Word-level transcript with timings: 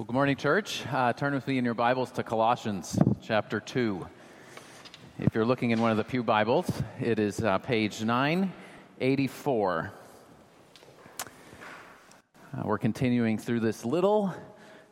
Well, 0.00 0.06
good 0.06 0.14
morning, 0.14 0.36
church. 0.36 0.82
Uh, 0.90 1.12
turn 1.12 1.34
with 1.34 1.46
me 1.46 1.58
in 1.58 1.64
your 1.66 1.74
Bibles 1.74 2.10
to 2.12 2.22
Colossians 2.22 2.98
chapter 3.20 3.60
2. 3.60 4.06
If 5.18 5.34
you're 5.34 5.44
looking 5.44 5.72
in 5.72 5.80
one 5.82 5.90
of 5.90 5.98
the 5.98 6.04
Pew 6.04 6.22
Bibles, 6.22 6.72
it 6.98 7.18
is 7.18 7.44
uh, 7.44 7.58
page 7.58 8.02
984. 8.02 9.92
Uh, 12.32 12.62
we're 12.64 12.78
continuing 12.78 13.36
through 13.36 13.60
this 13.60 13.84
little 13.84 14.32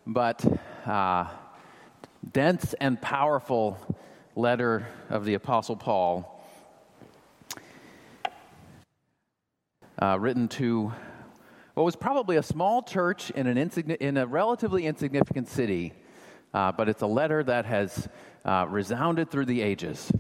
but 0.07 0.45
uh, 0.85 1.27
dense 2.31 2.75
and 2.75 3.01
powerful 3.01 3.79
letter 4.37 4.87
of 5.09 5.25
the 5.25 5.33
Apostle 5.33 5.77
Paul, 5.77 6.45
uh, 10.03 10.19
written 10.21 10.49
to 10.49 10.93
what 11.79 11.85
was 11.85 11.95
probably 11.95 12.35
a 12.35 12.43
small 12.43 12.83
church 12.83 13.31
in, 13.31 13.47
an 13.47 13.57
insigni- 13.57 13.99
in 13.99 14.17
a 14.17 14.27
relatively 14.27 14.85
insignificant 14.85 15.47
city, 15.47 15.93
uh, 16.53 16.73
but 16.73 16.89
it's 16.89 17.03
a 17.03 17.07
letter 17.07 17.41
that 17.45 17.67
has 17.67 18.09
uh, 18.45 18.67
resounded 18.69 19.31
through 19.31 19.45
the 19.45 19.63
ages 19.63 20.11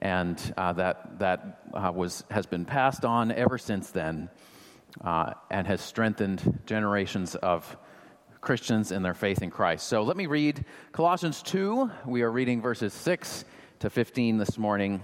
and 0.00 0.52
uh, 0.58 0.74
that, 0.74 1.18
that 1.18 1.62
uh, 1.72 1.90
was, 1.94 2.24
has 2.30 2.44
been 2.44 2.66
passed 2.66 3.06
on 3.06 3.32
ever 3.32 3.56
since 3.56 3.90
then 3.90 4.28
uh, 5.00 5.32
and 5.50 5.66
has 5.66 5.80
strengthened 5.80 6.60
generations 6.66 7.34
of 7.36 7.78
Christians 8.42 8.92
in 8.92 9.02
their 9.02 9.14
faith 9.14 9.40
in 9.40 9.48
Christ. 9.48 9.86
So 9.86 10.02
let 10.02 10.18
me 10.18 10.26
read 10.26 10.62
Colossians 10.92 11.42
2. 11.42 11.90
We 12.04 12.20
are 12.20 12.30
reading 12.30 12.60
verses 12.60 12.92
6 12.92 13.46
to 13.78 13.88
15 13.88 14.36
this 14.36 14.58
morning. 14.58 15.02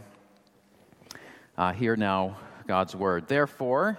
Uh, 1.57 1.73
hear 1.73 1.97
now 1.97 2.37
God's 2.67 2.95
word. 2.95 3.27
Therefore, 3.27 3.99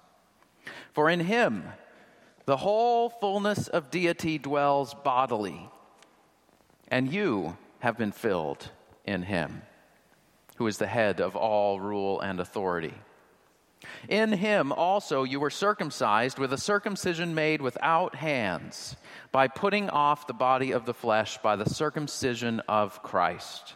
For 0.93 1.09
in 1.09 1.21
him 1.21 1.63
the 2.45 2.57
whole 2.57 3.09
fullness 3.09 3.67
of 3.67 3.91
deity 3.91 4.37
dwells 4.37 4.93
bodily, 4.93 5.69
and 6.87 7.11
you 7.11 7.57
have 7.79 7.97
been 7.97 8.11
filled 8.11 8.69
in 9.05 9.23
him, 9.23 9.61
who 10.57 10.67
is 10.67 10.77
the 10.77 10.87
head 10.87 11.21
of 11.21 11.35
all 11.35 11.79
rule 11.79 12.19
and 12.19 12.39
authority. 12.39 12.93
In 14.07 14.33
him 14.33 14.71
also 14.71 15.23
you 15.23 15.39
were 15.39 15.49
circumcised 15.49 16.37
with 16.37 16.53
a 16.53 16.57
circumcision 16.57 17.33
made 17.33 17.61
without 17.61 18.15
hands, 18.15 18.95
by 19.31 19.47
putting 19.47 19.89
off 19.89 20.27
the 20.27 20.33
body 20.33 20.71
of 20.71 20.85
the 20.85 20.93
flesh 20.93 21.37
by 21.39 21.55
the 21.55 21.69
circumcision 21.69 22.59
of 22.67 23.01
Christ 23.01 23.75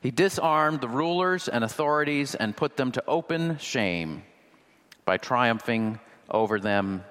He 0.00 0.10
disarmed 0.10 0.80
the 0.80 0.88
rulers 0.88 1.46
and 1.48 1.62
authorities 1.62 2.34
and 2.34 2.56
put 2.56 2.76
them 2.76 2.92
to 2.92 3.04
open 3.06 3.58
shame 3.58 4.22
by 5.04 5.18
triumphing 5.18 6.00
over 6.30 6.58
them 6.58 7.04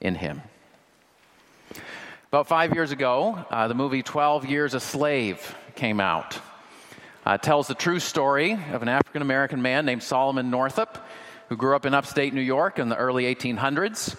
in 0.00 0.16
Him. 0.16 0.42
About 2.28 2.48
five 2.48 2.74
years 2.74 2.90
ago, 2.90 3.44
uh, 3.50 3.68
the 3.68 3.74
movie 3.74 4.02
12 4.02 4.46
Years 4.46 4.74
a 4.74 4.80
Slave 4.80 5.56
came 5.76 6.00
out. 6.00 6.38
Uh, 7.26 7.32
it 7.32 7.42
tells 7.42 7.68
the 7.68 7.74
true 7.74 8.00
story 8.00 8.52
of 8.72 8.82
an 8.82 8.88
African 8.88 9.22
American 9.22 9.62
man 9.62 9.84
named 9.84 10.02
Solomon 10.02 10.50
Northup 10.50 11.06
who 11.48 11.56
grew 11.56 11.74
up 11.74 11.84
in 11.84 11.94
upstate 11.94 12.32
New 12.32 12.40
York 12.40 12.78
in 12.78 12.88
the 12.88 12.96
early 12.96 13.32
1800s. 13.34 14.16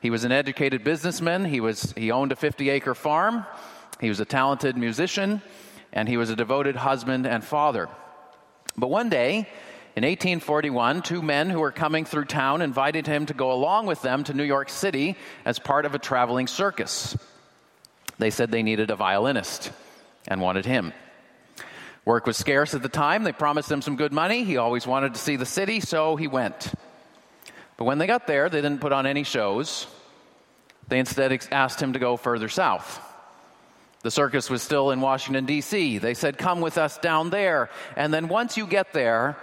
He 0.00 0.10
was 0.10 0.24
an 0.24 0.32
educated 0.32 0.84
businessman, 0.84 1.46
he, 1.46 1.60
was, 1.60 1.92
he 1.92 2.10
owned 2.10 2.32
a 2.32 2.36
50 2.36 2.68
acre 2.68 2.94
farm, 2.94 3.46
he 4.00 4.10
was 4.10 4.20
a 4.20 4.26
talented 4.26 4.76
musician 4.76 5.40
and 5.94 6.08
he 6.08 6.18
was 6.18 6.28
a 6.28 6.36
devoted 6.36 6.76
husband 6.76 7.26
and 7.26 7.42
father. 7.42 7.88
But 8.76 8.90
one 8.90 9.08
day, 9.08 9.48
in 9.96 10.02
1841, 10.02 11.02
two 11.02 11.22
men 11.22 11.48
who 11.48 11.60
were 11.60 11.70
coming 11.70 12.04
through 12.04 12.24
town 12.24 12.60
invited 12.60 13.06
him 13.06 13.26
to 13.26 13.34
go 13.34 13.52
along 13.52 13.86
with 13.86 14.02
them 14.02 14.24
to 14.24 14.34
New 14.34 14.42
York 14.42 14.68
City 14.68 15.16
as 15.44 15.60
part 15.60 15.86
of 15.86 15.94
a 15.94 16.00
traveling 16.00 16.48
circus. 16.48 17.16
They 18.18 18.30
said 18.30 18.50
they 18.50 18.64
needed 18.64 18.90
a 18.90 18.96
violinist 18.96 19.70
and 20.26 20.40
wanted 20.40 20.66
him. 20.66 20.92
Work 22.04 22.26
was 22.26 22.36
scarce 22.36 22.74
at 22.74 22.82
the 22.82 22.88
time. 22.88 23.22
They 23.22 23.32
promised 23.32 23.70
him 23.70 23.80
some 23.80 23.96
good 23.96 24.12
money. 24.12 24.42
He 24.42 24.56
always 24.56 24.86
wanted 24.86 25.14
to 25.14 25.20
see 25.20 25.36
the 25.36 25.46
city, 25.46 25.78
so 25.78 26.16
he 26.16 26.26
went. 26.26 26.74
But 27.76 27.84
when 27.84 27.98
they 27.98 28.06
got 28.06 28.26
there, 28.26 28.48
they 28.48 28.60
didn't 28.60 28.80
put 28.80 28.92
on 28.92 29.06
any 29.06 29.22
shows. 29.22 29.86
They 30.88 30.98
instead 30.98 31.46
asked 31.50 31.80
him 31.80 31.92
to 31.92 31.98
go 31.98 32.16
further 32.16 32.48
south. 32.48 33.00
The 34.04 34.10
circus 34.10 34.50
was 34.50 34.62
still 34.62 34.90
in 34.90 35.00
Washington, 35.00 35.46
D.C. 35.46 35.96
They 35.96 36.12
said, 36.12 36.36
Come 36.36 36.60
with 36.60 36.76
us 36.76 36.98
down 36.98 37.30
there. 37.30 37.70
And 37.96 38.12
then 38.12 38.28
once 38.28 38.54
you 38.54 38.66
get 38.66 38.92
there, 38.92 39.34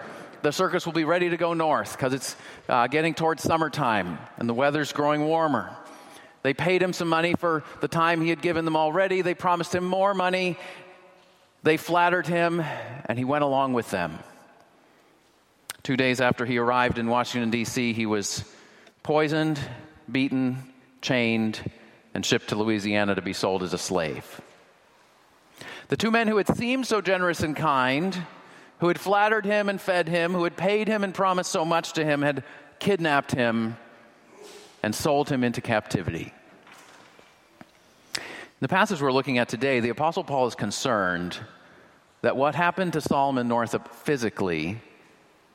the 0.44 0.52
circus 0.52 0.86
will 0.86 0.94
be 0.94 1.04
ready 1.04 1.32
to 1.32 1.38
go 1.38 1.56
north 1.56 1.94
because 1.98 2.14
it's 2.14 2.36
uh, 2.70 2.86
getting 2.86 3.16
towards 3.16 3.42
summertime 3.42 4.20
and 4.38 4.48
the 4.48 4.54
weather's 4.54 4.94
growing 4.94 5.26
warmer. 5.26 5.76
They 6.44 6.54
paid 6.54 6.84
him 6.84 6.94
some 6.94 7.10
money 7.10 7.34
for 7.34 7.64
the 7.80 7.88
time 7.88 8.22
he 8.22 8.30
had 8.30 8.44
given 8.44 8.64
them 8.64 8.76
already. 8.76 9.24
They 9.24 9.34
promised 9.34 9.74
him 9.74 9.84
more 9.84 10.14
money. 10.14 10.60
They 11.64 11.78
flattered 11.78 12.28
him, 12.28 12.64
and 13.06 13.18
he 13.18 13.26
went 13.26 13.44
along 13.44 13.74
with 13.74 13.90
them. 13.90 14.20
Two 15.82 15.98
days 15.98 16.22
after 16.22 16.46
he 16.46 16.60
arrived 16.60 17.00
in 17.00 17.08
Washington, 17.08 17.50
D.C., 17.50 17.94
he 17.94 18.06
was 18.06 18.44
poisoned, 19.02 19.60
beaten, 20.12 20.72
chained, 21.02 21.60
and 22.14 22.24
shipped 22.24 22.50
to 22.50 22.56
Louisiana 22.56 23.16
to 23.16 23.24
be 23.24 23.34
sold 23.34 23.64
as 23.64 23.74
a 23.74 23.80
slave. 23.80 24.40
The 25.92 25.98
two 25.98 26.10
men 26.10 26.30
who 26.30 26.38
had 26.38 26.48
seemed 26.56 26.88
so 26.88 27.02
generous 27.02 27.42
and 27.42 27.54
kind, 27.54 28.18
who 28.80 28.88
had 28.88 28.98
flattered 28.98 29.46
him 29.46 29.68
and 29.68 29.80
fed 29.80 30.08
him, 30.08 30.32
who 30.32 30.46
had 30.46 30.56
paid 30.56 30.88
him 30.88 31.04
and 31.04 31.14
promised 31.14 31.52
so 31.52 31.66
much 31.66 31.92
to 31.94 32.06
him, 32.06 32.22
had 32.22 32.46
kidnapped 32.80 33.34
him 33.34 33.76
and 34.82 34.96
sold 34.96 35.28
him 35.28 35.44
into 35.44 35.60
captivity. 35.60 36.34
In 38.16 38.62
the 38.62 38.70
passage 38.70 39.02
we're 39.02 39.12
looking 39.12 39.38
at 39.38 39.50
today, 39.50 39.82
the 39.82 39.90
Apostle 39.90 40.24
Paul 40.24 40.48
is 40.48 40.56
concerned 40.56 41.38
that 42.22 42.38
what 42.38 42.56
happened 42.56 42.94
to 42.94 43.02
Solomon 43.02 43.50
Northup 43.50 43.94
physically 43.94 44.80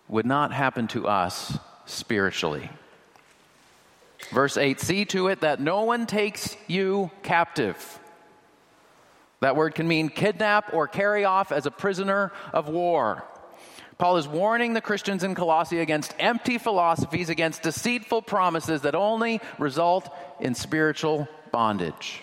would 0.06 0.26
not 0.26 0.52
happen 0.52 0.86
to 0.88 1.08
us 1.08 1.58
spiritually. 1.86 2.68
Verse 4.32 4.58
8 4.58 4.80
See 4.80 5.06
to 5.06 5.28
it 5.28 5.40
that 5.40 5.60
no 5.60 5.84
one 5.84 6.04
takes 6.04 6.58
you 6.66 7.10
captive 7.22 7.98
that 9.40 9.56
word 9.56 9.74
can 9.74 9.86
mean 9.86 10.08
kidnap 10.08 10.72
or 10.72 10.88
carry 10.88 11.24
off 11.24 11.52
as 11.52 11.66
a 11.66 11.70
prisoner 11.70 12.32
of 12.52 12.68
war. 12.68 13.24
Paul 13.98 14.18
is 14.18 14.28
warning 14.28 14.74
the 14.74 14.80
Christians 14.80 15.24
in 15.24 15.34
Colossae 15.34 15.80
against 15.80 16.14
empty 16.18 16.58
philosophies, 16.58 17.30
against 17.30 17.62
deceitful 17.62 18.22
promises 18.22 18.82
that 18.82 18.94
only 18.94 19.40
result 19.58 20.08
in 20.38 20.54
spiritual 20.54 21.28
bondage. 21.50 22.20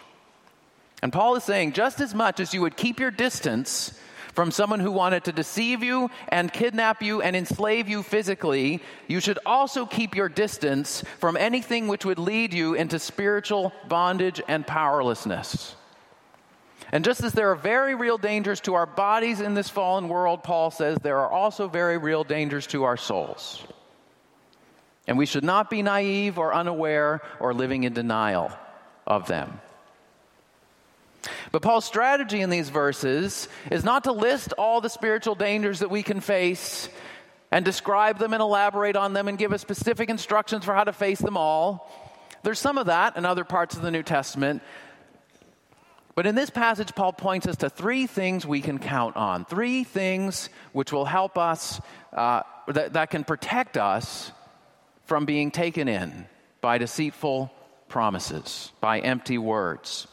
And 1.02 1.12
Paul 1.12 1.36
is 1.36 1.44
saying 1.44 1.74
just 1.74 2.00
as 2.00 2.14
much 2.14 2.40
as 2.40 2.54
you 2.54 2.62
would 2.62 2.78
keep 2.78 3.00
your 3.00 3.12
distance 3.12 4.00
from 4.34 4.52
someone 4.52 4.80
who 4.80 4.92
wanted 4.92 5.26
to 5.26 5.32
deceive 5.32 5.84
you 5.84 6.10
and 6.30 6.52
kidnap 6.52 7.02
you 7.02 7.22
and 7.22 7.36
enslave 7.36 7.88
you 7.90 8.04
physically, 8.04 8.82
you 9.08 9.20
should 9.20 9.40
also 9.46 9.86
keep 9.86 10.16
your 10.16 10.30
distance 10.30 11.04
from 11.20 11.38
anything 11.38 11.88
which 11.88 12.06
would 12.06 12.20
lead 12.20 12.54
you 12.54 12.74
into 12.74 13.00
spiritual 13.00 13.74
bondage 13.88 14.42
and 14.48 14.66
powerlessness. 14.66 15.76
And 16.94 17.04
just 17.04 17.24
as 17.24 17.34
there 17.34 17.50
are 17.50 17.56
very 17.56 17.96
real 17.96 18.20
dangers 18.20 18.62
to 18.62 18.76
our 18.76 18.86
bodies 18.86 19.42
in 19.42 19.56
this 19.56 19.68
fallen 19.68 20.10
world, 20.10 20.44
Paul 20.44 20.70
says 20.70 21.00
there 21.02 21.18
are 21.18 21.30
also 21.30 21.68
very 21.68 21.98
real 21.98 22.24
dangers 22.24 22.68
to 22.68 22.84
our 22.84 22.98
souls. 22.98 23.66
And 25.08 25.18
we 25.18 25.26
should 25.26 25.44
not 25.44 25.72
be 25.72 25.82
naive 25.82 26.38
or 26.38 26.54
unaware 26.54 27.22
or 27.40 27.52
living 27.52 27.84
in 27.84 27.94
denial 27.94 28.52
of 29.08 29.26
them. 29.28 29.60
But 31.52 31.64
Paul's 31.64 31.84
strategy 31.84 32.42
in 32.42 32.52
these 32.52 32.70
verses 32.70 33.50
is 33.72 33.84
not 33.84 34.04
to 34.04 34.12
list 34.12 34.54
all 34.54 34.80
the 34.80 34.90
spiritual 34.90 35.34
dangers 35.34 35.80
that 35.80 35.90
we 35.90 36.04
can 36.04 36.20
face 36.20 36.90
and 37.52 37.66
describe 37.66 38.20
them 38.20 38.34
and 38.34 38.42
elaborate 38.42 38.96
on 38.96 39.14
them 39.14 39.28
and 39.28 39.40
give 39.40 39.52
us 39.52 39.62
specific 39.62 40.12
instructions 40.12 40.64
for 40.64 40.76
how 40.76 40.84
to 40.84 40.94
face 40.94 41.20
them 41.20 41.38
all. 41.38 41.92
There's 42.44 42.60
some 42.60 42.78
of 42.78 42.86
that 42.86 43.18
in 43.18 43.26
other 43.26 43.46
parts 43.46 43.76
of 43.76 43.82
the 43.82 43.90
New 43.90 44.04
Testament. 44.04 44.62
But 46.16 46.28
in 46.28 46.36
this 46.36 46.50
passage, 46.50 46.94
Paul 46.94 47.14
points 47.14 47.48
us 47.48 47.58
to 47.58 47.70
three 47.70 48.06
things 48.06 48.46
we 48.46 48.62
can 48.62 48.78
count 48.78 49.16
on. 49.16 49.46
Three 49.46 49.84
things 49.84 50.50
which 50.72 50.92
will 50.92 51.06
help 51.06 51.38
us, 51.38 51.82
uh, 52.12 52.44
that, 52.68 52.94
that 52.94 53.10
can 53.10 53.24
protect 53.24 53.78
us 53.78 54.32
from 55.06 55.26
being 55.26 55.50
taken 55.50 55.88
in 55.88 56.28
by 56.62 56.78
deceitful 56.78 57.52
promises, 57.90 58.72
by 58.80 59.00
empty 59.00 59.38
words. 59.38 60.08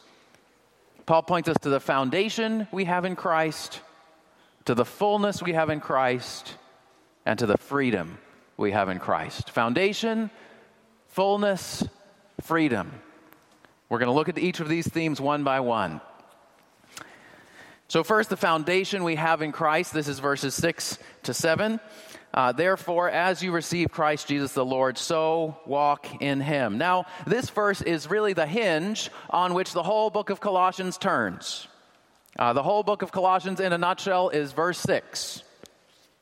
Paul 1.05 1.23
points 1.23 1.49
us 1.49 1.57
to 1.61 1.69
the 1.69 1.79
foundation 1.79 2.67
we 2.71 2.85
have 2.85 3.05
in 3.05 3.15
Christ, 3.15 3.81
to 4.65 4.75
the 4.75 4.85
fullness 4.85 5.41
we 5.41 5.53
have 5.53 5.69
in 5.69 5.79
Christ, 5.79 6.55
and 7.25 7.37
to 7.39 7.45
the 7.45 7.57
freedom 7.57 8.17
we 8.57 8.71
have 8.71 8.89
in 8.89 8.99
Christ. 8.99 9.49
Foundation, 9.51 10.31
fullness, 11.09 11.83
freedom. 12.41 12.91
We're 13.91 13.99
going 13.99 14.07
to 14.07 14.13
look 14.13 14.29
at 14.29 14.37
each 14.37 14.61
of 14.61 14.69
these 14.69 14.87
themes 14.87 15.19
one 15.19 15.43
by 15.43 15.59
one. 15.59 15.99
So, 17.89 18.05
first, 18.05 18.29
the 18.29 18.37
foundation 18.37 19.03
we 19.03 19.15
have 19.15 19.41
in 19.41 19.51
Christ. 19.51 19.93
This 19.93 20.07
is 20.07 20.19
verses 20.19 20.55
6 20.55 20.97
to 21.23 21.33
7. 21.33 21.77
Uh, 22.33 22.53
Therefore, 22.53 23.09
as 23.09 23.43
you 23.43 23.51
receive 23.51 23.91
Christ 23.91 24.29
Jesus 24.29 24.53
the 24.53 24.63
Lord, 24.63 24.97
so 24.97 25.57
walk 25.65 26.21
in 26.21 26.39
him. 26.39 26.77
Now, 26.77 27.05
this 27.27 27.49
verse 27.49 27.81
is 27.81 28.09
really 28.09 28.31
the 28.31 28.47
hinge 28.47 29.09
on 29.29 29.53
which 29.53 29.73
the 29.73 29.83
whole 29.83 30.09
book 30.09 30.29
of 30.29 30.39
Colossians 30.39 30.97
turns. 30.97 31.67
Uh, 32.39 32.53
the 32.53 32.63
whole 32.63 32.83
book 32.83 33.01
of 33.01 33.11
Colossians, 33.11 33.59
in 33.59 33.73
a 33.73 33.77
nutshell, 33.77 34.29
is 34.29 34.53
verse 34.53 34.77
6. 34.77 35.43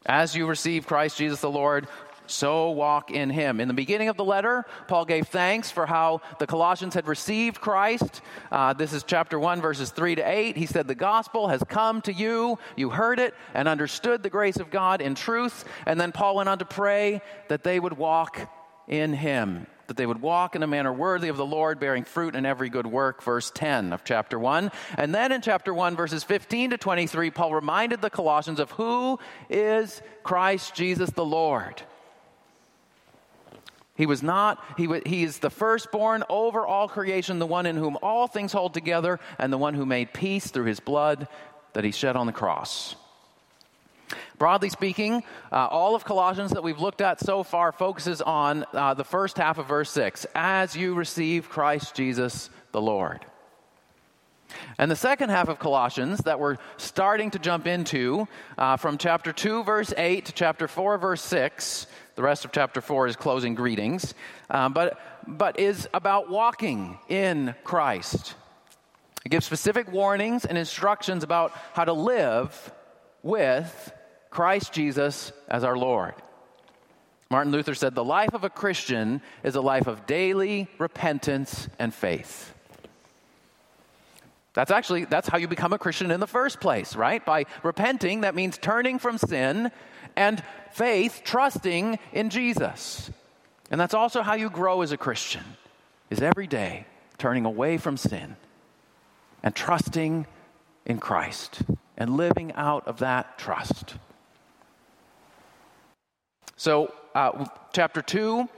As 0.08 0.36
you 0.36 0.48
receive 0.48 0.88
Christ 0.88 1.20
Jesus 1.20 1.40
the 1.40 1.52
Lord, 1.52 1.88
so 2.30 2.72
walk 2.72 3.12
in 3.12 3.30
him. 3.30 3.60
In 3.60 3.68
the 3.68 3.74
beginning 3.74 4.10
of 4.10 4.18
the 4.18 4.24
letter, 4.24 4.66
Paul 4.88 5.06
gave 5.06 5.28
thanks 5.28 5.72
for 5.72 5.86
how 5.86 6.22
the 6.40 6.48
Colossians 6.48 6.94
had 6.94 7.08
received 7.08 7.60
Christ. 7.60 8.22
Uh, 8.52 8.74
this 8.74 8.94
is 8.94 9.04
chapter 9.04 9.40
1, 9.40 9.62
verses 9.62 9.92
3 9.92 10.16
to 10.16 10.22
8. 10.22 10.58
He 10.58 10.66
said, 10.66 10.88
The 10.88 10.96
gospel 10.96 11.48
has 11.48 11.64
come 11.68 12.02
to 12.04 12.14
you. 12.14 12.60
You 12.76 12.90
heard 12.90 13.20
it 13.20 13.34
and 13.54 13.68
understood 13.68 14.24
the 14.24 14.30
grace 14.30 14.58
of 14.58 14.72
God 14.72 15.02
in 15.02 15.16
truth. 15.16 15.66
And 15.86 16.00
then 16.00 16.12
Paul 16.12 16.36
went 16.36 16.50
on 16.50 16.60
to 16.60 16.66
pray 16.66 17.22
that 17.48 17.64
they 17.64 17.80
would 17.80 17.98
walk 17.98 18.40
in 18.88 19.14
him 19.14 19.68
that 19.90 19.98
they 19.98 20.06
would 20.06 20.22
walk 20.22 20.56
in 20.56 20.62
a 20.62 20.68
manner 20.68 20.94
worthy 20.94 21.30
of 21.30 21.38
the 21.38 21.46
Lord, 21.46 21.80
bearing 21.80 22.04
fruit 22.04 22.36
in 22.36 22.46
every 22.46 22.70
good 22.70 22.86
work, 22.86 23.24
verse 23.24 23.52
10 23.52 23.92
of 23.92 24.04
chapter 24.04 24.38
1. 24.38 24.72
And 24.98 25.14
then 25.14 25.32
in 25.32 25.42
chapter 25.42 25.74
1, 25.74 25.96
verses 25.96 26.24
15 26.24 26.70
to 26.70 26.78
23, 26.78 27.32
Paul 27.32 27.56
reminded 27.56 28.00
the 28.00 28.12
Colossians 28.12 28.60
of 28.60 28.70
who 28.72 29.18
is 29.50 30.04
Christ 30.22 30.76
Jesus 30.76 31.10
the 31.10 31.26
Lord. 31.26 31.82
He 34.00 34.06
was 34.06 34.24
not, 34.24 34.64
he, 34.78 34.88
he 35.06 35.24
is 35.24 35.40
the 35.40 35.50
firstborn 35.50 36.24
over 36.30 36.66
all 36.66 36.88
creation, 36.88 37.38
the 37.38 37.46
one 37.46 37.66
in 37.66 37.76
whom 37.76 37.98
all 38.02 38.28
things 38.28 38.54
hold 38.54 38.74
together, 38.74 39.20
and 39.38 39.52
the 39.52 39.58
one 39.58 39.74
who 39.74 39.86
made 39.86 40.14
peace 40.14 40.50
through 40.50 40.68
his 40.68 40.80
blood 40.80 41.28
that 41.74 41.84
he 41.84 41.92
shed 41.92 42.16
on 42.16 42.26
the 42.26 42.32
cross. 42.32 42.96
Broadly 44.38 44.70
speaking, 44.70 45.22
uh, 45.52 45.68
all 45.68 45.96
of 45.96 46.06
Colossians 46.06 46.52
that 46.52 46.64
we've 46.64 46.80
looked 46.80 47.02
at 47.02 47.20
so 47.20 47.44
far 47.44 47.74
focuses 47.74 48.22
on 48.22 48.66
uh, 48.72 48.94
the 48.94 49.04
first 49.04 49.38
half 49.38 49.58
of 49.58 49.68
verse 49.68 49.92
6 49.92 50.26
as 50.34 50.78
you 50.78 50.94
receive 50.94 51.50
Christ 51.50 51.94
Jesus 51.94 52.50
the 52.72 52.82
Lord. 52.82 53.26
And 54.78 54.90
the 54.90 54.96
second 54.96 55.30
half 55.30 55.50
of 55.50 55.60
Colossians 55.60 56.20
that 56.20 56.40
we're 56.40 56.58
starting 56.78 57.32
to 57.32 57.40
jump 57.40 57.68
into 57.68 58.28
uh, 58.58 58.78
from 58.78 58.98
chapter 58.98 59.32
2, 59.32 59.64
verse 59.64 59.94
8 59.98 60.26
to 60.26 60.32
chapter 60.34 60.68
4, 60.68 60.98
verse 60.98 61.22
6 61.22 61.88
the 62.20 62.24
rest 62.24 62.44
of 62.44 62.52
chapter 62.52 62.82
4 62.82 63.08
is 63.08 63.16
closing 63.16 63.56
greetings, 63.56 64.14
um, 64.50 64.74
but, 64.74 65.00
but 65.26 65.58
is 65.58 65.88
about 65.94 66.30
walking 66.30 67.00
in 67.08 67.56
Christ. 67.64 68.36
It 69.26 69.30
gives 69.30 69.46
specific 69.46 69.90
warnings 69.90 70.44
and 70.44 70.58
instructions 70.58 71.24
about 71.24 71.54
how 71.72 71.86
to 71.86 71.94
live 71.94 72.74
with 73.24 73.94
Christ 74.30 74.74
Jesus 74.74 75.32
as 75.48 75.64
our 75.64 75.78
Lord. 75.78 76.14
Martin 77.32 77.54
Luther 77.54 77.74
said, 77.74 77.96
The 77.96 78.04
life 78.04 78.34
of 78.34 78.44
a 78.44 78.50
Christian 78.50 79.22
is 79.42 79.56
a 79.56 79.62
life 79.62 79.88
of 79.88 80.06
daily 80.06 80.68
repentance 80.78 81.70
and 81.80 81.94
faith. 81.94 82.54
That's 84.60 84.72
actually 84.72 85.06
that's 85.06 85.30
how 85.30 85.38
you 85.38 85.48
become 85.48 85.72
a 85.72 85.78
Christian 85.78 86.12
in 86.12 86.20
the 86.20 86.28
first 86.28 86.60
place, 86.60 86.94
right? 86.94 87.26
By 87.26 87.46
repenting, 87.64 88.22
that 88.22 88.36
means 88.36 88.58
turning 88.58 89.00
from 89.00 89.18
sin 89.18 89.72
and 90.18 90.44
faith, 90.74 91.22
trusting 91.24 91.98
in 92.12 92.30
Jesus. 92.30 93.10
And 93.72 93.80
that's 93.80 93.94
also 93.94 94.22
how 94.22 94.34
you 94.34 94.50
grow 94.50 94.82
as 94.82 94.92
a 94.92 94.98
Christian, 94.98 95.46
is 96.10 96.22
every 96.22 96.46
day 96.46 96.86
turning 97.18 97.46
away 97.46 97.78
from 97.78 97.96
sin 97.96 98.36
and 99.44 99.56
trusting 99.56 100.28
in 100.86 100.98
Christ 100.98 101.62
and 101.96 102.18
living 102.18 102.52
out 102.52 102.86
of 102.86 103.00
that 103.00 103.38
trust. 103.38 103.96
So, 106.58 106.94
uh, 107.16 107.46
chapter 107.72 108.02
2 108.02 108.50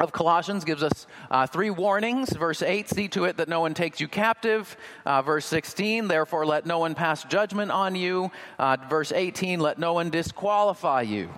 of 0.00 0.12
Colossians 0.12 0.64
gives 0.64 0.82
us 0.82 1.06
uh, 1.30 1.46
three 1.46 1.70
warnings. 1.70 2.30
Verse 2.30 2.62
8, 2.62 2.88
see 2.88 3.08
to 3.08 3.24
it 3.24 3.36
that 3.36 3.48
no 3.48 3.60
one 3.60 3.74
takes 3.74 4.00
you 4.00 4.08
captive. 4.08 4.76
Uh, 5.04 5.20
verse 5.20 5.44
16, 5.46 6.08
therefore 6.08 6.46
let 6.46 6.64
no 6.64 6.78
one 6.78 6.94
pass 6.94 7.22
judgment 7.24 7.70
on 7.70 7.94
you. 7.94 8.32
Uh, 8.58 8.78
verse 8.88 9.12
18, 9.12 9.60
let 9.60 9.78
no 9.78 9.92
one 9.92 10.08
disqualify 10.08 11.02
you. 11.02 11.28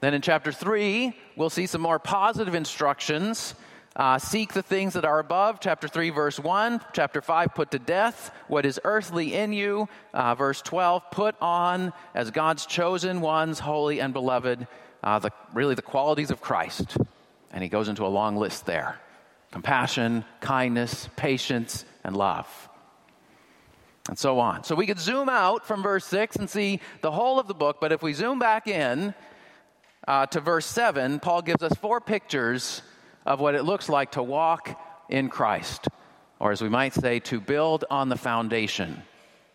Then 0.00 0.14
in 0.14 0.22
chapter 0.22 0.50
3, 0.50 1.12
we'll 1.36 1.50
see 1.50 1.66
some 1.66 1.82
more 1.82 1.98
positive 1.98 2.54
instructions. 2.54 3.54
Uh, 3.94 4.16
seek 4.16 4.52
the 4.52 4.62
things 4.62 4.94
that 4.94 5.04
are 5.04 5.18
above, 5.18 5.58
chapter 5.60 5.88
3, 5.88 6.10
verse 6.10 6.38
1. 6.38 6.80
Chapter 6.92 7.20
5, 7.20 7.54
put 7.54 7.72
to 7.72 7.80
death 7.80 8.30
what 8.46 8.64
is 8.64 8.80
earthly 8.84 9.34
in 9.34 9.52
you. 9.52 9.88
Uh, 10.14 10.34
verse 10.36 10.62
12, 10.62 11.10
put 11.10 11.34
on 11.40 11.92
as 12.14 12.30
God's 12.30 12.64
chosen 12.64 13.20
ones, 13.20 13.58
holy 13.58 14.00
and 14.00 14.12
beloved, 14.14 14.68
uh, 15.02 15.18
the, 15.18 15.32
really 15.52 15.74
the 15.74 15.82
qualities 15.82 16.30
of 16.30 16.40
Christ. 16.40 16.96
And 17.52 17.62
he 17.62 17.68
goes 17.68 17.88
into 17.88 18.04
a 18.04 18.08
long 18.08 18.36
list 18.36 18.66
there 18.66 18.98
compassion, 19.50 20.24
kindness, 20.40 21.08
patience, 21.16 21.84
and 22.04 22.16
love. 22.16 22.68
And 24.08 24.18
so 24.18 24.38
on. 24.38 24.64
So 24.64 24.74
we 24.74 24.86
could 24.86 24.98
zoom 24.98 25.28
out 25.28 25.66
from 25.66 25.82
verse 25.82 26.04
6 26.06 26.36
and 26.36 26.48
see 26.48 26.80
the 27.02 27.10
whole 27.10 27.38
of 27.38 27.46
the 27.46 27.54
book, 27.54 27.78
but 27.80 27.92
if 27.92 28.02
we 28.02 28.12
zoom 28.14 28.38
back 28.38 28.66
in 28.66 29.14
uh, 30.06 30.26
to 30.26 30.40
verse 30.40 30.66
7, 30.66 31.20
Paul 31.20 31.42
gives 31.42 31.62
us 31.62 31.72
four 31.74 32.00
pictures 32.00 32.82
of 33.26 33.40
what 33.40 33.54
it 33.54 33.64
looks 33.64 33.88
like 33.88 34.12
to 34.12 34.22
walk 34.22 34.80
in 35.10 35.28
Christ, 35.28 35.88
or 36.38 36.52
as 36.52 36.62
we 36.62 36.68
might 36.70 36.94
say, 36.94 37.20
to 37.20 37.40
build 37.40 37.84
on 37.90 38.08
the 38.08 38.16
foundation 38.16 39.02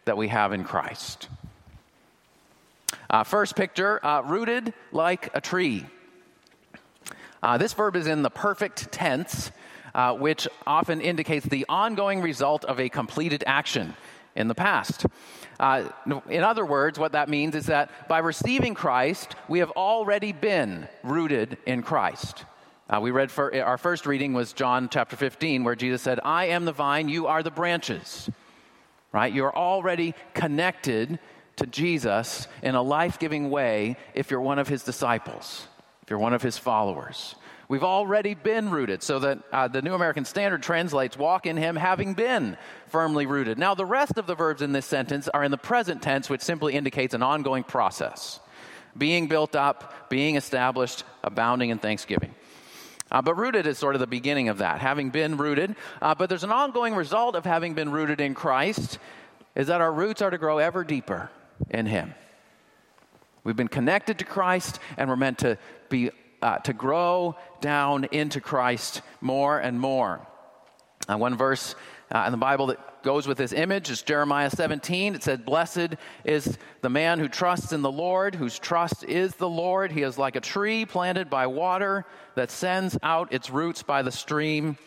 that 0.06 0.18
we 0.18 0.28
have 0.28 0.54
in 0.54 0.64
Christ. 0.64 1.30
Uh, 3.10 3.24
first 3.24 3.56
picture 3.56 4.04
uh, 4.06 4.22
rooted 4.22 4.74
like 4.92 5.30
a 5.34 5.42
tree. 5.42 5.86
Uh, 7.44 7.58
this 7.58 7.74
verb 7.74 7.98
is 7.98 8.08
in 8.08 8.22
the 8.22 8.30
perfect 8.30 8.90
tense, 8.94 9.52
uh, 9.94 10.14
which 10.14 10.48
often 10.66 11.02
indicates 11.02 11.46
the 11.46 11.66
ongoing 11.68 12.22
result 12.22 12.64
of 12.64 12.80
a 12.80 12.88
completed 12.88 13.44
action 13.46 13.94
in 14.34 14.48
the 14.48 14.56
past. 14.56 15.06
Uh, 15.60 15.90
in 16.30 16.42
other 16.42 16.66
words, 16.66 16.98
what 16.98 17.12
that 17.12 17.28
means 17.28 17.54
is 17.54 17.66
that 17.66 18.08
by 18.08 18.20
receiving 18.20 18.74
Christ, 18.74 19.36
we 19.50 19.60
have 19.60 19.72
already 19.72 20.32
been 20.32 20.88
rooted 21.04 21.58
in 21.66 21.84
Christ. 21.84 22.46
Uh, 22.90 23.02
we 23.02 23.12
read 23.12 23.30
for, 23.30 23.54
our 23.62 23.78
first 23.78 24.06
reading 24.06 24.34
was 24.34 24.54
John 24.54 24.88
chapter 24.88 25.18
15, 25.18 25.66
where 25.66 25.76
Jesus 25.76 26.02
said, 26.02 26.22
I 26.24 26.46
am 26.46 26.64
the 26.64 26.72
vine, 26.72 27.10
you 27.10 27.28
are 27.28 27.44
the 27.44 27.52
branches. 27.52 28.30
Right? 29.12 29.34
You're 29.34 29.56
already 29.56 30.16
connected 30.34 31.20
to 31.58 31.68
Jesus 31.68 32.48
in 32.62 32.74
a 32.74 32.82
life 32.82 33.20
giving 33.20 33.50
way 33.50 33.98
if 34.14 34.32
you're 34.32 34.42
one 34.42 34.60
of 34.60 34.70
his 34.70 34.84
disciples 34.84 35.68
if 36.04 36.10
you're 36.10 36.20
one 36.20 36.34
of 36.34 36.42
his 36.42 36.58
followers. 36.58 37.36
We've 37.70 37.84
already 37.84 38.36
been 38.36 38.70
rooted, 38.70 39.02
so 39.02 39.20
that 39.20 39.40
uh, 39.52 39.68
the 39.68 39.82
New 39.82 39.94
American 39.94 40.26
Standard 40.26 40.62
translates 40.62 41.18
walk 41.18 41.46
in 41.46 41.58
him 41.58 41.76
having 41.76 42.14
been 42.14 42.58
firmly 42.88 43.26
rooted. 43.26 43.58
Now, 43.58 43.74
the 43.74 43.86
rest 43.86 44.18
of 44.18 44.28
the 44.28 44.36
verbs 44.36 44.62
in 44.62 44.74
this 44.74 44.86
sentence 44.86 45.30
are 45.30 45.44
in 45.44 45.50
the 45.50 45.58
present 45.58 46.02
tense, 46.02 46.30
which 46.30 46.42
simply 46.42 46.74
indicates 46.74 47.14
an 47.14 47.24
ongoing 47.24 47.64
process 47.64 48.40
being 48.96 49.28
built 49.28 49.56
up, 49.56 50.10
being 50.10 50.36
established, 50.36 51.04
abounding 51.24 51.72
in 51.72 51.80
thanksgiving. 51.80 52.36
Uh, 53.12 53.22
but 53.22 53.36
rooted 53.36 53.66
is 53.66 53.78
sort 53.78 53.96
of 53.96 54.00
the 54.00 54.08
beginning 54.08 54.50
of 54.50 54.60
that, 54.60 54.82
having 54.82 55.10
been 55.10 55.38
rooted. 55.38 55.76
Uh, 56.02 56.14
but 56.14 56.30
there's 56.30 56.44
an 56.44 56.52
ongoing 56.52 56.94
result 56.94 57.36
of 57.36 57.46
having 57.46 57.74
been 57.74 57.92
rooted 57.92 58.22
in 58.22 58.34
Christ, 58.34 59.00
is 59.56 59.68
that 59.68 59.82
our 59.82 59.92
roots 59.92 60.22
are 60.22 60.30
to 60.30 60.38
grow 60.38 60.58
ever 60.58 60.84
deeper 60.84 61.30
in 61.70 61.86
Him. 61.86 62.14
We've 63.44 63.56
been 63.56 63.68
connected 63.68 64.20
to 64.20 64.26
Christ, 64.26 64.80
and 64.98 65.10
we're 65.10 65.16
meant 65.16 65.40
to 65.40 65.58
be 65.90 66.12
uh, 66.42 66.58
to 66.60 66.74
grow 66.74 67.38
down 67.62 68.06
into 68.06 68.42
Christ 68.42 69.02
more 69.22 69.58
and 69.60 69.80
more. 69.80 70.26
Uh, 71.08 71.18
one 71.18 71.36
verse 71.36 71.76
Uh, 72.12 72.24
and 72.26 72.34
the 72.34 72.38
Bible 72.38 72.68
that 72.68 73.02
goes 73.02 73.26
with 73.26 73.40
this 73.40 73.54
image 73.54 73.90
is 73.90 74.04
Jeremiah 74.04 74.50
17. 74.50 75.16
It 75.16 75.24
said, 75.24 75.46
Blessed 75.46 75.96
is 76.24 76.60
the 76.82 76.90
man 76.90 77.18
who 77.18 77.28
trusts 77.28 77.74
in 77.74 77.82
the 77.82 77.92
Lord, 77.92 78.36
whose 78.36 78.60
trust 78.60 79.04
is 79.06 79.34
the 79.36 79.50
Lord. 79.50 79.92
He 79.92 80.04
is 80.04 80.18
like 80.18 80.36
a 80.36 80.42
tree 80.42 80.86
planted 80.86 81.30
by 81.30 81.48
water 81.48 82.06
that 82.36 82.52
sends 82.52 82.98
out 83.02 83.34
its 83.34 83.50
roots 83.50 83.82
by 83.82 84.04
the 84.04 84.12
stream. 84.12 84.78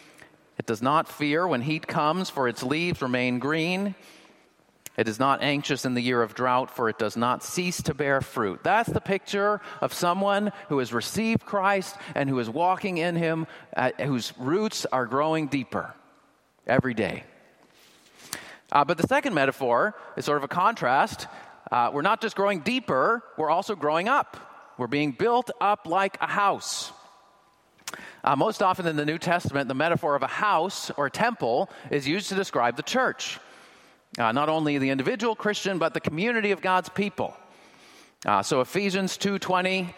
It 0.57 0.67
does 0.67 0.83
not 0.83 1.09
fear 1.09 1.49
when 1.49 1.63
heat 1.63 1.89
comes, 1.89 2.31
for 2.31 2.47
its 2.47 2.63
leaves 2.63 3.03
remain 3.03 3.41
green. 3.41 3.97
It 4.97 5.09
is 5.09 5.19
not 5.19 5.43
anxious 5.43 5.85
in 5.85 5.95
the 5.95 6.01
year 6.01 6.23
of 6.23 6.35
drought, 6.35 6.71
for 6.71 6.89
it 6.89 6.99
does 6.99 7.17
not 7.17 7.43
cease 7.43 7.83
to 7.83 7.95
bear 7.95 8.21
fruit. 8.21 8.61
That's 8.63 8.91
the 8.91 9.01
picture 9.01 9.61
of 9.81 9.93
someone 9.93 10.53
who 10.69 10.79
has 10.79 10.93
received 10.93 11.45
Christ 11.45 11.97
and 12.15 12.31
who 12.31 12.39
is 12.39 12.49
walking 12.49 12.99
in 12.99 13.15
Him, 13.17 13.47
uh, 13.77 13.91
whose 13.99 14.33
roots 14.39 14.87
are 14.87 15.07
growing 15.07 15.49
deeper 15.49 15.95
every 16.67 16.95
day. 16.95 17.25
Uh, 18.73 18.85
but 18.85 18.97
the 18.97 19.07
second 19.07 19.35
metaphor 19.35 19.95
is 20.17 20.25
sort 20.25 20.39
of 20.39 20.45
a 20.45 20.49
contrast. 20.49 21.27
Uh, 21.71 21.91
we're 21.93 22.03
not 22.03 22.21
just 22.21 22.35
growing 22.35 22.61
deeper, 22.61 23.23
we're 23.37 23.51
also 23.51 23.75
growing 23.75 24.09
up. 24.09 24.37
We're 24.79 24.87
being 24.87 25.13
built 25.13 25.51
up 25.61 25.87
like 25.87 26.19
a 26.21 26.27
house. 26.27 26.93
Uh, 28.25 28.35
most 28.35 28.63
often 28.63 28.87
in 28.87 28.97
the 28.97 29.05
New 29.05 29.19
Testament, 29.19 29.69
the 29.69 29.75
metaphor 29.75 30.17
of 30.17 30.23
a 30.23 30.27
house 30.27 30.91
or 30.97 31.07
a 31.07 31.11
temple 31.11 31.71
is 31.91 32.09
used 32.09 32.29
to 32.29 32.35
describe 32.35 32.77
the 32.77 32.83
church. 32.83 33.39
Uh, 34.19 34.33
not 34.33 34.49
only 34.49 34.79
the 34.79 34.89
individual 34.89 35.37
Christian, 35.37 35.79
but 35.79 35.93
the 35.93 36.01
community 36.01 36.51
of 36.53 36.63
God's 36.63 36.89
people. 36.89 37.37
Uh, 38.25 38.43
so 38.43 38.63
Ephesians 38.63 39.19
2.20, 39.19 39.93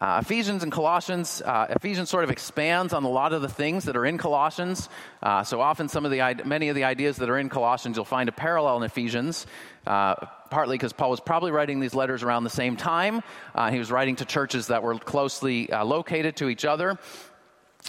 uh, 0.00 0.18
Ephesians 0.20 0.64
and 0.64 0.72
Colossians, 0.72 1.40
uh, 1.42 1.68
Ephesians 1.70 2.10
sort 2.10 2.24
of 2.24 2.30
expands 2.30 2.92
on 2.92 3.04
a 3.04 3.08
lot 3.08 3.32
of 3.32 3.40
the 3.40 3.48
things 3.48 3.84
that 3.84 3.96
are 3.96 4.04
in 4.04 4.18
Colossians. 4.18 4.88
Uh, 5.22 5.44
so 5.44 5.60
often 5.60 5.88
some 5.88 6.04
of 6.04 6.10
the, 6.10 6.42
many 6.44 6.70
of 6.70 6.74
the 6.74 6.82
ideas 6.82 7.18
that 7.18 7.30
are 7.30 7.38
in 7.38 7.48
Colossians, 7.48 7.96
you'll 7.96 8.04
find 8.04 8.28
a 8.28 8.32
parallel 8.32 8.78
in 8.78 8.82
Ephesians, 8.82 9.46
uh, 9.86 10.16
partly 10.50 10.76
because 10.76 10.92
Paul 10.92 11.10
was 11.10 11.20
probably 11.20 11.52
writing 11.52 11.78
these 11.78 11.94
letters 11.94 12.24
around 12.24 12.42
the 12.42 12.50
same 12.50 12.76
time. 12.76 13.22
he 13.70 13.78
was 13.78 13.92
writing 13.92 14.16
to 14.16 14.24
churches 14.24 14.66
that 14.66 14.82
were 14.82 14.98
closely 14.98 15.68
located 15.68 16.36
to 16.38 16.48
each 16.48 16.64
other. 16.64 16.98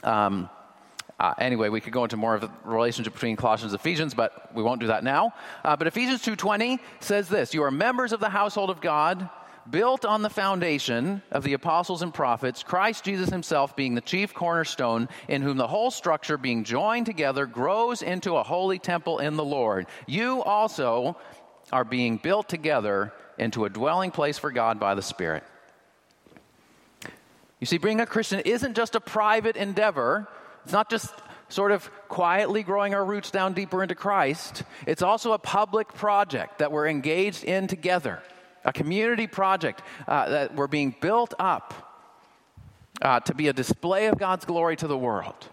Um, 0.04 0.50
uh, 1.20 1.34
anyway, 1.38 1.70
we 1.70 1.80
could 1.80 1.94
go 1.94 2.04
into 2.04 2.18
more 2.18 2.36
of 2.36 2.42
the 2.42 2.50
relationship 2.64 3.14
between 3.14 3.36
Colossians 3.36 3.72
and 3.74 3.80
Ephesians, 3.80 4.14
but 4.14 4.54
we 4.54 4.64
won't 4.64 4.82
do 4.82 4.88
that 4.88 5.04
now. 5.04 5.34
Uh, 5.64 5.76
but 5.76 5.88
Ephesians 5.88 6.22
2:20 6.22 6.80
says 7.00 7.30
this: 7.30 7.54
"You 7.54 7.64
are 7.64 7.72
members 7.72 8.12
of 8.14 8.20
the 8.20 8.30
household 8.30 8.70
of 8.70 8.82
God, 8.82 9.30
built 9.70 10.06
on 10.06 10.22
the 10.22 10.30
foundation 10.30 11.22
of 11.32 11.44
the 11.44 11.54
apostles 11.54 12.02
and 12.02 12.14
prophets, 12.14 12.64
Christ 12.64 13.04
Jesus 13.06 13.30
himself 13.30 13.76
being 13.76 13.96
the 13.96 14.02
chief 14.02 14.34
cornerstone, 14.34 15.08
in 15.28 15.42
whom 15.42 15.58
the 15.58 15.68
whole 15.68 15.92
structure 15.92 16.38
being 16.38 16.64
joined 16.64 17.06
together 17.06 17.46
grows 17.46 18.02
into 18.02 18.36
a 18.36 18.44
holy 18.44 18.80
temple 18.80 19.20
in 19.20 19.38
the 19.38 19.46
Lord. 19.46 19.86
You 20.08 20.44
also 20.44 21.16
are 21.72 21.86
being 21.86 22.18
built 22.18 22.50
together 22.50 23.14
into 23.38 23.66
a 23.66 23.70
dwelling 23.70 24.12
place 24.12 24.38
for 24.38 24.52
God 24.52 24.80
by 24.80 24.96
the 24.96 25.02
Spirit." 25.02 25.44
You 27.60 27.66
see, 27.66 27.78
being 27.78 28.02
a 28.02 28.06
Christian 28.06 28.42
isn't 28.42 28.76
just 28.76 28.96
a 28.96 29.00
private 29.00 29.56
endeavor 29.56 30.28
it's 30.64 30.74
not 30.74 30.90
just 30.90 31.14
sort 31.50 31.72
of 31.72 31.90
quietly 32.08 32.64
growing 32.64 32.96
our 32.96 33.06
roots 33.06 33.30
down 33.30 33.54
deeper 33.54 33.84
into 33.84 33.96
Christ, 33.96 34.64
it's 34.88 35.02
also 35.02 35.34
a 35.34 35.38
public 35.38 35.94
project 35.94 36.60
that 36.60 36.72
we're 36.72 36.88
engaged 36.88 37.44
in 37.44 37.68
together, 37.68 38.22
a 38.66 38.74
community 38.74 39.28
project 39.28 39.82
uh, 40.08 40.30
that 40.30 40.56
we're 40.56 40.68
being 40.68 40.96
built 41.00 41.34
up 41.38 41.74
uh, 43.02 43.20
to 43.22 43.36
be 43.36 43.48
a 43.48 43.54
display 43.54 44.08
of 44.08 44.18
God's 44.18 44.46
glory 44.46 44.76
to 44.78 44.88
the 44.88 44.98
world. 44.98 45.50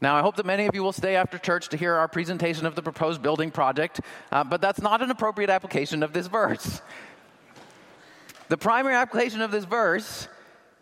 Now, 0.00 0.14
I 0.14 0.20
hope 0.20 0.36
that 0.36 0.46
many 0.46 0.66
of 0.66 0.74
you 0.76 0.82
will 0.84 0.92
stay 0.92 1.16
after 1.16 1.38
church 1.38 1.70
to 1.70 1.76
hear 1.76 1.94
our 1.94 2.06
presentation 2.06 2.66
of 2.66 2.76
the 2.76 2.82
proposed 2.82 3.20
building 3.20 3.50
project, 3.50 4.00
uh, 4.30 4.44
but 4.44 4.60
that's 4.60 4.80
not 4.80 5.02
an 5.02 5.10
appropriate 5.10 5.50
application 5.50 6.04
of 6.04 6.12
this 6.12 6.28
verse. 6.28 6.80
The 8.48 8.56
primary 8.56 8.94
application 8.94 9.42
of 9.42 9.50
this 9.50 9.64
verse 9.64 10.28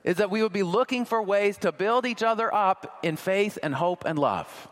is 0.06 0.16
that 0.16 0.30
we 0.30 0.42
would 0.42 0.52
be 0.52 0.62
looking 0.62 1.04
for 1.04 1.20
ways 1.20 1.58
to 1.58 1.72
build 1.72 2.06
each 2.06 2.22
other 2.22 2.54
up 2.54 3.00
in 3.02 3.16
faith 3.16 3.58
and 3.62 3.74
hope 3.74 4.04
and 4.06 4.18
love. 4.18 4.68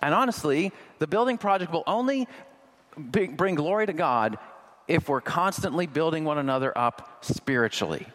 And 0.00 0.14
honestly, 0.14 0.72
the 1.00 1.08
building 1.08 1.36
project 1.36 1.72
will 1.72 1.82
only 1.86 2.28
bring 2.96 3.56
glory 3.56 3.86
to 3.86 3.92
God 3.92 4.38
if 4.86 5.08
we're 5.08 5.20
constantly 5.20 5.86
building 5.86 6.24
one 6.24 6.38
another 6.38 6.76
up 6.78 7.24
spiritually 7.24 8.06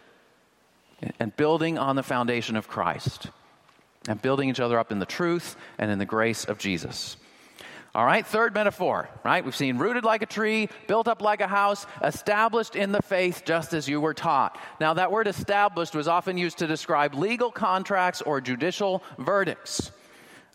and 1.20 1.36
building 1.36 1.78
on 1.78 1.98
the 1.98 2.04
foundation 2.04 2.56
of 2.56 2.70
Christ 2.70 3.28
and 4.08 4.22
building 4.22 4.50
each 4.50 4.62
other 4.62 4.80
up 4.80 4.94
in 4.94 5.00
the 5.00 5.06
truth 5.06 5.58
and 5.78 5.92
in 5.92 6.00
the 6.00 6.06
grace 6.06 6.46
of 6.46 6.58
Jesus. 6.58 7.18
All 8.00 8.06
right, 8.06 8.26
third 8.26 8.54
metaphor, 8.54 9.10
right? 9.26 9.44
We've 9.44 9.54
seen 9.54 9.78
rooted 9.78 10.06
like 10.06 10.22
a 10.22 10.26
tree, 10.26 10.70
built 10.88 11.10
up 11.10 11.22
like 11.22 11.42
a 11.42 11.48
house, 11.48 11.86
established 12.02 12.78
in 12.78 12.94
the 12.94 13.02
faith 13.02 13.42
just 13.44 13.74
as 13.74 13.90
you 13.90 14.00
were 14.00 14.14
taught. 14.14 14.58
Now, 14.80 14.94
that 14.94 15.12
word 15.12 15.28
established 15.28 15.94
was 15.94 16.08
often 16.08 16.38
used 16.38 16.60
to 16.60 16.66
describe 16.66 17.14
legal 17.14 17.52
contracts 17.52 18.22
or 18.22 18.40
judicial 18.40 19.04
verdicts. 19.18 19.92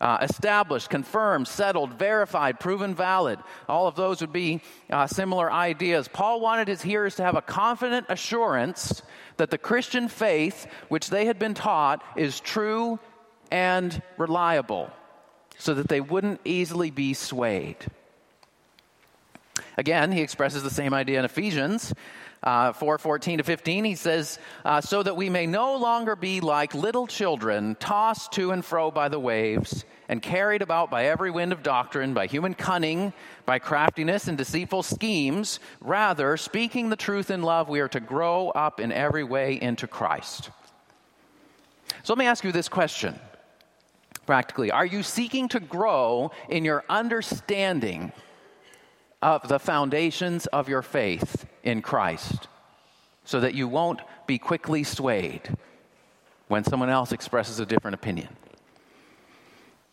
Uh, 0.01 0.17
established, 0.23 0.89
confirmed, 0.89 1.47
settled, 1.47 1.93
verified, 1.99 2.59
proven 2.59 2.95
valid. 2.95 3.37
All 3.69 3.85
of 3.85 3.95
those 3.95 4.21
would 4.21 4.33
be 4.33 4.61
uh, 4.89 5.05
similar 5.05 5.51
ideas. 5.51 6.07
Paul 6.07 6.41
wanted 6.41 6.67
his 6.67 6.81
hearers 6.81 7.13
to 7.17 7.23
have 7.23 7.35
a 7.35 7.43
confident 7.43 8.07
assurance 8.09 9.03
that 9.37 9.51
the 9.51 9.59
Christian 9.59 10.07
faith, 10.07 10.65
which 10.89 11.11
they 11.11 11.25
had 11.25 11.37
been 11.37 11.53
taught, 11.53 12.03
is 12.17 12.39
true 12.39 12.97
and 13.51 14.01
reliable 14.17 14.89
so 15.57 15.73
that 15.73 15.87
they 15.87 16.01
wouldn't 16.01 16.41
easily 16.45 16.91
be 16.91 17.13
swayed. 17.13 17.77
Again, 19.77 20.11
he 20.11 20.21
expresses 20.21 20.63
the 20.63 20.69
same 20.69 20.93
idea 20.93 21.19
in 21.19 21.25
Ephesians 21.25 21.93
uh, 22.45 22.73
4 22.73 22.97
14 22.97 23.39
to 23.39 23.43
15. 23.43 23.83
He 23.83 23.95
says, 23.95 24.39
uh, 24.63 24.81
So 24.81 25.01
that 25.03 25.17
we 25.17 25.29
may 25.29 25.47
no 25.47 25.75
longer 25.77 26.15
be 26.15 26.39
like 26.39 26.73
little 26.73 27.07
children, 27.07 27.75
tossed 27.79 28.33
to 28.33 28.51
and 28.51 28.63
fro 28.63 28.91
by 28.91 29.09
the 29.09 29.19
waves, 29.19 29.83
and 30.07 30.21
carried 30.21 30.61
about 30.61 30.91
by 30.91 31.05
every 31.05 31.31
wind 31.31 31.51
of 31.51 31.63
doctrine, 31.63 32.13
by 32.13 32.27
human 32.27 32.53
cunning, 32.53 33.13
by 33.45 33.59
craftiness 33.59 34.27
and 34.27 34.37
deceitful 34.37 34.83
schemes. 34.83 35.59
Rather, 35.81 36.37
speaking 36.37 36.89
the 36.89 36.95
truth 36.95 37.31
in 37.31 37.41
love, 37.41 37.67
we 37.67 37.79
are 37.79 37.89
to 37.89 37.99
grow 37.99 38.49
up 38.49 38.79
in 38.79 38.91
every 38.91 39.23
way 39.23 39.59
into 39.59 39.87
Christ. 39.87 40.51
So 42.03 42.13
let 42.13 42.19
me 42.19 42.27
ask 42.27 42.43
you 42.43 42.51
this 42.51 42.69
question 42.69 43.19
practically? 44.25 44.71
Are 44.71 44.85
you 44.85 45.03
seeking 45.03 45.47
to 45.49 45.59
grow 45.59 46.31
in 46.49 46.65
your 46.65 46.83
understanding 46.89 48.11
of 49.21 49.47
the 49.47 49.59
foundations 49.59 50.45
of 50.47 50.69
your 50.69 50.81
faith 50.81 51.45
in 51.63 51.81
Christ 51.81 52.47
so 53.23 53.39
that 53.39 53.53
you 53.55 53.67
won't 53.67 54.01
be 54.27 54.37
quickly 54.37 54.83
swayed 54.83 55.55
when 56.47 56.63
someone 56.63 56.89
else 56.89 57.11
expresses 57.11 57.59
a 57.59 57.65
different 57.65 57.95
opinion? 57.95 58.29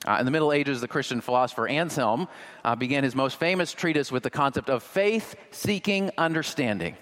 Uh, 0.04 0.16
in 0.18 0.24
the 0.24 0.32
Middle 0.32 0.52
Ages, 0.52 0.80
the 0.80 0.88
Christian 0.88 1.20
philosopher 1.20 1.68
Anselm 1.68 2.26
uh, 2.64 2.74
began 2.74 3.04
his 3.04 3.14
most 3.14 3.38
famous 3.38 3.72
treatise 3.72 4.10
with 4.10 4.24
the 4.24 4.30
concept 4.30 4.68
of 4.68 4.82
faith 4.82 5.36
seeking 5.52 6.10
understanding. 6.18 6.96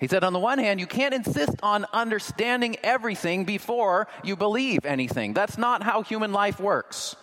He 0.00 0.06
said, 0.06 0.22
on 0.22 0.32
the 0.32 0.38
one 0.38 0.58
hand, 0.58 0.78
you 0.78 0.86
can't 0.86 1.14
insist 1.14 1.56
on 1.62 1.84
understanding 1.92 2.76
everything 2.82 3.44
before 3.44 4.06
you 4.22 4.36
believe 4.36 4.84
anything. 4.84 5.34
That's 5.34 5.58
not 5.58 5.82
how 5.82 6.02
human 6.02 6.32
life 6.32 6.60
works. 6.60 7.16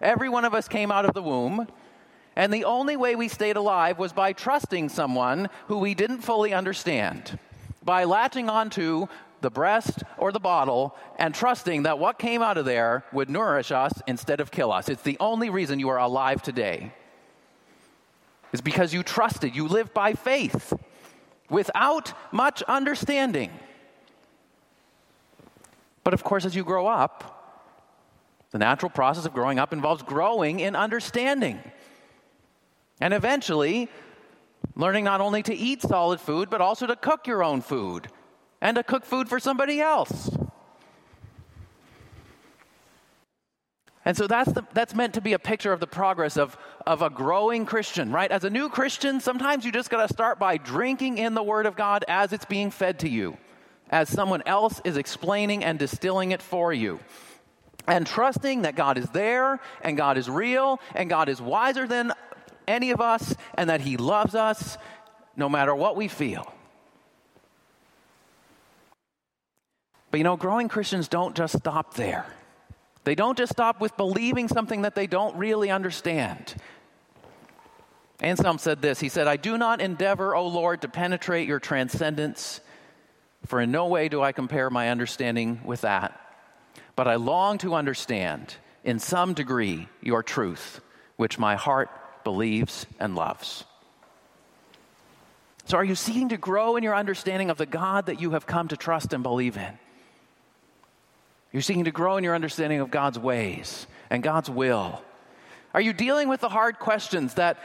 Every 0.00 0.28
one 0.28 0.44
of 0.44 0.52
us 0.52 0.66
came 0.68 0.90
out 0.90 1.04
of 1.04 1.14
the 1.14 1.22
womb, 1.22 1.68
and 2.34 2.52
the 2.52 2.64
only 2.64 2.96
way 2.96 3.14
we 3.14 3.28
stayed 3.28 3.56
alive 3.56 3.98
was 3.98 4.12
by 4.12 4.32
trusting 4.32 4.88
someone 4.88 5.48
who 5.68 5.78
we 5.78 5.94
didn't 5.94 6.20
fully 6.20 6.52
understand, 6.52 7.38
by 7.84 8.04
latching 8.04 8.50
onto 8.50 9.06
the 9.40 9.50
breast 9.50 10.02
or 10.18 10.32
the 10.32 10.40
bottle 10.40 10.96
and 11.18 11.34
trusting 11.34 11.84
that 11.84 11.98
what 11.98 12.18
came 12.18 12.42
out 12.42 12.58
of 12.58 12.64
there 12.64 13.04
would 13.12 13.30
nourish 13.30 13.70
us 13.70 13.92
instead 14.06 14.40
of 14.40 14.50
kill 14.50 14.72
us. 14.72 14.88
It's 14.88 15.02
the 15.02 15.16
only 15.20 15.50
reason 15.50 15.78
you 15.78 15.88
are 15.90 15.98
alive 15.98 16.42
today. 16.42 16.92
Is 18.52 18.60
because 18.60 18.92
you 18.92 19.02
trusted, 19.02 19.54
you 19.54 19.68
lived 19.68 19.94
by 19.94 20.14
faith 20.14 20.72
without 21.48 22.12
much 22.32 22.62
understanding. 22.62 23.50
But 26.04 26.14
of 26.14 26.22
course, 26.22 26.44
as 26.44 26.54
you 26.54 26.64
grow 26.64 26.86
up, 26.86 27.32
the 28.50 28.58
natural 28.58 28.90
process 28.90 29.26
of 29.26 29.32
growing 29.32 29.58
up 29.58 29.72
involves 29.72 30.02
growing 30.02 30.60
in 30.60 30.76
understanding. 30.76 31.60
And 33.00 33.12
eventually, 33.12 33.88
learning 34.74 35.04
not 35.04 35.20
only 35.20 35.42
to 35.42 35.54
eat 35.54 35.82
solid 35.82 36.20
food, 36.20 36.48
but 36.48 36.60
also 36.60 36.86
to 36.86 36.96
cook 36.96 37.26
your 37.26 37.42
own 37.42 37.60
food 37.60 38.08
and 38.60 38.76
to 38.76 38.82
cook 38.82 39.04
food 39.04 39.28
for 39.28 39.40
somebody 39.40 39.80
else. 39.80 40.30
And 44.06 44.16
so 44.16 44.28
that's, 44.28 44.52
the, 44.52 44.64
that's 44.72 44.94
meant 44.94 45.14
to 45.14 45.20
be 45.20 45.32
a 45.32 45.38
picture 45.38 45.72
of 45.72 45.80
the 45.80 45.86
progress 45.88 46.36
of, 46.36 46.56
of 46.86 47.02
a 47.02 47.10
growing 47.10 47.66
Christian, 47.66 48.12
right? 48.12 48.30
As 48.30 48.44
a 48.44 48.50
new 48.50 48.68
Christian, 48.68 49.20
sometimes 49.20 49.64
you 49.64 49.72
just 49.72 49.90
got 49.90 50.06
to 50.06 50.14
start 50.14 50.38
by 50.38 50.58
drinking 50.58 51.18
in 51.18 51.34
the 51.34 51.42
Word 51.42 51.66
of 51.66 51.74
God 51.74 52.04
as 52.06 52.32
it's 52.32 52.44
being 52.44 52.70
fed 52.70 53.00
to 53.00 53.08
you, 53.08 53.36
as 53.90 54.08
someone 54.08 54.44
else 54.46 54.80
is 54.84 54.96
explaining 54.96 55.64
and 55.64 55.76
distilling 55.76 56.30
it 56.30 56.40
for 56.40 56.72
you. 56.72 57.00
and 57.88 58.06
trusting 58.06 58.62
that 58.62 58.74
God 58.74 58.98
is 58.98 59.08
there 59.10 59.60
and 59.82 59.96
God 59.96 60.18
is 60.18 60.28
real 60.28 60.80
and 60.94 61.08
God 61.08 61.28
is 61.28 61.40
wiser 61.40 61.86
than 61.86 62.12
any 62.66 62.90
of 62.90 63.00
us 63.00 63.34
and 63.54 63.70
that 63.70 63.80
He 63.80 63.96
loves 63.96 64.34
us 64.34 64.76
no 65.36 65.48
matter 65.48 65.74
what 65.74 65.96
we 65.96 66.08
feel. 66.08 66.52
But 70.10 70.18
you 70.18 70.24
know, 70.24 70.36
growing 70.36 70.68
Christians 70.68 71.08
don't 71.08 71.36
just 71.36 71.58
stop 71.58 71.94
there. 71.94 72.26
They 73.06 73.14
don't 73.14 73.38
just 73.38 73.52
stop 73.52 73.80
with 73.80 73.96
believing 73.96 74.48
something 74.48 74.82
that 74.82 74.96
they 74.96 75.06
don't 75.06 75.36
really 75.36 75.70
understand. 75.70 76.56
Anselm 78.18 78.58
said 78.58 78.82
this 78.82 78.98
He 78.98 79.08
said, 79.08 79.28
I 79.28 79.36
do 79.36 79.56
not 79.56 79.80
endeavor, 79.80 80.34
O 80.34 80.48
Lord, 80.48 80.82
to 80.82 80.88
penetrate 80.88 81.46
your 81.46 81.60
transcendence, 81.60 82.60
for 83.46 83.60
in 83.60 83.70
no 83.70 83.86
way 83.86 84.08
do 84.08 84.22
I 84.22 84.32
compare 84.32 84.70
my 84.70 84.88
understanding 84.88 85.60
with 85.64 85.82
that. 85.82 86.20
But 86.96 87.06
I 87.06 87.14
long 87.14 87.58
to 87.58 87.76
understand, 87.76 88.56
in 88.82 88.98
some 88.98 89.34
degree, 89.34 89.86
your 90.02 90.24
truth, 90.24 90.80
which 91.14 91.38
my 91.38 91.54
heart 91.54 91.90
believes 92.24 92.86
and 92.98 93.14
loves. 93.14 93.62
So, 95.66 95.76
are 95.78 95.84
you 95.84 95.94
seeking 95.94 96.30
to 96.30 96.36
grow 96.36 96.74
in 96.74 96.82
your 96.82 96.96
understanding 96.96 97.50
of 97.50 97.56
the 97.56 97.66
God 97.66 98.06
that 98.06 98.20
you 98.20 98.32
have 98.32 98.48
come 98.48 98.66
to 98.66 98.76
trust 98.76 99.12
and 99.12 99.22
believe 99.22 99.56
in? 99.56 99.78
You're 101.56 101.62
seeking 101.62 101.84
to 101.84 101.90
grow 101.90 102.18
in 102.18 102.22
your 102.22 102.34
understanding 102.34 102.80
of 102.80 102.90
God's 102.90 103.18
ways 103.18 103.86
and 104.10 104.22
God's 104.22 104.50
will. 104.50 105.02
Are 105.72 105.80
you 105.80 105.94
dealing 105.94 106.28
with 106.28 106.42
the 106.42 106.50
hard 106.50 106.78
questions 106.78 107.32
that 107.36 107.56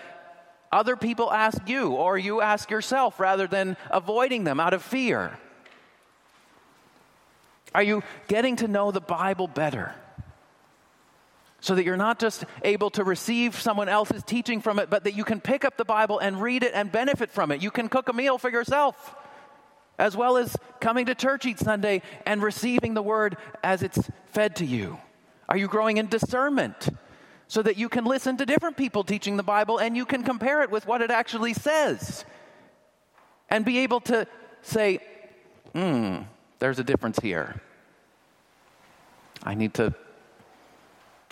other 0.71 0.95
people 0.95 1.29
ask 1.29 1.67
you 1.67 1.89
or 1.89 2.17
you 2.17 2.39
ask 2.39 2.71
yourself 2.71 3.19
rather 3.19 3.47
than 3.47 3.75
avoiding 3.89 4.45
them 4.45 4.61
out 4.61 4.73
of 4.73 4.81
fear? 4.81 5.37
Are 7.75 7.83
you 7.83 8.01
getting 8.29 8.55
to 8.55 8.67
know 8.69 8.91
the 8.91 9.01
Bible 9.01 9.49
better? 9.49 9.93
So 11.59 11.75
that 11.75 11.83
you're 11.83 11.97
not 11.97 12.17
just 12.17 12.45
able 12.63 12.91
to 12.91 13.03
receive 13.03 13.59
someone 13.59 13.89
else's 13.89 14.23
teaching 14.23 14.61
from 14.61 14.79
it, 14.79 14.89
but 14.89 15.03
that 15.03 15.15
you 15.15 15.25
can 15.25 15.41
pick 15.41 15.65
up 15.65 15.75
the 15.75 15.83
Bible 15.83 16.17
and 16.17 16.41
read 16.41 16.63
it 16.63 16.71
and 16.73 16.89
benefit 16.93 17.29
from 17.29 17.51
it. 17.51 17.61
You 17.61 17.71
can 17.71 17.89
cook 17.89 18.07
a 18.07 18.13
meal 18.13 18.37
for 18.37 18.49
yourself, 18.49 19.17
as 20.01 20.17
well 20.17 20.35
as 20.35 20.57
coming 20.79 21.05
to 21.05 21.15
church 21.15 21.45
each 21.45 21.59
Sunday 21.59 22.01
and 22.25 22.41
receiving 22.41 22.95
the 22.95 23.03
word 23.03 23.37
as 23.63 23.83
it's 23.83 24.09
fed 24.31 24.55
to 24.57 24.65
you. 24.65 24.97
Are 25.47 25.57
you 25.57 25.67
growing 25.67 25.97
in 25.97 26.07
discernment? 26.07 26.89
so 27.47 27.61
that 27.61 27.75
you 27.75 27.89
can 27.89 28.05
listen 28.05 28.37
to 28.37 28.45
different 28.45 28.77
people 28.77 29.03
teaching 29.03 29.35
the 29.35 29.43
Bible 29.43 29.77
and 29.77 29.97
you 29.97 30.05
can 30.05 30.23
compare 30.23 30.61
it 30.63 30.71
with 30.71 30.87
what 30.87 31.01
it 31.01 31.11
actually 31.11 31.53
says 31.53 32.23
and 33.49 33.65
be 33.65 33.79
able 33.79 33.99
to 33.99 34.25
say, 34.61 34.99
hmm, 35.73 36.19
there's 36.59 36.79
a 36.79 36.83
difference 36.85 37.19
here. 37.19 37.59
I 39.43 39.53
need 39.53 39.73
to 39.73 39.93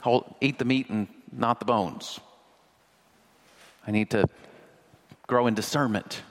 hold, 0.04 0.36
eat 0.42 0.60
the 0.60 0.66
meat 0.66 0.90
and 0.90 1.08
not 1.32 1.60
the 1.60 1.66
bones. 1.66 2.20
I 3.88 3.92
need 3.92 4.10
to 4.10 4.28
grow 5.26 5.48
in 5.48 5.54
discernment. 5.54 6.22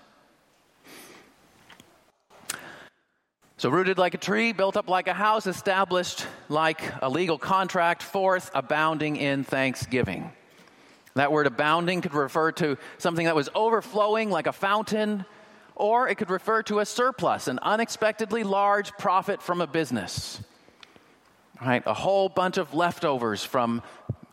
So, 3.58 3.70
rooted 3.70 3.98
like 3.98 4.14
a 4.14 4.18
tree, 4.18 4.52
built 4.52 4.76
up 4.76 4.88
like 4.88 5.08
a 5.08 5.12
house, 5.12 5.48
established 5.48 6.24
like 6.48 6.80
a 7.02 7.08
legal 7.08 7.38
contract, 7.38 8.04
fourth, 8.04 8.52
abounding 8.54 9.16
in 9.16 9.42
thanksgiving. 9.42 10.30
That 11.14 11.32
word 11.32 11.48
abounding 11.48 12.00
could 12.00 12.14
refer 12.14 12.52
to 12.52 12.78
something 12.98 13.26
that 13.26 13.34
was 13.34 13.48
overflowing 13.56 14.30
like 14.30 14.46
a 14.46 14.52
fountain, 14.52 15.24
or 15.74 16.08
it 16.08 16.18
could 16.18 16.30
refer 16.30 16.62
to 16.64 16.78
a 16.78 16.86
surplus, 16.86 17.48
an 17.48 17.58
unexpectedly 17.60 18.44
large 18.44 18.92
profit 18.92 19.42
from 19.42 19.60
a 19.60 19.66
business. 19.66 20.40
Right? 21.60 21.82
A 21.84 21.94
whole 21.94 22.28
bunch 22.28 22.58
of 22.58 22.74
leftovers 22.74 23.42
from, 23.42 23.82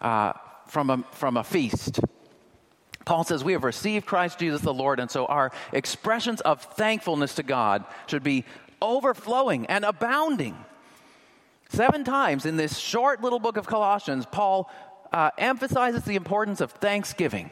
uh, 0.01 0.33
from, 0.67 0.91
a, 0.91 1.03
from 1.13 1.37
a 1.37 1.43
feast. 1.43 1.99
Paul 3.05 3.23
says, 3.23 3.43
We 3.43 3.53
have 3.53 3.63
received 3.63 4.05
Christ 4.05 4.39
Jesus 4.39 4.61
the 4.61 4.73
Lord, 4.73 4.99
and 4.99 5.09
so 5.09 5.25
our 5.25 5.51
expressions 5.71 6.41
of 6.41 6.61
thankfulness 6.61 7.35
to 7.35 7.43
God 7.43 7.85
should 8.07 8.23
be 8.23 8.45
overflowing 8.85 9.65
and 9.65 9.83
abounding. 9.83 10.55
Seven 11.69 12.03
times 12.03 12.45
in 12.45 12.57
this 12.57 12.77
short 12.77 13.21
little 13.21 13.39
book 13.39 13.57
of 13.57 13.65
Colossians, 13.65 14.25
Paul 14.25 14.69
uh, 15.11 15.31
emphasizes 15.37 16.03
the 16.03 16.15
importance 16.15 16.61
of 16.61 16.71
thanksgiving. 16.71 17.49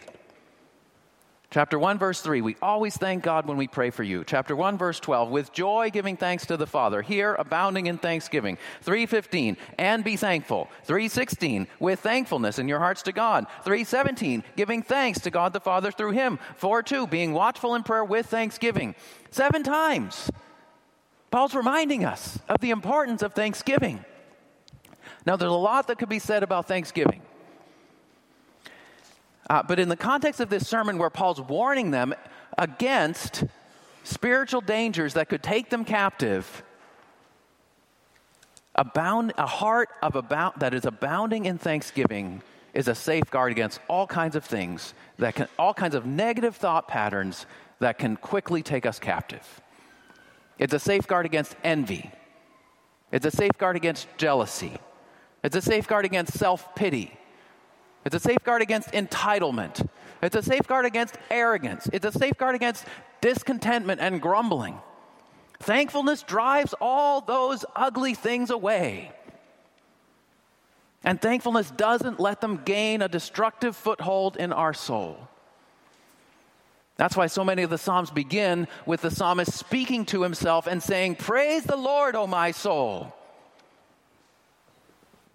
Chapter 1.54 1.78
1, 1.78 2.00
verse 2.00 2.20
3, 2.20 2.42
we 2.42 2.56
always 2.64 2.98
thank 2.98 3.22
God 3.22 3.46
when 3.46 3.58
we 3.58 3.68
pray 3.68 3.92
for 3.92 4.02
you. 4.02 4.24
Chapter 4.24 4.56
1, 4.56 4.76
verse 4.76 5.00
12, 5.00 5.30
with 5.30 5.54
joy 5.54 5.92
giving 5.94 6.18
thanks 6.18 6.48
to 6.48 6.58
the 6.58 6.66
Father. 6.66 7.04
Here, 7.04 7.36
abounding 7.36 7.86
in 7.86 8.00
thanksgiving. 8.00 8.58
315, 8.82 9.58
and 9.78 10.04
be 10.04 10.16
thankful. 10.16 10.68
316, 10.86 11.68
with 11.80 12.00
thankfulness 12.00 12.58
in 12.58 12.68
your 12.68 12.80
hearts 12.80 13.04
to 13.04 13.12
God. 13.12 13.46
317, 13.66 14.44
giving 14.56 14.82
thanks 14.82 15.20
to 15.20 15.30
God 15.30 15.54
the 15.54 15.60
Father 15.60 15.92
through 15.92 16.14
him. 16.14 16.40
4 16.58 16.82
2, 16.82 17.06
being 17.06 17.34
watchful 17.34 17.76
in 17.76 17.84
prayer 17.84 18.04
with 18.04 18.26
thanksgiving. 18.26 18.96
Seven 19.30 19.62
times. 19.62 20.32
Paul's 21.34 21.56
reminding 21.56 22.06
us 22.06 22.38
of 22.48 22.58
the 22.62 22.70
importance 22.70 23.24
of 23.24 23.34
Thanksgiving. 23.34 24.06
Now, 25.26 25.36
there's 25.36 25.52
a 25.52 25.56
lot 25.56 25.88
that 25.88 25.98
could 25.98 26.08
be 26.08 26.20
said 26.20 26.44
about 26.44 26.68
Thanksgiving. 26.68 27.24
Uh, 29.50 29.64
but 29.64 29.80
in 29.80 29.90
the 29.90 29.96
context 29.96 30.40
of 30.40 30.52
this 30.52 30.68
sermon, 30.68 31.00
where 31.00 31.10
Paul's 31.10 31.42
warning 31.42 31.90
them 31.90 32.14
against 32.56 33.46
spiritual 34.04 34.62
dangers 34.62 35.16
that 35.16 35.28
could 35.28 35.42
take 35.42 35.72
them 35.72 35.86
captive, 35.86 36.62
abound, 38.76 39.34
a 39.36 39.48
heart 39.48 39.90
of 40.04 40.16
abound, 40.16 40.54
that 40.60 40.76
is 40.76 40.86
abounding 40.86 41.46
in 41.46 41.58
thanksgiving 41.58 42.44
is 42.76 42.88
a 42.88 42.94
safeguard 42.94 43.52
against 43.52 43.80
all 43.88 44.06
kinds 44.06 44.36
of 44.36 44.46
things 44.46 44.94
that 45.18 45.34
can, 45.34 45.48
all 45.58 45.74
kinds 45.74 45.96
of 45.96 46.06
negative 46.06 46.56
thought 46.56 46.88
patterns 46.88 47.48
that 47.80 47.98
can 47.98 48.18
quickly 48.18 48.62
take 48.62 48.86
us 48.86 49.00
captive. 49.00 49.63
It's 50.64 50.74
a 50.74 50.80
safeguard 50.80 51.26
against 51.26 51.58
envy. 51.62 52.10
It's 53.12 53.26
a 53.26 53.32
safeguard 53.32 53.76
against 53.76 54.08
jealousy. 54.16 54.78
It's 55.44 55.58
a 55.58 55.62
safeguard 55.62 56.06
against 56.06 56.40
self 56.40 56.74
pity. 56.74 57.20
It's 58.06 58.16
a 58.16 58.20
safeguard 58.20 58.62
against 58.62 58.94
entitlement. 58.94 59.86
It's 60.22 60.38
a 60.38 60.42
safeguard 60.42 60.86
against 60.86 61.18
arrogance. 61.30 61.90
It's 61.92 62.06
a 62.06 62.14
safeguard 62.14 62.56
against 62.56 62.86
discontentment 63.20 64.00
and 64.00 64.22
grumbling. 64.22 64.80
Thankfulness 65.60 66.24
drives 66.24 66.74
all 66.80 67.20
those 67.20 67.66
ugly 67.76 68.14
things 68.14 68.50
away. 68.50 69.12
And 71.04 71.22
thankfulness 71.22 71.72
doesn't 71.72 72.22
let 72.22 72.40
them 72.40 72.62
gain 72.64 73.02
a 73.02 73.10
destructive 73.10 73.76
foothold 73.76 74.38
in 74.38 74.54
our 74.54 74.74
soul. 74.74 75.28
That's 76.96 77.18
why 77.18 77.28
so 77.28 77.44
many 77.44 77.64
of 77.64 77.70
the 77.70 77.78
Psalms 77.78 78.12
begin 78.12 78.68
with 78.86 79.02
the 79.02 79.10
psalmist 79.10 79.52
speaking 79.52 80.06
to 80.06 80.22
himself 80.22 80.68
and 80.68 80.82
saying, 80.82 81.16
Praise 81.16 81.64
the 81.64 81.76
Lord, 81.76 82.16
O 82.16 82.28
my 82.28 82.52
soul. 82.52 83.14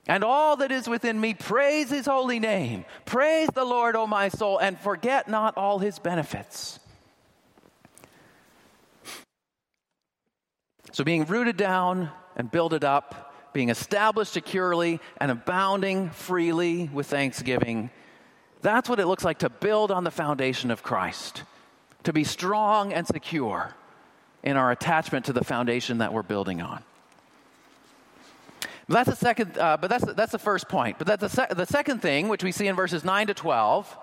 And 0.06 0.24
all 0.24 0.56
that 0.56 0.72
is 0.72 0.88
within 0.88 1.20
me, 1.20 1.34
praise 1.34 1.90
his 1.90 2.06
holy 2.06 2.38
name. 2.38 2.86
Praise 3.04 3.48
the 3.52 3.64
Lord, 3.64 3.94
O 3.94 4.06
my 4.06 4.28
soul, 4.28 4.58
and 4.58 4.78
forget 4.78 5.28
not 5.28 5.56
all 5.58 5.78
his 5.78 5.98
benefits. 5.98 6.80
So, 10.92 11.04
being 11.04 11.26
rooted 11.26 11.58
down 11.58 12.10
and 12.36 12.50
builded 12.50 12.84
up, 12.84 13.34
being 13.52 13.68
established 13.68 14.32
securely 14.32 15.00
and 15.20 15.30
abounding 15.30 16.08
freely 16.10 16.88
with 16.92 17.08
thanksgiving 17.08 17.90
that's 18.62 18.88
what 18.88 19.00
it 19.00 19.06
looks 19.06 19.24
like 19.24 19.38
to 19.38 19.50
build 19.50 19.90
on 19.90 20.04
the 20.04 20.10
foundation 20.10 20.70
of 20.70 20.82
Christ, 20.82 21.42
to 22.04 22.12
be 22.12 22.24
strong 22.24 22.92
and 22.92 23.06
secure 23.06 23.74
in 24.42 24.56
our 24.56 24.70
attachment 24.70 25.26
to 25.26 25.32
the 25.32 25.44
foundation 25.44 25.98
that 25.98 26.12
we're 26.12 26.22
building 26.22 26.60
on. 26.62 26.82
But 28.88 29.04
that's 29.04 29.10
the 29.10 29.16
second. 29.16 29.58
Uh, 29.58 29.76
but 29.76 29.90
that's 29.90 30.04
that's 30.14 30.32
the 30.32 30.38
first 30.38 30.68
point. 30.68 30.98
But 30.98 31.06
that's 31.06 31.34
the, 31.34 31.46
the 31.50 31.66
second 31.66 32.00
thing, 32.00 32.28
which 32.28 32.42
we 32.42 32.52
see 32.52 32.66
in 32.66 32.74
verses 32.74 33.04
nine 33.04 33.26
to 33.26 33.34
twelve, 33.34 33.94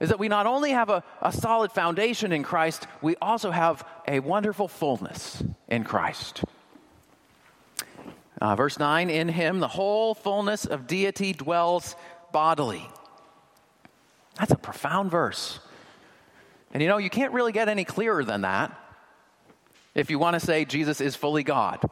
is 0.00 0.10
that 0.10 0.18
we 0.18 0.28
not 0.28 0.46
only 0.46 0.70
have 0.70 0.90
a, 0.90 1.02
a 1.22 1.32
solid 1.32 1.72
foundation 1.72 2.32
in 2.32 2.42
Christ, 2.42 2.86
we 3.00 3.16
also 3.16 3.50
have 3.50 3.86
a 4.06 4.20
wonderful 4.20 4.68
fullness 4.68 5.42
in 5.68 5.84
Christ. 5.84 6.44
Uh, 8.40 8.54
verse 8.54 8.78
9 8.78 9.10
In 9.10 9.28
him 9.28 9.58
the 9.58 9.68
whole 9.68 10.14
fullness 10.14 10.64
of 10.64 10.86
deity 10.86 11.32
dwells 11.32 11.96
bodily. 12.32 12.88
That's 14.38 14.52
a 14.52 14.56
profound 14.56 15.10
verse. 15.10 15.60
And 16.72 16.82
you 16.82 16.88
know, 16.88 16.98
you 16.98 17.10
can't 17.10 17.32
really 17.32 17.52
get 17.52 17.68
any 17.68 17.84
clearer 17.84 18.24
than 18.24 18.42
that 18.42 18.78
if 19.94 20.10
you 20.10 20.18
want 20.18 20.34
to 20.34 20.40
say 20.40 20.64
Jesus 20.64 21.00
is 21.00 21.16
fully 21.16 21.42
God. 21.42 21.82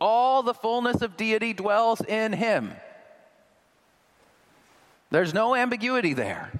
All 0.00 0.42
the 0.42 0.54
fullness 0.54 1.02
of 1.02 1.16
deity 1.16 1.52
dwells 1.52 2.00
in 2.00 2.32
him. 2.32 2.72
There's 5.10 5.32
no 5.32 5.54
ambiguity 5.54 6.12
there. 6.12 6.52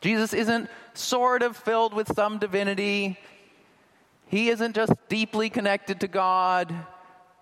Jesus 0.00 0.34
isn't 0.34 0.68
sort 0.94 1.42
of 1.42 1.56
filled 1.56 1.94
with 1.94 2.14
some 2.14 2.38
divinity. 2.38 3.18
He 4.26 4.50
isn't 4.50 4.74
just 4.74 4.92
deeply 5.08 5.48
connected 5.48 6.00
to 6.00 6.08
God. 6.08 6.74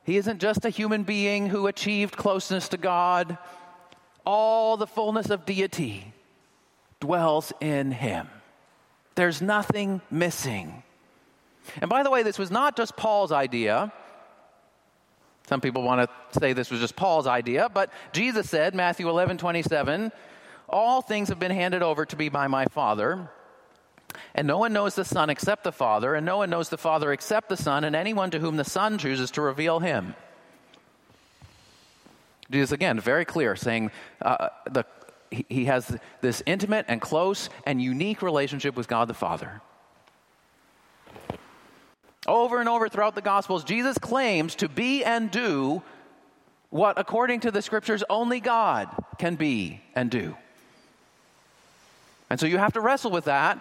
He 0.05 0.17
isn't 0.17 0.41
just 0.41 0.65
a 0.65 0.71
human 0.71 1.03
being 1.03 1.49
who 1.49 1.67
achieved 1.67 2.17
closeness 2.17 2.69
to 2.69 2.77
God. 2.77 3.39
All 4.33 4.77
the 4.77 4.87
fullness 4.87 5.29
of 5.31 5.45
deity 5.45 6.15
dwells 7.01 7.53
in 7.61 7.91
him. 7.91 8.29
There's 9.17 9.43
nothing 9.43 10.03
missing. 10.09 10.85
And 11.81 11.91
by 11.91 12.05
the 12.05 12.13
way, 12.13 12.23
this 12.23 12.39
was 12.39 12.49
not 12.49 12.77
just 12.77 12.97
Paul's 12.97 13.33
idea. 13.33 13.93
Some 15.49 15.61
people 15.61 15.83
want 15.83 16.09
to 16.09 16.39
say 16.39 16.53
this 16.53 16.71
was 16.71 16.79
just 16.79 16.95
Paul's 16.95 17.27
idea, 17.27 17.69
but 17.75 17.91
Jesus 18.13 18.49
said, 18.49 18.73
Matthew 18.73 19.09
11, 19.09 19.39
27, 19.39 20.13
All 20.69 21.03
things 21.03 21.29
have 21.31 21.41
been 21.41 21.51
handed 21.51 21.83
over 21.83 22.07
to 22.07 22.17
me 22.17 22.29
by 22.29 22.47
my 22.47 22.67
Father. 22.67 23.29
And 24.37 24.47
no 24.47 24.59
one 24.59 24.73
knows 24.73 24.95
the 24.95 25.05
Son 25.05 25.29
except 25.29 25.65
the 25.65 25.73
Father, 25.73 26.15
and 26.15 26.25
no 26.25 26.37
one 26.37 26.51
knows 26.51 26.69
the 26.69 26.79
Father 26.79 27.13
except 27.13 27.49
the 27.49 27.57
Son, 27.57 27.83
and 27.83 27.97
anyone 27.97 28.31
to 28.31 28.39
whom 28.39 28.59
the 28.59 28.65
Son 28.65 28.97
chooses 28.97 29.33
to 29.33 29.43
reveal 29.43 29.81
him. 29.81 30.15
Jesus, 32.51 32.73
again, 32.73 32.99
very 32.99 33.25
clear, 33.25 33.55
saying 33.55 33.91
uh, 34.21 34.49
the, 34.71 34.85
he, 35.31 35.47
he 35.49 35.65
has 35.67 35.97
this 36.21 36.43
intimate 36.47 36.87
and 36.89 37.01
close 37.01 37.49
and 37.65 37.81
unique 37.81 38.23
relationship 38.23 38.77
with 38.77 38.89
God 38.89 39.09
the 39.09 39.15
Father. 39.15 39.61
Over 42.27 42.61
and 42.61 42.69
over 42.69 42.89
throughout 42.89 43.15
the 43.15 43.23
Gospels, 43.23 43.65
Jesus 43.65 43.99
claims 43.99 44.55
to 44.57 44.69
be 44.69 45.05
and 45.05 45.31
do 45.31 45.83
what, 46.71 46.99
according 46.99 47.41
to 47.41 47.51
the 47.51 47.63
Scriptures, 47.63 48.05
only 48.11 48.41
God 48.41 48.89
can 49.19 49.37
be 49.37 49.81
and 49.95 50.11
do. 50.11 50.37
And 52.29 52.39
so 52.39 52.47
you 52.47 52.59
have 52.59 52.75
to 52.75 52.81
wrestle 52.81 53.11
with 53.11 53.25
that 53.25 53.61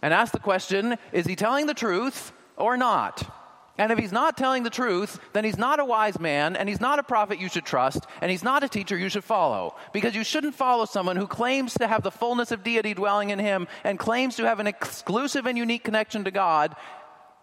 and 0.00 0.14
ask 0.14 0.32
the 0.32 0.38
question 0.38 0.96
is 1.12 1.26
he 1.26 1.36
telling 1.36 1.66
the 1.66 1.74
truth 1.74 2.32
or 2.56 2.76
not? 2.76 3.37
And 3.78 3.92
if 3.92 3.98
he's 3.98 4.10
not 4.10 4.36
telling 4.36 4.64
the 4.64 4.70
truth, 4.70 5.20
then 5.32 5.44
he's 5.44 5.56
not 5.56 5.78
a 5.78 5.84
wise 5.84 6.18
man, 6.18 6.56
and 6.56 6.68
he's 6.68 6.80
not 6.80 6.98
a 6.98 7.04
prophet 7.04 7.38
you 7.38 7.48
should 7.48 7.64
trust, 7.64 8.04
and 8.20 8.28
he's 8.28 8.42
not 8.42 8.64
a 8.64 8.68
teacher 8.68 8.98
you 8.98 9.08
should 9.08 9.22
follow. 9.22 9.76
Because 9.92 10.16
you 10.16 10.24
shouldn't 10.24 10.56
follow 10.56 10.84
someone 10.84 11.16
who 11.16 11.28
claims 11.28 11.74
to 11.74 11.86
have 11.86 12.02
the 12.02 12.10
fullness 12.10 12.50
of 12.50 12.64
deity 12.64 12.92
dwelling 12.92 13.30
in 13.30 13.38
him 13.38 13.68
and 13.84 13.96
claims 13.96 14.34
to 14.36 14.44
have 14.44 14.58
an 14.58 14.66
exclusive 14.66 15.46
and 15.46 15.56
unique 15.56 15.84
connection 15.84 16.24
to 16.24 16.32
God 16.32 16.74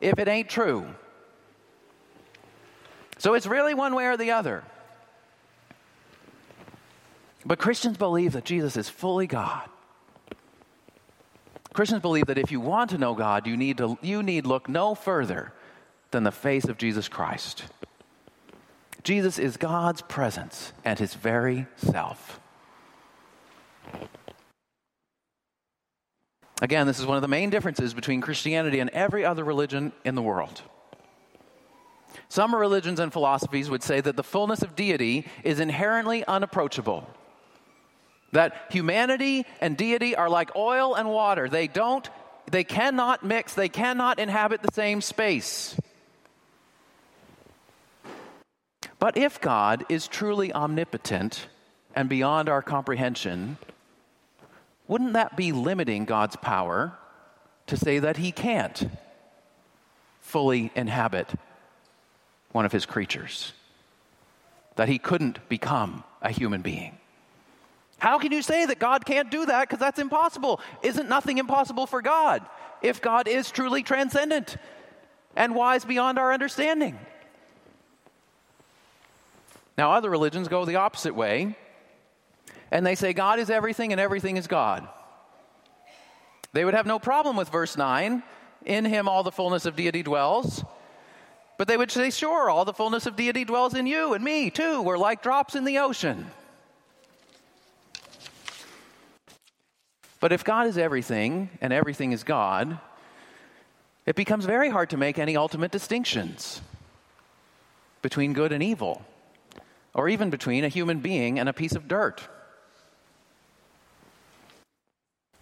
if 0.01 0.19
it 0.19 0.27
ain't 0.27 0.49
true. 0.49 0.85
So 3.17 3.33
it's 3.33 3.47
really 3.47 3.73
one 3.73 3.95
way 3.95 4.05
or 4.05 4.17
the 4.17 4.31
other. 4.31 4.65
But 7.45 7.59
Christians 7.59 7.95
believe 7.95 8.33
that 8.33 8.43
Jesus 8.43 8.75
is 8.75 8.89
fully 8.89 9.25
God. 9.25 9.69
Christians 11.71 12.01
believe 12.01 12.25
that 12.25 12.37
if 12.37 12.51
you 12.51 12.59
want 12.59 12.89
to 12.89 12.97
know 12.97 13.13
God, 13.13 13.47
you 13.47 13.55
need 13.55 13.77
to 13.77 13.97
you 14.01 14.21
need 14.21 14.45
look 14.45 14.67
no 14.67 14.95
further 14.95 15.53
than 16.15 16.23
the 16.23 16.31
face 16.31 16.63
of 16.63 16.77
Jesus 16.77 17.09
Christ. 17.09 17.65
Jesus 19.03 19.37
is 19.37 19.57
God's 19.57 20.01
presence 20.01 20.71
and 20.85 20.97
his 20.97 21.13
very 21.13 21.67
self. 21.75 22.39
Again, 26.61 26.87
this 26.87 27.01
is 27.01 27.05
one 27.05 27.17
of 27.17 27.21
the 27.21 27.27
main 27.27 27.49
differences 27.49 27.93
between 27.93 28.21
Christianity 28.21 28.79
and 28.79 28.89
every 28.91 29.25
other 29.25 29.43
religion 29.43 29.91
in 30.05 30.15
the 30.15 30.21
world. 30.21 30.61
Some 32.29 32.55
religions 32.55 33.01
and 33.01 33.11
philosophies 33.11 33.69
would 33.69 33.83
say 33.83 33.99
that 33.99 34.15
the 34.15 34.23
fullness 34.23 34.61
of 34.61 34.73
deity 34.73 35.27
is 35.43 35.59
inherently 35.59 36.23
unapproachable. 36.25 37.09
That 38.31 38.55
humanity 38.69 39.45
and 39.59 39.75
deity 39.75 40.15
are 40.15 40.29
like 40.29 40.55
oil 40.55 40.95
and 40.95 41.09
water. 41.09 41.49
They 41.49 41.67
don't, 41.67 42.09
they 42.49 42.63
cannot 42.63 43.21
mix, 43.21 43.53
they 43.53 43.67
cannot 43.67 44.17
inhabit 44.17 44.61
the 44.61 44.71
same 44.73 45.01
space. 45.01 45.75
But 49.05 49.17
if 49.17 49.39
God 49.39 49.85
is 49.87 50.07
truly 50.07 50.51
omnipotent 50.51 51.47
and 51.93 52.09
beyond 52.09 52.49
our 52.49 52.63
comprehension, 52.63 53.59
wouldn't 54.87 55.13
that 55.13 55.37
be 55.37 55.51
limiting 55.51 56.05
God's 56.05 56.35
power 56.37 56.97
to 57.67 57.77
say 57.77 57.99
that 57.99 58.17
he 58.17 58.31
can't 58.31 58.89
fully 60.21 60.71
inhabit 60.73 61.35
one 62.51 62.65
of 62.65 62.71
his 62.71 62.87
creatures? 62.87 63.53
That 64.75 64.89
he 64.89 64.97
couldn't 64.97 65.37
become 65.49 66.03
a 66.23 66.31
human 66.31 66.63
being? 66.63 66.97
How 67.99 68.17
can 68.17 68.31
you 68.31 68.41
say 68.41 68.65
that 68.65 68.79
God 68.79 69.05
can't 69.05 69.29
do 69.29 69.45
that? 69.45 69.69
Because 69.69 69.79
that's 69.79 69.99
impossible. 69.99 70.59
Isn't 70.81 71.07
nothing 71.07 71.37
impossible 71.37 71.85
for 71.85 72.01
God 72.01 72.43
if 72.81 73.03
God 73.03 73.27
is 73.27 73.51
truly 73.51 73.83
transcendent 73.83 74.57
and 75.35 75.53
wise 75.53 75.85
beyond 75.85 76.17
our 76.17 76.33
understanding? 76.33 76.97
Now, 79.77 79.91
other 79.91 80.09
religions 80.09 80.47
go 80.47 80.63
the 80.65 80.77
opposite 80.77 81.15
way, 81.15 81.55
and 82.71 82.85
they 82.85 82.95
say 82.95 83.13
God 83.13 83.39
is 83.39 83.49
everything 83.49 83.91
and 83.91 83.99
everything 83.99 84.37
is 84.37 84.47
God. 84.47 84.87
They 86.53 86.63
would 86.63 86.73
have 86.73 86.85
no 86.85 86.99
problem 86.99 87.35
with 87.35 87.49
verse 87.49 87.77
9 87.77 88.23
in 88.65 88.85
him 88.85 89.09
all 89.09 89.23
the 89.23 89.31
fullness 89.31 89.65
of 89.65 89.75
deity 89.75 90.03
dwells. 90.03 90.63
But 91.57 91.67
they 91.67 91.77
would 91.77 91.91
say, 91.91 92.09
sure, 92.09 92.49
all 92.49 92.65
the 92.65 92.73
fullness 92.73 93.05
of 93.05 93.15
deity 93.15 93.45
dwells 93.45 93.73
in 93.73 93.85
you 93.85 94.13
and 94.13 94.23
me 94.23 94.49
too. 94.49 94.81
We're 94.81 94.97
like 94.97 95.21
drops 95.21 95.55
in 95.55 95.65
the 95.65 95.79
ocean. 95.79 96.27
But 100.19 100.31
if 100.31 100.43
God 100.43 100.67
is 100.67 100.77
everything 100.77 101.49
and 101.61 101.71
everything 101.71 102.13
is 102.13 102.23
God, 102.23 102.79
it 104.05 104.15
becomes 104.15 104.45
very 104.45 104.69
hard 104.69 104.89
to 104.91 104.97
make 104.97 105.19
any 105.19 105.35
ultimate 105.37 105.71
distinctions 105.71 106.61
between 108.01 108.33
good 108.33 108.51
and 108.51 108.63
evil 108.63 109.05
or 109.95 110.09
even 110.09 110.29
between 110.29 110.65
a 110.65 110.67
human 110.67 110.99
being 110.99 111.39
and 111.39 111.49
a 111.49 111.53
piece 111.53 111.73
of 111.73 111.87
dirt. 111.87 112.21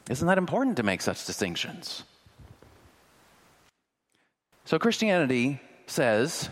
Isn't 0.10 0.28
that 0.28 0.38
important 0.38 0.78
to 0.78 0.84
make 0.84 1.02
such 1.02 1.26
distinctions? 1.26 2.04
So, 4.66 4.78
Christianity 4.78 5.60
says 5.88 6.50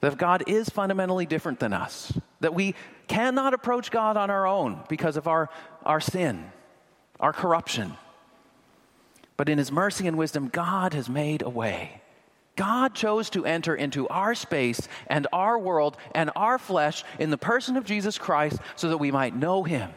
that 0.00 0.16
God 0.16 0.44
is 0.46 0.68
fundamentally 0.68 1.26
different 1.26 1.58
than 1.58 1.72
us, 1.72 2.12
that 2.40 2.54
we 2.54 2.74
cannot 3.08 3.52
approach 3.52 3.90
God 3.90 4.16
on 4.16 4.30
our 4.30 4.46
own 4.46 4.80
because 4.88 5.16
of 5.16 5.26
our, 5.26 5.50
our 5.84 6.00
sin, 6.00 6.50
our 7.18 7.32
corruption. 7.32 7.94
But 9.36 9.48
in 9.48 9.58
His 9.58 9.72
mercy 9.72 10.06
and 10.06 10.16
wisdom, 10.16 10.48
God 10.48 10.94
has 10.94 11.08
made 11.08 11.42
a 11.42 11.50
way 11.50 12.02
God 12.56 12.94
chose 12.94 13.30
to 13.30 13.44
enter 13.44 13.74
into 13.74 14.08
our 14.08 14.34
space 14.34 14.88
and 15.06 15.26
our 15.32 15.58
world 15.58 15.96
and 16.14 16.30
our 16.34 16.58
flesh 16.58 17.04
in 17.18 17.30
the 17.30 17.38
person 17.38 17.76
of 17.76 17.84
Jesus 17.84 18.18
Christ 18.18 18.58
so 18.74 18.88
that 18.88 18.96
we 18.96 19.10
might 19.10 19.36
know 19.36 19.62
him, 19.62 19.90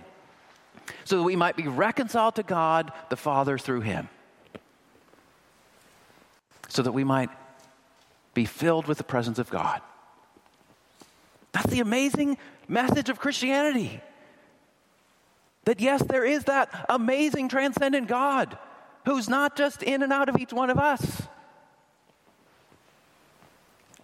so 1.06 1.18
that 1.18 1.24
we 1.24 1.38
might 1.38 1.56
be 1.56 1.68
reconciled 1.68 2.36
to 2.36 2.44
God 2.44 2.92
the 3.10 3.16
Father 3.16 3.58
through 3.58 3.82
him, 3.82 4.10
so 6.68 6.82
that 6.82 6.92
we 6.92 7.06
might 7.06 7.30
be 8.34 8.46
filled 8.46 8.88
with 8.88 8.98
the 8.98 9.04
presence 9.06 9.40
of 9.40 9.50
God. 9.50 9.82
That's 11.54 11.72
the 11.72 11.80
amazing 11.80 12.38
message 12.68 13.10
of 13.10 13.20
Christianity. 13.20 14.02
That 15.64 15.80
yes, 15.80 16.04
there 16.04 16.26
is 16.26 16.44
that 16.46 16.88
amazing 16.90 17.50
transcendent 17.50 18.08
God 18.08 18.58
who's 19.06 19.30
not 19.30 19.56
just 19.56 19.82
in 19.82 20.04
and 20.04 20.12
out 20.12 20.30
of 20.30 20.38
each 20.38 20.52
one 20.52 20.70
of 20.70 20.78
us 20.78 21.24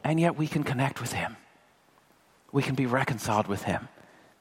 and 0.06 0.20
yet 0.20 0.38
we 0.38 0.48
can 0.48 0.64
connect 0.64 1.02
with 1.02 1.12
Him. 1.12 1.36
We 2.52 2.62
can 2.62 2.76
be 2.76 2.86
reconciled 2.86 3.48
with 3.48 3.64
Him. 3.64 3.90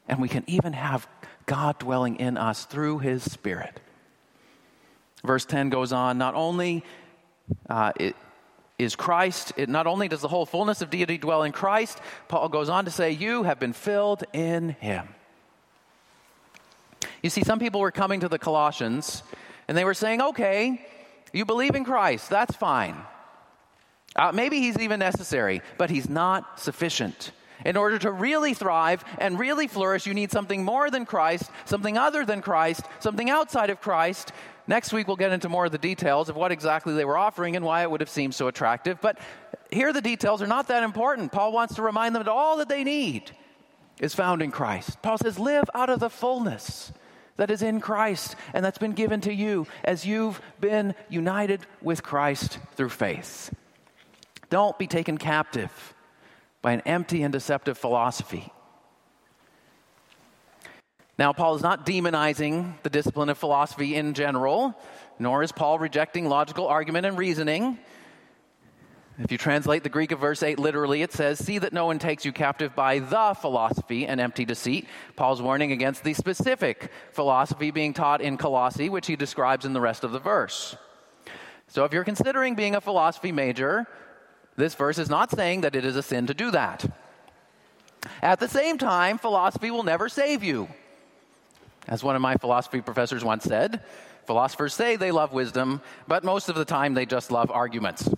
And 0.07 0.21
we 0.21 0.29
can 0.29 0.45
even 0.47 0.75
have 0.75 1.09
God 1.47 1.79
dwelling 1.79 2.17
in 2.17 2.37
us 2.37 2.67
through 2.67 2.99
His 2.99 3.23
Spirit. 3.25 3.81
Verse 5.25 5.47
10 5.47 5.71
goes 5.71 5.93
on 5.93 6.19
not 6.19 6.35
only 6.35 6.85
uh, 7.69 7.93
it, 7.97 8.15
is 8.79 8.95
Christ, 8.95 9.55
it, 9.57 9.69
not 9.69 9.87
only 9.87 10.07
does 10.09 10.21
the 10.21 10.29
whole 10.29 10.45
fullness 10.45 10.83
of 10.83 10.91
deity 10.91 11.17
dwell 11.17 11.45
in 11.45 11.53
Christ, 11.53 11.99
Paul 12.29 12.51
goes 12.51 12.69
on 12.69 12.85
to 12.85 12.91
say, 12.91 13.13
You 13.13 13.45
have 13.45 13.59
been 13.59 13.73
filled 13.73 14.25
in 14.35 14.71
Him. 14.81 15.09
You 17.23 17.31
see, 17.31 17.43
some 17.43 17.59
people 17.59 17.81
were 17.81 17.93
coming 17.93 18.21
to 18.21 18.29
the 18.29 18.39
Colossians 18.39 19.23
and 19.67 19.79
they 19.79 19.85
were 19.85 19.95
saying, 19.95 20.21
Okay, 20.21 20.85
you 21.33 21.47
believe 21.47 21.75
in 21.75 21.85
Christ, 21.85 22.29
that's 22.29 22.55
fine. 22.55 22.97
Uh, 24.17 24.33
maybe 24.33 24.61
he's 24.61 24.79
even 24.79 25.01
necessary, 25.01 25.61
but 25.77 25.91
he's 25.91 26.09
not 26.09 26.61
sufficient. 26.61 27.33
In 27.65 27.77
order 27.77 27.99
to 27.99 28.11
really 28.11 28.55
thrive 28.55 29.05
and 29.19 29.39
really 29.39 29.67
flourish, 29.67 30.07
you 30.07 30.15
need 30.15 30.31
something 30.31 30.65
more 30.65 30.91
than 30.91 31.07
Christ, 31.07 31.51
something 31.65 31.97
other 31.97 32.25
than 32.25 32.43
Christ, 32.43 32.85
something 33.01 33.31
outside 33.31 33.71
of 33.71 33.81
Christ. 33.81 34.33
Next 34.67 34.93
week, 34.93 35.07
we'll 35.07 35.17
get 35.17 35.33
into 35.33 35.49
more 35.49 35.67
of 35.67 35.73
the 35.73 35.79
details 35.79 36.29
of 36.29 36.37
what 36.37 36.53
exactly 36.53 36.95
they 36.95 37.05
were 37.05 37.19
offering 37.19 37.57
and 37.57 37.65
why 37.65 37.83
it 37.83 37.91
would 37.91 38.01
have 38.01 38.11
seemed 38.11 38.35
so 38.35 38.49
attractive. 38.49 39.01
But 39.01 39.19
here, 39.71 39.93
the 39.93 40.01
details 40.01 40.43
are 40.43 40.47
not 40.47 40.69
that 40.69 40.83
important. 40.83 41.33
Paul 41.33 41.53
wants 41.53 41.75
to 41.77 41.83
remind 41.83 42.15
them 42.15 42.23
that 42.23 42.31
all 42.31 42.59
that 42.59 42.69
they 42.69 42.85
need 42.85 43.31
is 44.01 44.15
found 44.15 44.43
in 44.43 44.51
Christ. 44.51 45.01
Paul 45.03 45.19
says, 45.19 45.39
Live 45.39 45.69
out 45.75 45.91
of 45.91 46.01
the 46.01 46.11
fullness 46.11 46.93
that 47.37 47.51
is 47.51 47.63
in 47.63 47.81
Christ 47.81 48.37
and 48.53 48.65
that's 48.65 48.79
been 48.79 48.93
given 48.93 49.21
to 49.23 49.33
you 49.33 49.67
as 49.83 50.07
you've 50.07 50.41
been 50.61 50.95
united 51.09 51.61
with 51.83 52.03
Christ 52.03 52.59
through 52.77 52.91
faith. 52.91 53.53
Don't 54.55 54.79
be 54.79 54.87
taken 54.87 55.19
captive 55.19 55.97
by 56.63 56.75
an 56.75 56.83
empty 56.83 57.25
and 57.25 57.33
deceptive 57.33 57.77
philosophy. 57.77 58.53
Now, 61.19 61.33
Paul 61.33 61.57
is 61.57 61.63
not 61.63 61.85
demonizing 61.85 62.81
the 62.85 62.89
discipline 62.89 63.31
of 63.31 63.37
philosophy 63.37 63.97
in 63.97 64.15
general, 64.15 64.81
nor 65.19 65.43
is 65.43 65.51
Paul 65.51 65.81
rejecting 65.81 66.29
logical 66.29 66.69
argument 66.69 67.05
and 67.05 67.19
reasoning. 67.19 67.81
If 69.19 69.33
you 69.33 69.39
translate 69.39 69.83
the 69.83 69.89
Greek 69.89 70.13
of 70.13 70.21
verse 70.21 70.41
8 70.41 70.61
literally, 70.61 71.03
it 71.03 71.13
says, 71.13 71.41
See 71.41 71.59
that 71.59 71.73
no 71.73 71.87
one 71.87 71.99
takes 71.99 72.25
you 72.25 72.31
captive 72.31 72.77
by 72.77 73.01
the 73.01 73.35
philosophy 73.35 74.07
and 74.07 74.21
empty 74.21 74.45
deceit. 74.45 74.87
Paul's 75.17 75.43
warning 75.43 75.73
against 75.73 76.05
the 76.05 76.15
specific 76.15 76.93
philosophy 77.11 77.73
being 77.73 77.93
taught 77.93 78.21
in 78.21 78.37
Colossae, 78.37 78.89
which 78.89 79.09
he 79.09 79.17
describes 79.17 79.65
in 79.65 79.73
the 79.73 79.81
rest 79.81 80.05
of 80.05 80.13
the 80.13 80.21
verse. 80.21 80.77
So 81.67 81.83
if 81.83 81.93
you're 81.93 82.05
considering 82.05 82.55
being 82.55 82.77
a 82.77 82.81
philosophy 82.81 83.33
major, 83.33 83.89
this 84.57 84.75
verse 84.75 84.99
is 84.99 85.11
not 85.11 85.31
saying 85.31 85.63
that 85.63 85.75
it 85.75 85.85
is 85.85 85.97
a 85.97 86.03
sin 86.03 86.27
to 86.27 86.35
do 86.35 86.51
that. 86.51 86.85
At 88.23 88.41
the 88.41 88.49
same 88.49 88.79
time, 88.79 89.19
philosophy 89.19 89.71
will 89.71 89.83
never 89.83 90.09
save 90.09 90.45
you. 90.45 90.69
As 91.87 92.03
one 92.03 92.17
of 92.17 92.23
my 92.23 92.37
philosophy 92.37 92.81
professors 92.81 93.25
once 93.25 93.45
said, 93.45 93.83
philosophers 94.27 94.75
say 94.75 94.97
they 94.97 95.11
love 95.11 95.33
wisdom, 95.33 95.81
but 96.09 96.25
most 96.25 96.49
of 96.49 96.55
the 96.55 96.65
time 96.65 96.95
they 96.95 97.07
just 97.07 97.31
love 97.31 97.51
arguments. 97.51 98.09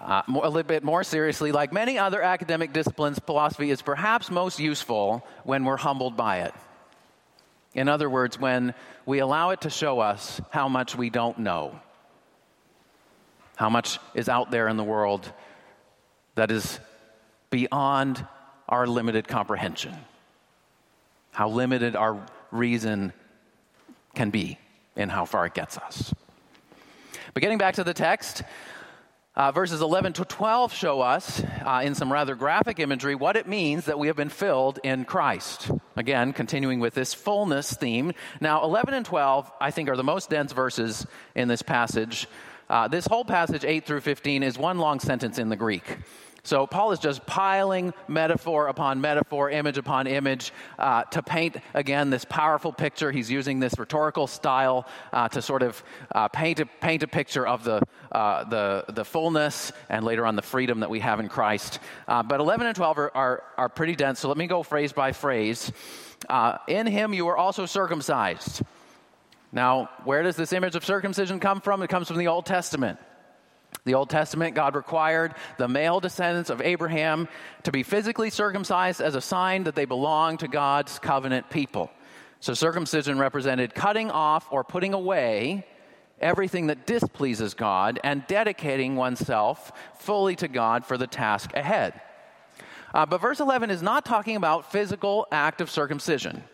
Uh, 0.00 0.22
a 0.26 0.32
little 0.32 0.64
bit 0.64 0.82
more 0.82 1.04
seriously, 1.04 1.52
like 1.52 1.72
many 1.72 1.96
other 1.96 2.20
academic 2.22 2.72
disciplines, 2.72 3.20
philosophy 3.20 3.70
is 3.70 3.82
perhaps 3.82 4.32
most 4.32 4.58
useful 4.58 5.24
when 5.44 5.64
we're 5.64 5.76
humbled 5.76 6.16
by 6.16 6.40
it. 6.40 6.54
In 7.74 7.88
other 7.88 8.10
words, 8.10 8.38
when 8.38 8.74
we 9.06 9.20
allow 9.20 9.50
it 9.50 9.60
to 9.60 9.70
show 9.70 10.00
us 10.00 10.40
how 10.50 10.68
much 10.68 10.96
we 10.96 11.08
don't 11.08 11.38
know, 11.38 11.78
how 13.56 13.70
much 13.70 13.98
is 14.14 14.28
out 14.28 14.50
there 14.50 14.68
in 14.68 14.76
the 14.76 14.84
world 14.84 15.30
that 16.34 16.50
is 16.50 16.78
beyond 17.50 18.26
our 18.68 18.86
limited 18.86 19.28
comprehension 19.28 19.94
how 21.32 21.48
limited 21.48 21.96
our 21.96 22.24
reason 22.50 23.12
can 24.14 24.30
be 24.30 24.58
and 24.96 25.10
how 25.10 25.24
far 25.24 25.46
it 25.46 25.54
gets 25.54 25.76
us. 25.78 26.14
But 27.34 27.40
getting 27.40 27.58
back 27.58 27.76
to 27.76 27.84
the 27.84 27.94
text, 27.94 28.42
uh, 29.34 29.50
verses 29.50 29.80
11 29.80 30.12
to 30.14 30.26
12 30.26 30.74
show 30.74 31.00
us, 31.00 31.42
uh, 31.64 31.80
in 31.82 31.94
some 31.94 32.12
rather 32.12 32.34
graphic 32.34 32.78
imagery, 32.78 33.14
what 33.14 33.36
it 33.36 33.48
means 33.48 33.86
that 33.86 33.98
we 33.98 34.08
have 34.08 34.16
been 34.16 34.28
filled 34.28 34.78
in 34.84 35.06
Christ. 35.06 35.70
Again, 35.96 36.34
continuing 36.34 36.80
with 36.80 36.92
this 36.92 37.14
fullness 37.14 37.72
theme. 37.72 38.12
Now, 38.42 38.62
11 38.62 38.92
and 38.92 39.06
12, 39.06 39.50
I 39.58 39.70
think, 39.70 39.88
are 39.88 39.96
the 39.96 40.04
most 40.04 40.28
dense 40.28 40.52
verses 40.52 41.06
in 41.34 41.48
this 41.48 41.62
passage. 41.62 42.28
Uh, 42.72 42.88
this 42.88 43.06
whole 43.06 43.22
passage, 43.22 43.66
8 43.66 43.84
through 43.84 44.00
15, 44.00 44.42
is 44.42 44.56
one 44.56 44.78
long 44.78 44.98
sentence 44.98 45.38
in 45.38 45.50
the 45.50 45.56
Greek. 45.56 45.98
So 46.42 46.66
Paul 46.66 46.92
is 46.92 46.98
just 46.98 47.26
piling 47.26 47.92
metaphor 48.08 48.68
upon 48.68 49.02
metaphor, 49.02 49.50
image 49.50 49.76
upon 49.76 50.06
image, 50.06 50.54
uh, 50.78 51.04
to 51.04 51.22
paint 51.22 51.58
again 51.74 52.08
this 52.08 52.24
powerful 52.24 52.72
picture. 52.72 53.12
He's 53.12 53.30
using 53.30 53.60
this 53.60 53.78
rhetorical 53.78 54.26
style 54.26 54.88
uh, 55.12 55.28
to 55.28 55.42
sort 55.42 55.62
of 55.62 55.84
uh, 56.14 56.28
paint 56.28 56.60
a, 56.60 56.66
paint 56.66 57.02
a 57.02 57.06
picture 57.06 57.46
of 57.46 57.62
the, 57.62 57.82
uh, 58.10 58.44
the 58.44 58.86
the 58.88 59.04
fullness 59.04 59.70
and 59.90 60.02
later 60.02 60.24
on 60.24 60.34
the 60.34 60.42
freedom 60.42 60.80
that 60.80 60.88
we 60.88 61.00
have 61.00 61.20
in 61.20 61.28
Christ. 61.28 61.78
Uh, 62.08 62.22
but 62.22 62.40
11 62.40 62.66
and 62.66 62.74
12 62.74 62.98
are, 62.98 63.12
are, 63.14 63.42
are 63.58 63.68
pretty 63.68 63.94
dense. 63.94 64.18
So 64.20 64.28
let 64.28 64.38
me 64.38 64.46
go 64.46 64.62
phrase 64.62 64.94
by 64.94 65.12
phrase. 65.12 65.70
Uh, 66.26 66.56
in 66.66 66.86
him 66.86 67.12
you 67.12 67.26
were 67.26 67.36
also 67.36 67.66
circumcised. 67.66 68.62
Now, 69.52 69.90
where 70.04 70.22
does 70.22 70.36
this 70.36 70.52
image 70.52 70.74
of 70.74 70.84
circumcision 70.84 71.38
come 71.38 71.60
from? 71.60 71.82
It 71.82 71.88
comes 71.88 72.08
from 72.08 72.16
the 72.16 72.28
Old 72.28 72.46
Testament. 72.46 72.98
The 73.84 73.94
Old 73.94 74.10
Testament, 74.10 74.54
God 74.54 74.74
required 74.74 75.34
the 75.58 75.68
male 75.68 76.00
descendants 76.00 76.50
of 76.50 76.60
Abraham 76.60 77.28
to 77.64 77.72
be 77.72 77.82
physically 77.82 78.30
circumcised 78.30 79.00
as 79.00 79.14
a 79.14 79.20
sign 79.20 79.64
that 79.64 79.74
they 79.74 79.84
belonged 79.84 80.40
to 80.40 80.48
God's 80.48 80.98
covenant 80.98 81.50
people. 81.50 81.90
So 82.40 82.54
circumcision 82.54 83.18
represented 83.18 83.74
cutting 83.74 84.10
off 84.10 84.46
or 84.50 84.64
putting 84.64 84.94
away 84.94 85.66
everything 86.20 86.68
that 86.68 86.86
displeases 86.86 87.54
God 87.54 87.98
and 88.04 88.26
dedicating 88.26 88.96
oneself 88.96 89.72
fully 89.98 90.36
to 90.36 90.48
God 90.48 90.86
for 90.86 90.96
the 90.96 91.06
task 91.06 91.52
ahead. 91.54 92.00
Uh, 92.94 93.06
but 93.06 93.20
verse 93.20 93.40
11 93.40 93.70
is 93.70 93.82
not 93.82 94.04
talking 94.04 94.36
about 94.36 94.70
physical 94.70 95.26
act 95.32 95.60
of 95.60 95.70
circumcision. 95.70 96.44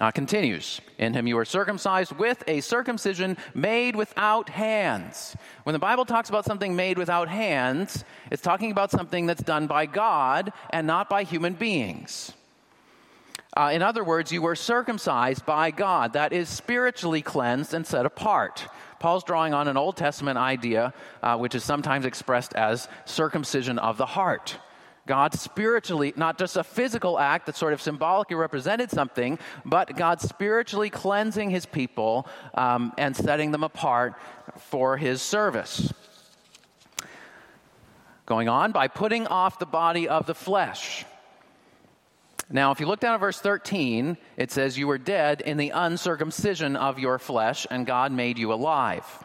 Uh, 0.00 0.12
continues, 0.12 0.80
in 0.98 1.12
him 1.12 1.26
you 1.26 1.36
are 1.36 1.44
circumcised 1.44 2.12
with 2.12 2.44
a 2.46 2.60
circumcision 2.60 3.36
made 3.52 3.96
without 3.96 4.48
hands. 4.48 5.36
When 5.64 5.72
the 5.72 5.80
Bible 5.80 6.04
talks 6.04 6.28
about 6.28 6.44
something 6.44 6.76
made 6.76 6.98
without 6.98 7.28
hands, 7.28 8.04
it's 8.30 8.42
talking 8.42 8.70
about 8.70 8.92
something 8.92 9.26
that's 9.26 9.42
done 9.42 9.66
by 9.66 9.86
God 9.86 10.52
and 10.70 10.86
not 10.86 11.10
by 11.10 11.24
human 11.24 11.54
beings. 11.54 12.32
Uh, 13.56 13.70
in 13.72 13.82
other 13.82 14.04
words, 14.04 14.30
you 14.30 14.40
were 14.40 14.54
circumcised 14.54 15.44
by 15.44 15.72
God, 15.72 16.12
that 16.12 16.32
is 16.32 16.48
spiritually 16.48 17.22
cleansed 17.22 17.74
and 17.74 17.84
set 17.84 18.06
apart. 18.06 18.68
Paul's 19.00 19.24
drawing 19.24 19.52
on 19.52 19.66
an 19.66 19.76
Old 19.76 19.96
Testament 19.96 20.38
idea, 20.38 20.94
uh, 21.24 21.36
which 21.36 21.56
is 21.56 21.64
sometimes 21.64 22.04
expressed 22.04 22.54
as 22.54 22.86
circumcision 23.04 23.80
of 23.80 23.96
the 23.96 24.06
heart. 24.06 24.58
God 25.08 25.32
spiritually, 25.32 26.12
not 26.16 26.38
just 26.38 26.56
a 26.58 26.62
physical 26.62 27.18
act 27.18 27.46
that 27.46 27.56
sort 27.56 27.72
of 27.72 27.80
symbolically 27.80 28.36
represented 28.36 28.90
something, 28.90 29.38
but 29.64 29.96
God 29.96 30.20
spiritually 30.20 30.90
cleansing 30.90 31.48
his 31.48 31.64
people 31.64 32.28
um, 32.54 32.92
and 32.98 33.16
setting 33.16 33.50
them 33.50 33.64
apart 33.64 34.14
for 34.58 34.98
his 34.98 35.22
service. 35.22 35.92
Going 38.26 38.50
on, 38.50 38.70
by 38.72 38.86
putting 38.86 39.26
off 39.26 39.58
the 39.58 39.66
body 39.66 40.06
of 40.06 40.26
the 40.26 40.34
flesh. 40.34 41.06
Now, 42.50 42.70
if 42.70 42.78
you 42.78 42.86
look 42.86 43.00
down 43.00 43.14
at 43.14 43.20
verse 43.20 43.40
13, 43.40 44.18
it 44.36 44.50
says, 44.50 44.76
You 44.76 44.86
were 44.86 44.98
dead 44.98 45.40
in 45.40 45.56
the 45.56 45.70
uncircumcision 45.70 46.76
of 46.76 46.98
your 46.98 47.18
flesh, 47.18 47.66
and 47.70 47.86
God 47.86 48.12
made 48.12 48.36
you 48.36 48.52
alive. 48.52 49.24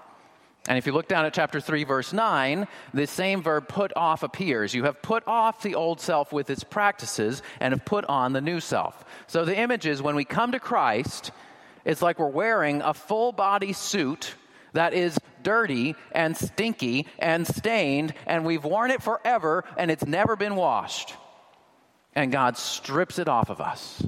And 0.67 0.77
if 0.77 0.85
you 0.87 0.93
look 0.93 1.09
down 1.09 1.25
at 1.25 1.33
chapter 1.33 1.59
3, 1.59 1.83
verse 1.83 2.13
9, 2.13 2.67
the 2.93 3.05
same 3.05 3.41
verb 3.41 3.67
put 3.67 3.91
off 3.97 4.23
appears. 4.23 4.73
You 4.73 4.85
have 4.85 5.01
put 5.01 5.23
off 5.27 5.61
the 5.61 5.75
old 5.75 5.99
self 5.99 6.31
with 6.31 6.49
its 6.49 6.63
practices 6.63 7.41
and 7.59 7.73
have 7.73 7.83
put 7.83 8.05
on 8.05 8.31
the 8.31 8.39
new 8.39 8.61
self. 8.61 9.03
So 9.27 9.43
the 9.43 9.57
image 9.57 9.85
is 9.85 10.01
when 10.01 10.15
we 10.15 10.23
come 10.23 10.53
to 10.53 10.59
Christ, 10.59 11.31
it's 11.83 12.01
like 12.01 12.17
we're 12.17 12.27
wearing 12.27 12.81
a 12.81 12.93
full 12.93 13.33
body 13.33 13.73
suit 13.73 14.35
that 14.71 14.93
is 14.93 15.19
dirty 15.43 15.95
and 16.13 16.35
stinky 16.35 17.07
and 17.19 17.45
stained, 17.45 18.13
and 18.25 18.45
we've 18.45 18.63
worn 18.63 18.89
it 18.89 19.03
forever 19.03 19.65
and 19.77 19.91
it's 19.91 20.05
never 20.05 20.37
been 20.37 20.55
washed. 20.55 21.13
And 22.15 22.31
God 22.31 22.57
strips 22.57 23.19
it 23.19 23.27
off 23.27 23.49
of 23.49 23.59
us. 23.59 24.01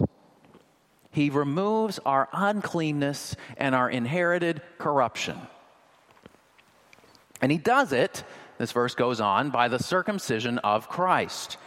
He 1.11 1.29
removes 1.29 1.99
our 2.05 2.29
uncleanness 2.31 3.35
and 3.57 3.75
our 3.75 3.89
inherited 3.89 4.61
corruption. 4.77 5.39
And 7.41 7.51
he 7.51 7.57
does 7.57 7.91
it, 7.91 8.23
this 8.57 8.71
verse 8.71 8.95
goes 8.95 9.19
on, 9.19 9.49
by 9.49 9.67
the 9.67 9.79
circumcision 9.79 10.57
of 10.59 10.87
Christ. 10.89 11.57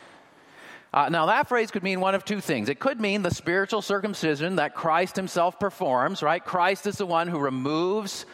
Uh, 0.92 1.10
now, 1.10 1.26
that 1.26 1.48
phrase 1.48 1.70
could 1.70 1.82
mean 1.82 2.00
one 2.00 2.14
of 2.14 2.24
two 2.24 2.40
things. 2.40 2.70
It 2.70 2.80
could 2.80 2.98
mean 2.98 3.22
the 3.22 3.30
spiritual 3.30 3.82
circumcision 3.82 4.56
that 4.56 4.74
Christ 4.74 5.16
himself 5.16 5.60
performs, 5.60 6.22
right? 6.22 6.42
Christ 6.42 6.86
is 6.86 6.96
the 6.96 7.06
one 7.06 7.28
who 7.28 7.38
removes 7.38 8.24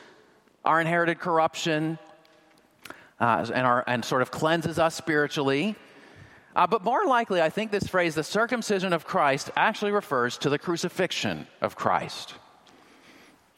our 0.64 0.80
inherited 0.80 1.18
corruption 1.18 1.98
uh, 3.18 3.46
and, 3.52 3.66
our, 3.66 3.82
and 3.86 4.04
sort 4.04 4.22
of 4.22 4.30
cleanses 4.30 4.78
us 4.78 4.94
spiritually. 4.94 5.74
Uh, 6.54 6.68
but 6.68 6.84
more 6.84 7.04
likely, 7.06 7.42
I 7.42 7.50
think 7.50 7.72
this 7.72 7.88
phrase, 7.88 8.14
the 8.14 8.22
circumcision 8.22 8.92
of 8.92 9.04
Christ, 9.04 9.50
actually 9.56 9.90
refers 9.90 10.38
to 10.38 10.48
the 10.48 10.58
crucifixion 10.58 11.48
of 11.60 11.74
Christ. 11.74 12.34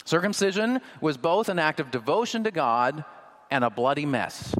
Circumcision 0.06 0.80
was 1.02 1.18
both 1.18 1.50
an 1.50 1.58
act 1.58 1.80
of 1.80 1.90
devotion 1.90 2.44
to 2.44 2.50
God 2.50 3.04
and 3.50 3.64
a 3.64 3.70
bloody 3.70 4.06
mess. 4.06 4.54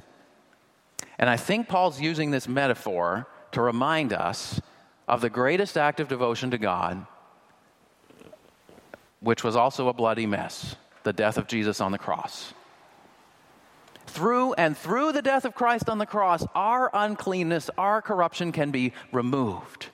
And 1.19 1.31
I 1.31 1.37
think 1.37 1.69
Paul's 1.69 2.01
using 2.01 2.31
this 2.31 2.49
metaphor 2.49 3.27
to 3.53 3.63
remind 3.63 4.13
us 4.13 4.61
of 5.09 5.21
the 5.21 5.31
greatest 5.31 5.79
act 5.79 6.01
of 6.01 6.09
devotion 6.09 6.51
to 6.51 6.59
God, 6.59 7.07
which 9.21 9.45
was 9.45 9.57
also 9.57 9.89
a 9.89 9.93
bloody 9.93 10.27
mess 10.27 10.77
the 11.05 11.13
death 11.13 11.39
of 11.39 11.47
Jesus 11.47 11.81
on 11.81 11.93
the 11.93 11.99
cross. 11.99 12.53
Through 14.09 14.55
and 14.55 14.77
through 14.77 15.13
the 15.13 15.23
death 15.23 15.45
of 15.45 15.55
Christ 15.55 15.89
on 15.89 15.99
the 15.99 16.07
cross, 16.07 16.45
our 16.53 16.91
uncleanness, 16.93 17.71
our 17.79 18.03
corruption 18.03 18.51
can 18.51 18.73
be 18.73 18.93
removed 19.13 19.87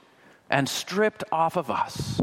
and 0.49 0.67
stripped 0.67 1.23
off 1.31 1.57
of 1.57 1.71
us. 1.71 2.22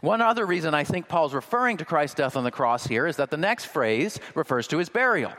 One 0.00 0.22
other 0.22 0.46
reason 0.46 0.74
I 0.74 0.84
think 0.84 1.08
Paul's 1.08 1.34
referring 1.34 1.76
to 1.78 1.84
Christ's 1.84 2.16
death 2.16 2.36
on 2.36 2.44
the 2.44 2.50
cross 2.50 2.86
here 2.86 3.06
is 3.06 3.16
that 3.16 3.30
the 3.30 3.36
next 3.36 3.66
phrase 3.66 4.18
refers 4.34 4.66
to 4.68 4.78
his 4.78 4.88
burial, 4.88 5.32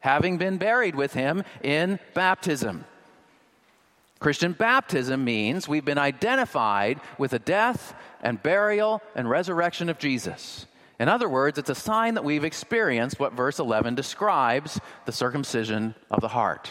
having 0.00 0.38
been 0.38 0.56
buried 0.56 0.94
with 0.94 1.12
him 1.12 1.44
in 1.62 1.98
baptism. 2.14 2.84
Christian 4.18 4.52
baptism 4.52 5.24
means 5.24 5.66
we've 5.66 5.84
been 5.84 5.98
identified 5.98 7.00
with 7.18 7.30
the 7.30 7.38
death 7.38 7.94
and 8.22 8.42
burial 8.42 9.02
and 9.14 9.28
resurrection 9.28 9.88
of 9.88 9.98
Jesus. 9.98 10.66
In 10.98 11.08
other 11.08 11.28
words, 11.28 11.58
it's 11.58 11.70
a 11.70 11.74
sign 11.74 12.14
that 12.14 12.24
we've 12.24 12.44
experienced 12.44 13.18
what 13.18 13.32
verse 13.32 13.58
11 13.58 13.94
describes 13.94 14.78
the 15.06 15.12
circumcision 15.12 15.94
of 16.10 16.20
the 16.20 16.28
heart. 16.28 16.70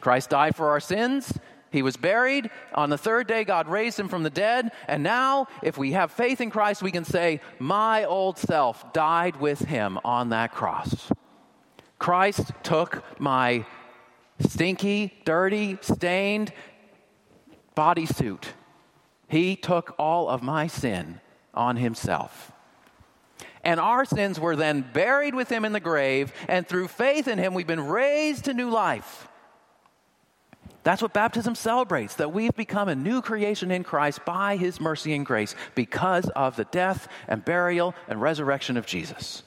Christ 0.00 0.30
died 0.30 0.56
for 0.56 0.70
our 0.70 0.80
sins. 0.80 1.38
He 1.72 1.82
was 1.82 1.96
buried. 1.96 2.50
On 2.74 2.90
the 2.90 2.98
third 2.98 3.26
day, 3.26 3.44
God 3.44 3.66
raised 3.66 3.98
him 3.98 4.08
from 4.08 4.22
the 4.22 4.30
dead. 4.30 4.70
And 4.86 5.02
now, 5.02 5.48
if 5.62 5.78
we 5.78 5.92
have 5.92 6.12
faith 6.12 6.40
in 6.40 6.50
Christ, 6.50 6.82
we 6.82 6.92
can 6.92 7.04
say, 7.04 7.40
My 7.58 8.04
old 8.04 8.38
self 8.38 8.92
died 8.92 9.36
with 9.40 9.60
him 9.60 9.98
on 10.04 10.28
that 10.28 10.52
cross. 10.52 11.10
Christ 11.98 12.52
took 12.62 13.02
my 13.18 13.64
stinky, 14.38 15.14
dirty, 15.24 15.78
stained 15.80 16.52
bodysuit. 17.76 18.44
He 19.28 19.56
took 19.56 19.94
all 19.98 20.28
of 20.28 20.42
my 20.42 20.66
sin 20.66 21.20
on 21.54 21.76
himself. 21.76 22.52
And 23.64 23.80
our 23.80 24.04
sins 24.04 24.38
were 24.38 24.56
then 24.56 24.84
buried 24.92 25.34
with 25.34 25.48
him 25.48 25.64
in 25.64 25.72
the 25.72 25.80
grave, 25.80 26.32
and 26.48 26.66
through 26.66 26.88
faith 26.88 27.28
in 27.28 27.38
him, 27.38 27.54
we've 27.54 27.66
been 27.66 27.86
raised 27.86 28.44
to 28.46 28.54
new 28.54 28.68
life. 28.68 29.28
That's 30.82 31.02
what 31.02 31.12
baptism 31.12 31.54
celebrates 31.54 32.16
that 32.16 32.32
we've 32.32 32.54
become 32.54 32.88
a 32.88 32.94
new 32.94 33.22
creation 33.22 33.70
in 33.70 33.84
Christ 33.84 34.24
by 34.24 34.56
his 34.56 34.80
mercy 34.80 35.14
and 35.14 35.24
grace 35.24 35.54
because 35.74 36.28
of 36.30 36.56
the 36.56 36.64
death 36.64 37.08
and 37.28 37.44
burial 37.44 37.94
and 38.08 38.20
resurrection 38.20 38.76
of 38.76 38.86
Jesus. 38.86 39.44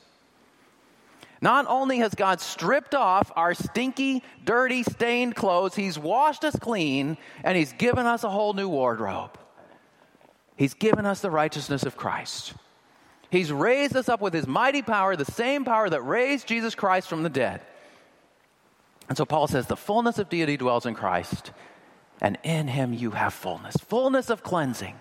Not 1.42 1.66
only 1.68 1.98
has 2.00 2.16
God 2.16 2.40
stripped 2.40 2.96
off 2.96 3.32
our 3.36 3.54
stinky, 3.54 4.24
dirty, 4.46 4.84
stained 4.84 5.36
clothes, 5.36 5.76
he's 5.76 6.00
washed 6.00 6.46
us 6.46 6.56
clean 6.56 7.18
and 7.44 7.58
he's 7.58 7.74
given 7.74 8.06
us 8.06 8.24
a 8.24 8.30
whole 8.30 8.54
new 8.54 8.70
wardrobe. 8.70 9.38
He's 10.56 10.74
given 10.74 11.06
us 11.06 11.20
the 11.20 11.30
righteousness 11.30 11.84
of 11.84 11.98
Christ. 11.98 12.54
He's 13.30 13.52
raised 13.52 13.98
us 13.98 14.08
up 14.08 14.22
with 14.22 14.34
his 14.34 14.48
mighty 14.48 14.82
power, 14.82 15.18
the 15.18 15.26
same 15.26 15.66
power 15.66 15.90
that 15.90 16.02
raised 16.02 16.48
Jesus 16.48 16.76
Christ 16.76 17.10
from 17.10 17.24
the 17.24 17.30
dead. 17.30 17.62
And 19.08 19.18
so 19.18 19.26
Paul 19.26 19.48
says, 19.48 19.68
the 19.68 19.78
fullness 19.78 20.18
of 20.18 20.30
deity 20.30 20.58
dwells 20.58 20.86
in 20.86 20.96
Christ, 20.96 21.52
and 22.22 22.38
in 22.44 22.68
him 22.68 22.94
you 22.94 23.12
have 23.12 23.34
fullness 23.34 23.76
fullness 23.78 24.30
of 24.30 24.44
cleansing, 24.44 24.96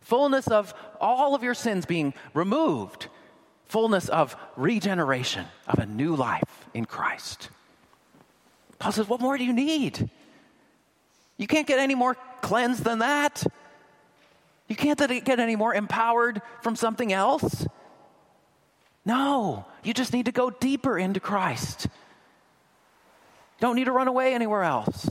fullness 0.00 0.46
of 0.48 0.74
all 1.00 1.34
of 1.34 1.42
your 1.42 1.54
sins 1.54 1.86
being 1.86 2.14
removed, 2.34 3.08
fullness 3.66 4.08
of 4.08 4.36
regeneration, 4.56 5.46
of 5.66 5.78
a 5.78 5.86
new 5.86 6.14
life 6.14 6.68
in 6.74 6.84
Christ. 6.84 7.50
Paul 8.78 8.92
says, 8.92 9.08
What 9.08 9.20
more 9.20 9.38
do 9.38 9.44
you 9.44 9.52
need? 9.52 10.10
You 11.36 11.46
can't 11.46 11.66
get 11.66 11.78
any 11.78 11.94
more 11.94 12.16
cleansed 12.42 12.84
than 12.84 12.98
that. 12.98 13.42
You 14.68 14.76
can't 14.76 14.98
get 14.98 15.40
any 15.40 15.56
more 15.56 15.74
empowered 15.74 16.42
from 16.62 16.76
something 16.76 17.12
else. 17.12 17.66
No, 19.04 19.64
you 19.82 19.94
just 19.94 20.12
need 20.12 20.26
to 20.26 20.32
go 20.32 20.50
deeper 20.50 20.98
into 20.98 21.18
Christ. 21.18 21.88
Don't 23.60 23.76
need 23.76 23.84
to 23.84 23.92
run 23.92 24.08
away 24.08 24.34
anywhere 24.34 24.62
else. 24.64 25.08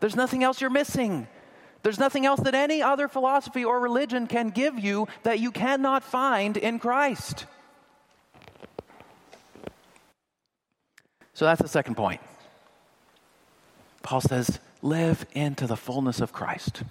There's 0.00 0.16
nothing 0.16 0.44
else 0.44 0.60
you're 0.60 0.70
missing. 0.70 1.26
There's 1.82 1.98
nothing 1.98 2.26
else 2.26 2.40
that 2.40 2.54
any 2.54 2.82
other 2.82 3.08
philosophy 3.08 3.64
or 3.64 3.80
religion 3.80 4.26
can 4.26 4.50
give 4.50 4.78
you 4.78 5.08
that 5.22 5.40
you 5.40 5.50
cannot 5.50 6.04
find 6.04 6.56
in 6.56 6.78
Christ. 6.78 7.46
So 11.32 11.44
that's 11.44 11.62
the 11.62 11.68
second 11.68 11.96
point. 11.96 12.20
Paul 14.02 14.20
says, 14.20 14.58
live 14.82 15.26
into 15.32 15.66
the 15.66 15.76
fullness 15.76 16.20
of 16.20 16.32
Christ. 16.32 16.82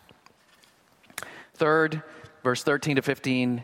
Third, 1.54 2.04
verse 2.44 2.63
13 2.63 2.98
to 2.98 3.02
15, 3.02 3.63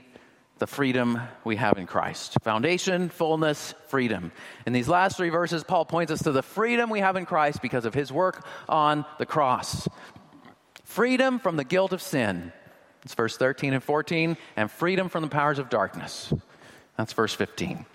the 0.61 0.67
freedom 0.67 1.19
we 1.43 1.55
have 1.55 1.79
in 1.79 1.87
Christ. 1.87 2.37
Foundation, 2.43 3.09
fullness, 3.09 3.73
freedom. 3.87 4.31
In 4.67 4.73
these 4.73 4.87
last 4.87 5.17
three 5.17 5.29
verses, 5.29 5.63
Paul 5.63 5.85
points 5.85 6.11
us 6.11 6.21
to 6.21 6.31
the 6.31 6.43
freedom 6.43 6.91
we 6.91 6.99
have 6.99 7.15
in 7.15 7.25
Christ 7.25 7.63
because 7.63 7.83
of 7.83 7.95
his 7.95 8.11
work 8.11 8.45
on 8.69 9.03
the 9.17 9.25
cross. 9.25 9.87
Freedom 10.83 11.39
from 11.39 11.57
the 11.57 11.63
guilt 11.63 11.93
of 11.93 12.01
sin. 12.01 12.53
That's 13.01 13.15
verse 13.15 13.37
13 13.37 13.73
and 13.73 13.83
14, 13.83 14.37
and 14.55 14.69
freedom 14.69 15.09
from 15.09 15.23
the 15.23 15.29
powers 15.29 15.57
of 15.57 15.67
darkness. 15.67 16.31
That's 16.95 17.13
verse 17.13 17.33
15. 17.33 17.87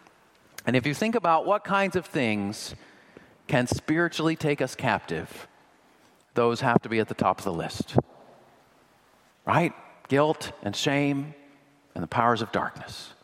And 0.66 0.74
if 0.74 0.88
you 0.88 0.92
think 0.92 1.14
about 1.14 1.46
what 1.46 1.62
kinds 1.62 1.94
of 1.94 2.04
things 2.04 2.74
can 3.46 3.68
spiritually 3.68 4.34
take 4.34 4.60
us 4.60 4.74
captive, 4.74 5.46
those 6.34 6.62
have 6.62 6.82
to 6.82 6.88
be 6.88 6.98
at 6.98 7.06
the 7.06 7.14
top 7.14 7.38
of 7.38 7.44
the 7.44 7.52
list. 7.52 7.96
Right? 9.46 9.72
guilt 10.08 10.52
and 10.62 10.74
shame 10.74 11.34
and 11.96 12.02
the 12.02 12.06
powers 12.06 12.42
of 12.42 12.52
darkness. 12.52 13.14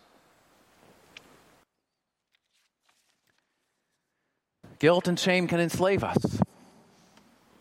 Guilt 4.78 5.08
and 5.08 5.20
shame 5.20 5.46
can 5.46 5.60
enslave 5.60 6.02
us. 6.02 6.40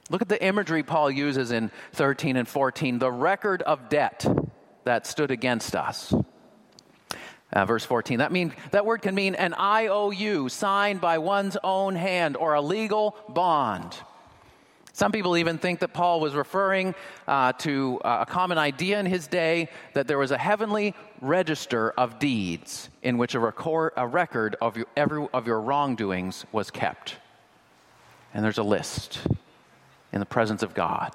Look 0.10 0.22
at 0.22 0.30
the 0.30 0.42
imagery 0.42 0.84
Paul 0.84 1.12
uses 1.12 1.52
in 1.52 1.70
13 1.92 2.38
and 2.38 2.48
14 2.48 2.98
the 2.98 3.12
record 3.12 3.62
of 3.62 3.90
debt 3.90 4.26
that 4.86 5.06
stood 5.06 5.32
against 5.32 5.76
us. 5.76 6.14
Uh, 7.52 7.66
verse 7.66 7.84
14. 7.84 8.20
That 8.20 8.32
mean 8.32 8.54
that 8.72 8.86
word 8.86 9.02
can 9.02 9.14
mean 9.14 9.36
an 9.36 9.54
IOU 9.54 10.48
signed 10.48 11.02
by 11.02 11.18
one's 11.18 11.58
own 11.62 11.96
hand 11.96 12.38
or 12.38 12.54
a 12.54 12.62
legal 12.62 13.18
bond. 13.28 13.98
Some 14.94 15.12
people 15.12 15.38
even 15.38 15.58
think 15.58 15.80
that 15.80 15.94
Paul 15.94 16.20
was 16.20 16.36
referring 16.36 16.96
uh, 17.28 17.54
to 17.54 18.02
uh, 18.04 18.26
a 18.28 18.32
common 18.32 18.58
idea 18.58 19.00
in 19.00 19.06
his 19.06 19.28
day 19.28 19.70
that 19.94 20.08
there 20.08 20.18
was 20.18 20.32
a 20.32 20.38
heavenly 20.38 20.94
register 21.22 21.92
of 21.92 22.20
deeds 22.20 22.90
in 23.02 23.18
which 23.18 23.34
a, 23.34 23.40
record, 23.40 23.94
a 23.96 24.06
record 24.06 24.58
of 24.62 24.76
your, 24.76 24.88
every, 24.98 25.28
of 25.34 25.48
your 25.48 25.62
wrongdoings 25.62 26.46
was 26.52 26.70
kept. 26.72 27.16
And 28.34 28.44
there's 28.44 28.58
a 28.58 28.64
list 28.64 29.20
in 30.12 30.20
the 30.20 30.26
presence 30.26 30.62
of 30.62 30.74
God. 30.74 31.14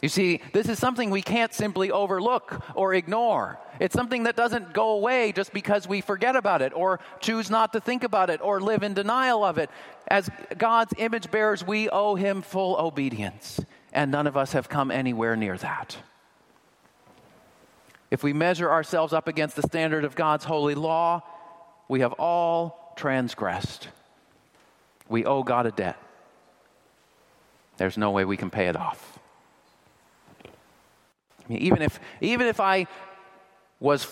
You 0.00 0.08
see, 0.08 0.40
this 0.52 0.68
is 0.68 0.78
something 0.78 1.10
we 1.10 1.22
can't 1.22 1.52
simply 1.52 1.90
overlook 1.90 2.62
or 2.76 2.94
ignore. 2.94 3.58
It's 3.80 3.94
something 3.94 4.24
that 4.24 4.36
doesn't 4.36 4.72
go 4.72 4.90
away 4.90 5.32
just 5.32 5.52
because 5.52 5.88
we 5.88 6.00
forget 6.00 6.36
about 6.36 6.62
it 6.62 6.72
or 6.72 7.00
choose 7.18 7.50
not 7.50 7.72
to 7.72 7.80
think 7.80 8.04
about 8.04 8.30
it 8.30 8.40
or 8.40 8.60
live 8.60 8.84
in 8.84 8.94
denial 8.94 9.42
of 9.42 9.58
it. 9.58 9.70
As 10.06 10.30
God's 10.56 10.94
image 10.98 11.30
bearers, 11.30 11.66
we 11.66 11.88
owe 11.88 12.14
Him 12.14 12.42
full 12.42 12.76
obedience, 12.76 13.60
and 13.92 14.12
none 14.12 14.28
of 14.28 14.36
us 14.36 14.52
have 14.52 14.68
come 14.68 14.92
anywhere 14.92 15.34
near 15.34 15.56
that. 15.58 15.96
If 18.10 18.22
we 18.22 18.32
measure 18.32 18.70
ourselves 18.70 19.12
up 19.12 19.26
against 19.26 19.56
the 19.56 19.62
standard 19.62 20.04
of 20.04 20.14
God's 20.14 20.44
holy 20.44 20.76
law, 20.76 21.22
we 21.88 22.00
have 22.00 22.12
all 22.14 22.94
transgressed. 22.96 23.88
We 25.08 25.24
owe 25.24 25.42
God 25.42 25.66
a 25.66 25.72
debt. 25.72 25.96
There's 27.78 27.98
no 27.98 28.12
way 28.12 28.24
we 28.24 28.36
can 28.36 28.50
pay 28.50 28.68
it 28.68 28.76
off. 28.76 29.18
Even 31.48 31.82
if, 31.82 31.98
even 32.20 32.46
if 32.46 32.60
I 32.60 32.86
was, 33.80 34.06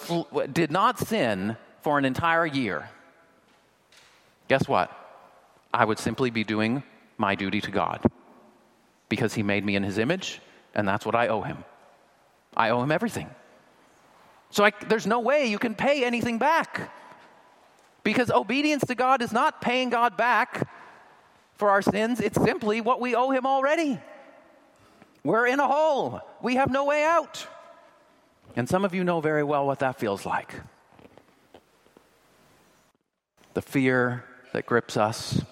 did 0.53 0.71
not 0.71 0.99
sin 0.99 1.57
for 1.83 1.99
an 1.99 2.05
entire 2.05 2.47
year, 2.47 2.89
guess 4.49 4.67
what? 4.69 4.91
I 5.73 5.85
would 5.85 5.99
simply 5.99 6.31
be 6.31 6.45
doing 6.45 6.83
my 7.19 7.35
duty 7.35 7.61
to 7.61 7.71
God 7.71 8.01
because 9.09 9.35
He 9.35 9.43
made 9.43 9.65
me 9.65 9.77
in 9.77 9.83
His 9.83 9.99
image, 9.99 10.41
and 10.75 10.87
that's 10.87 11.05
what 11.05 11.15
I 11.15 11.29
owe 11.29 11.43
Him. 11.43 11.65
I 12.57 12.71
owe 12.71 12.83
Him 12.83 12.93
everything. 12.93 13.29
So 14.51 14.65
I, 14.65 14.73
there's 14.89 15.07
no 15.07 15.21
way 15.21 15.47
you 15.47 15.59
can 15.59 15.75
pay 15.75 16.05
anything 16.05 16.39
back 16.39 16.91
because 18.03 18.31
obedience 18.31 18.85
to 18.87 18.95
God 18.95 19.21
is 19.21 19.33
not 19.33 19.61
paying 19.61 19.91
God 19.91 20.17
back 20.17 20.69
for 21.55 21.71
our 21.71 21.83
sins, 21.83 22.21
it's 22.21 22.41
simply 22.41 22.81
what 22.81 23.01
we 23.01 23.15
owe 23.15 23.31
Him 23.31 23.47
already. 23.47 23.99
We're 25.27 25.49
in 25.49 25.59
a 25.59 25.67
hole. 25.67 26.21
We 26.41 26.55
have 26.55 26.71
no 26.71 26.85
way 26.85 27.03
out. 27.03 27.49
And 28.55 28.69
some 28.69 28.85
of 28.85 28.95
you 28.95 29.03
know 29.03 29.21
very 29.21 29.43
well 29.43 29.67
what 29.67 29.81
that 29.81 29.99
feels 29.99 30.25
like. 30.25 30.55
The 33.55 33.61
fear 33.61 34.23
that 34.53 34.67
grips 34.67 34.97
us, 34.97 35.43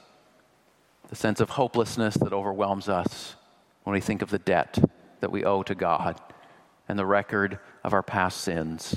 the 1.09 1.16
sense 1.16 1.41
of 1.41 1.51
hopelessness 1.51 2.14
that 2.18 2.33
overwhelms 2.33 2.89
us 2.89 3.35
when 3.83 3.95
we 3.95 4.01
think 4.01 4.22
of 4.22 4.31
the 4.31 4.39
debt 4.39 4.79
that 5.18 5.33
we 5.33 5.43
owe 5.43 5.64
to 5.64 5.75
God 5.75 6.20
and 6.89 6.97
the 6.97 7.05
record 7.05 7.59
of 7.83 7.93
our 7.93 8.03
past 8.05 8.43
sins. 8.43 8.95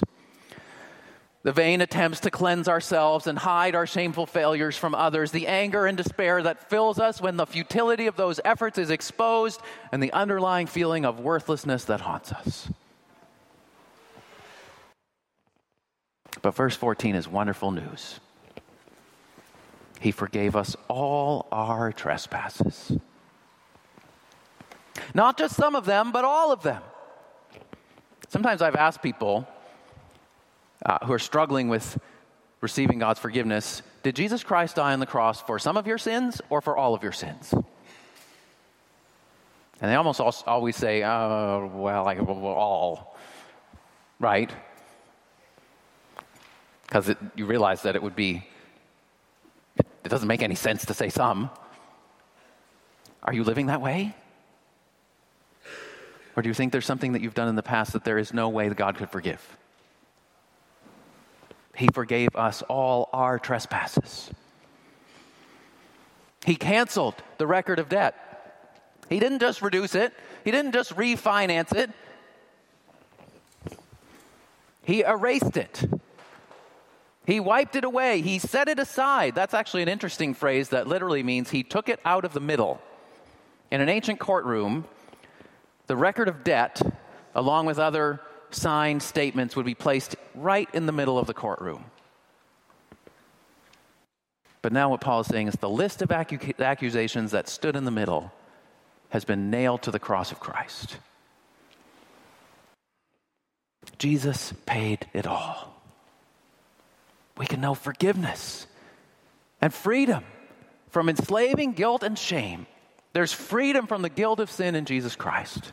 The 1.47 1.53
vain 1.53 1.79
attempts 1.79 2.19
to 2.19 2.29
cleanse 2.29 2.67
ourselves 2.67 3.25
and 3.25 3.39
hide 3.39 3.73
our 3.73 3.87
shameful 3.87 4.25
failures 4.25 4.75
from 4.75 4.93
others, 4.93 5.31
the 5.31 5.47
anger 5.47 5.85
and 5.85 5.95
despair 5.95 6.43
that 6.43 6.69
fills 6.69 6.99
us 6.99 7.21
when 7.21 7.37
the 7.37 7.45
futility 7.45 8.07
of 8.07 8.17
those 8.17 8.41
efforts 8.43 8.77
is 8.77 8.89
exposed, 8.89 9.61
and 9.93 10.03
the 10.03 10.11
underlying 10.11 10.67
feeling 10.67 11.05
of 11.05 11.21
worthlessness 11.21 11.85
that 11.85 12.01
haunts 12.01 12.33
us. 12.33 12.69
But 16.41 16.53
verse 16.53 16.75
14 16.75 17.15
is 17.15 17.29
wonderful 17.29 17.71
news. 17.71 18.19
He 20.01 20.11
forgave 20.11 20.53
us 20.53 20.75
all 20.89 21.47
our 21.53 21.93
trespasses. 21.93 22.91
Not 25.13 25.37
just 25.37 25.55
some 25.55 25.77
of 25.77 25.85
them, 25.85 26.11
but 26.11 26.25
all 26.25 26.51
of 26.51 26.63
them. 26.63 26.81
Sometimes 28.27 28.61
I've 28.61 28.75
asked 28.75 29.01
people, 29.01 29.47
uh, 30.87 31.05
who 31.05 31.13
are 31.13 31.19
struggling 31.19 31.67
with 31.67 31.99
receiving 32.61 32.97
God's 32.97 33.19
forgiveness, 33.19 33.83
did 34.01 34.15
Jesus 34.15 34.43
Christ 34.43 34.77
die 34.77 34.93
on 34.93 34.99
the 34.99 35.05
cross 35.05 35.41
for 35.41 35.59
some 35.59 35.77
of 35.77 35.85
your 35.85 35.97
sins 35.97 36.41
or 36.49 36.61
for 36.61 36.75
all 36.75 36.95
of 36.95 37.03
your 37.03 37.11
sins? 37.11 37.53
And 39.79 39.91
they 39.91 39.95
almost 39.95 40.19
always 40.19 40.75
say, 40.75 41.03
oh, 41.03 41.69
well, 41.75 42.03
like, 42.03 42.19
well, 42.25 42.45
all, 42.45 43.15
right? 44.19 44.49
Because 46.87 47.13
you 47.35 47.45
realize 47.45 47.83
that 47.83 47.95
it 47.95 48.01
would 48.01 48.15
be, 48.15 48.47
it, 49.77 49.85
it 50.05 50.09
doesn't 50.09 50.27
make 50.27 50.41
any 50.41 50.55
sense 50.55 50.85
to 50.85 50.95
say 50.95 51.09
some. 51.09 51.51
Are 53.21 53.33
you 53.33 53.43
living 53.43 53.67
that 53.67 53.81
way? 53.81 54.15
Or 56.35 56.41
do 56.41 56.49
you 56.49 56.55
think 56.55 56.71
there's 56.71 56.85
something 56.85 57.11
that 57.11 57.21
you've 57.21 57.35
done 57.35 57.49
in 57.49 57.55
the 57.55 57.63
past 57.63 57.93
that 57.93 58.03
there 58.03 58.17
is 58.17 58.33
no 58.33 58.49
way 58.49 58.69
that 58.69 58.75
God 58.75 58.95
could 58.95 59.09
forgive? 59.09 59.57
He 61.77 61.87
forgave 61.93 62.35
us 62.35 62.63
all 62.63 63.09
our 63.13 63.37
trespasses. 63.37 64.31
He 66.43 66.55
canceled 66.55 67.15
the 67.37 67.45
record 67.45 67.77
of 67.77 67.87
debt. 67.87 68.15
He 69.09 69.19
didn't 69.19 69.39
just 69.39 69.61
reduce 69.61 69.95
it, 69.95 70.13
He 70.43 70.51
didn't 70.51 70.71
just 70.71 70.95
refinance 70.95 71.73
it, 71.75 71.91
He 74.83 75.01
erased 75.01 75.55
it. 75.55 75.83
He 77.27 77.41
wiped 77.41 77.75
it 77.75 77.83
away. 77.83 78.21
He 78.21 78.39
set 78.39 78.69
it 78.69 78.79
aside. 78.79 79.35
That's 79.35 79.53
actually 79.53 79.83
an 79.83 79.89
interesting 79.89 80.33
phrase 80.33 80.69
that 80.69 80.87
literally 80.87 81.23
means 81.23 81.49
he 81.49 81.61
took 81.61 81.89
it 81.89 81.99
out 82.05 82.23
of 82.23 82.31
the 82.31 82.39
middle. 82.39 82.81
In 83.69 83.81
an 83.81 83.89
ancient 83.89 84.17
courtroom, 84.17 84.85
the 85.87 85.97
record 85.97 86.29
of 86.29 86.45
debt, 86.45 86.81
along 87.35 87.65
with 87.65 87.79
other 87.79 88.21
signed 88.49 89.03
statements, 89.03 89.57
would 89.57 89.65
be 89.65 89.75
placed 89.75 90.15
right 90.41 90.69
in 90.73 90.85
the 90.85 90.91
middle 90.91 91.17
of 91.17 91.27
the 91.27 91.33
courtroom. 91.33 91.85
But 94.61 94.73
now, 94.73 94.89
what 94.89 95.01
Paul 95.01 95.21
is 95.21 95.27
saying 95.27 95.47
is 95.47 95.55
the 95.55 95.69
list 95.69 96.01
of 96.01 96.11
accusations 96.11 97.31
that 97.31 97.47
stood 97.47 97.75
in 97.75 97.85
the 97.85 97.91
middle 97.91 98.31
has 99.09 99.23
been 99.23 99.49
nailed 99.49 99.83
to 99.83 99.91
the 99.91 99.99
cross 99.99 100.31
of 100.31 100.39
Christ. 100.39 100.97
Jesus 103.97 104.53
paid 104.65 105.07
it 105.13 105.25
all. 105.25 105.73
We 107.37 107.45
can 107.45 107.61
know 107.61 107.73
forgiveness 107.73 108.67
and 109.61 109.73
freedom 109.73 110.23
from 110.89 111.09
enslaving 111.09 111.73
guilt 111.73 112.03
and 112.03 112.17
shame. 112.17 112.67
There's 113.13 113.33
freedom 113.33 113.87
from 113.87 114.01
the 114.01 114.09
guilt 114.09 114.39
of 114.39 114.51
sin 114.51 114.75
in 114.75 114.85
Jesus 114.85 115.15
Christ. 115.15 115.71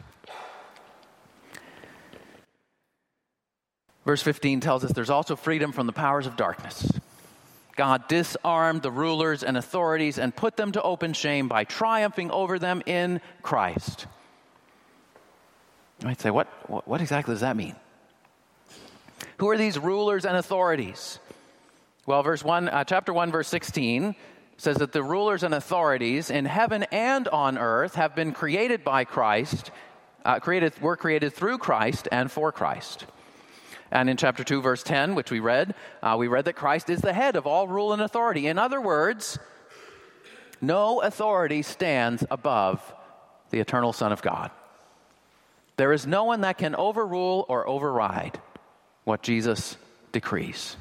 Verse 4.04 4.22
15 4.22 4.60
tells 4.60 4.84
us 4.84 4.92
there's 4.92 5.10
also 5.10 5.36
freedom 5.36 5.72
from 5.72 5.86
the 5.86 5.92
powers 5.92 6.26
of 6.26 6.36
darkness. 6.36 6.90
God 7.76 8.06
disarmed 8.06 8.82
the 8.82 8.90
rulers 8.90 9.42
and 9.42 9.56
authorities 9.56 10.18
and 10.18 10.34
put 10.34 10.56
them 10.56 10.72
to 10.72 10.82
open 10.82 11.12
shame 11.12 11.48
by 11.48 11.64
triumphing 11.64 12.30
over 12.30 12.58
them 12.58 12.82
in 12.86 13.20
Christ. 13.42 14.06
You 16.00 16.06
might 16.06 16.20
say, 16.20 16.30
what, 16.30 16.46
what 16.86 17.00
exactly 17.00 17.34
does 17.34 17.40
that 17.40 17.56
mean? 17.56 17.74
Who 19.38 19.48
are 19.48 19.58
these 19.58 19.78
rulers 19.78 20.24
and 20.24 20.36
authorities? 20.36 21.18
Well, 22.06 22.22
verse 22.22 22.44
1, 22.44 22.68
uh, 22.68 22.84
chapter 22.84 23.12
1, 23.12 23.32
verse 23.32 23.48
16 23.48 24.14
says 24.56 24.76
that 24.76 24.92
the 24.92 25.02
rulers 25.02 25.42
and 25.42 25.54
authorities 25.54 26.30
in 26.30 26.44
heaven 26.44 26.84
and 26.92 27.26
on 27.28 27.58
earth 27.58 27.96
have 27.96 28.14
been 28.14 28.32
created 28.32 28.84
by 28.84 29.04
Christ, 29.04 29.72
uh, 30.24 30.38
created, 30.38 30.80
were 30.80 30.96
created 30.96 31.32
through 31.32 31.58
Christ 31.58 32.06
and 32.12 32.30
for 32.30 32.52
Christ. 32.52 33.06
And 33.90 34.10
in 34.10 34.16
chapter 34.16 34.42
2, 34.44 34.60
verse 34.62 34.82
10, 34.82 35.14
which 35.14 35.30
we 35.30 35.40
read, 35.40 35.74
uh, 36.02 36.16
we 36.18 36.28
read 36.28 36.46
that 36.46 36.54
Christ 36.54 36.90
is 36.90 37.00
the 37.00 37.12
head 37.12 37.36
of 37.36 37.46
all 37.46 37.68
rule 37.68 37.92
and 37.92 38.02
authority. 38.02 38.46
In 38.46 38.58
other 38.58 38.80
words, 38.80 39.38
no 40.60 41.00
authority 41.00 41.62
stands 41.62 42.24
above 42.30 42.94
the 43.50 43.60
eternal 43.60 43.92
Son 43.92 44.12
of 44.12 44.22
God. 44.22 44.50
There 45.76 45.92
is 45.92 46.06
no 46.06 46.24
one 46.24 46.42
that 46.42 46.58
can 46.58 46.74
overrule 46.74 47.44
or 47.48 47.66
override 47.68 48.40
what 49.04 49.22
Jesus 49.22 49.76
decrees. 50.12 50.76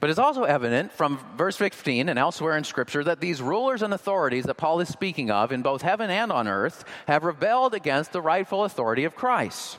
But 0.00 0.10
it's 0.10 0.18
also 0.18 0.44
evident 0.44 0.92
from 0.92 1.18
verse 1.36 1.56
15 1.56 2.08
and 2.08 2.18
elsewhere 2.18 2.56
in 2.56 2.64
Scripture 2.64 3.04
that 3.04 3.20
these 3.20 3.42
rulers 3.42 3.82
and 3.82 3.92
authorities 3.92 4.44
that 4.44 4.54
Paul 4.54 4.80
is 4.80 4.88
speaking 4.88 5.30
of 5.30 5.52
in 5.52 5.62
both 5.62 5.82
heaven 5.82 6.10
and 6.10 6.30
on 6.30 6.48
earth 6.48 6.84
have 7.06 7.24
rebelled 7.24 7.74
against 7.74 8.12
the 8.12 8.22
rightful 8.22 8.64
authority 8.64 9.04
of 9.04 9.16
Christ. 9.16 9.78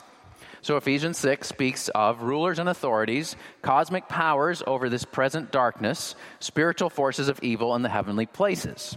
So 0.66 0.76
Ephesians 0.76 1.16
6 1.18 1.46
speaks 1.46 1.88
of 1.90 2.22
rulers 2.22 2.58
and 2.58 2.68
authorities, 2.68 3.36
cosmic 3.62 4.08
powers 4.08 4.64
over 4.66 4.88
this 4.88 5.04
present 5.04 5.52
darkness, 5.52 6.16
spiritual 6.40 6.90
forces 6.90 7.28
of 7.28 7.38
evil 7.40 7.76
in 7.76 7.82
the 7.82 7.88
heavenly 7.88 8.26
places. 8.26 8.96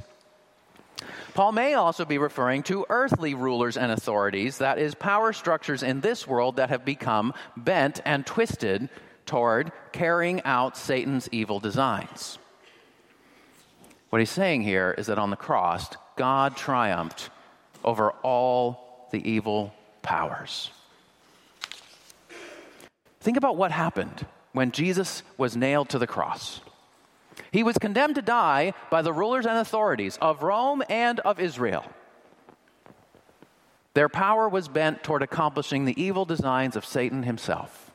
Paul 1.36 1.52
may 1.52 1.76
also 1.76 2.06
be 2.06 2.18
referring 2.18 2.64
to 2.64 2.88
earthly 2.90 3.36
rulers 3.36 3.78
and 3.78 3.92
authorities, 3.92 4.58
that 4.58 4.80
is, 4.80 4.96
power 4.96 5.32
structures 5.32 5.84
in 5.84 6.02
this 6.02 6.26
world 6.26 6.56
that 6.56 6.72
have 6.72 6.86
become 6.86 7.36
bent 7.56 8.02
and 8.04 8.26
twisted 8.26 8.90
toward 9.28 9.72
carrying 9.92 10.42
out 10.46 10.76
Satan's 10.76 11.30
evil 11.32 11.60
designs. 11.60 12.40
What 14.10 14.18
he's 14.18 14.32
saying 14.32 14.64
here 14.64 14.96
is 14.98 15.06
that 15.06 15.20
on 15.20 15.30
the 15.30 15.36
cross, 15.36 15.88
God 16.16 16.58
triumphed 16.58 17.30
over 17.84 18.10
all 18.24 19.08
the 19.12 19.30
evil 19.30 19.72
powers. 20.02 20.72
Think 23.30 23.38
about 23.38 23.58
what 23.58 23.72
happened 23.72 24.26
when 24.54 24.72
Jesus 24.72 25.22
was 25.38 25.56
nailed 25.56 25.90
to 25.90 26.00
the 26.00 26.08
cross. 26.08 26.62
He 27.52 27.62
was 27.62 27.78
condemned 27.78 28.16
to 28.16 28.24
die 28.24 28.74
by 28.90 29.04
the 29.04 29.14
rulers 29.14 29.46
and 29.46 29.56
authorities 29.56 30.18
of 30.20 30.42
Rome 30.42 30.82
and 30.90 31.20
of 31.20 31.40
Israel. 31.40 31.86
Their 33.94 34.10
power 34.10 34.50
was 34.50 34.68
bent 34.68 35.04
toward 35.04 35.22
accomplishing 35.22 35.86
the 35.86 36.02
evil 36.02 36.26
designs 36.26 36.76
of 36.76 36.84
Satan 36.84 37.22
himself. 37.22 37.92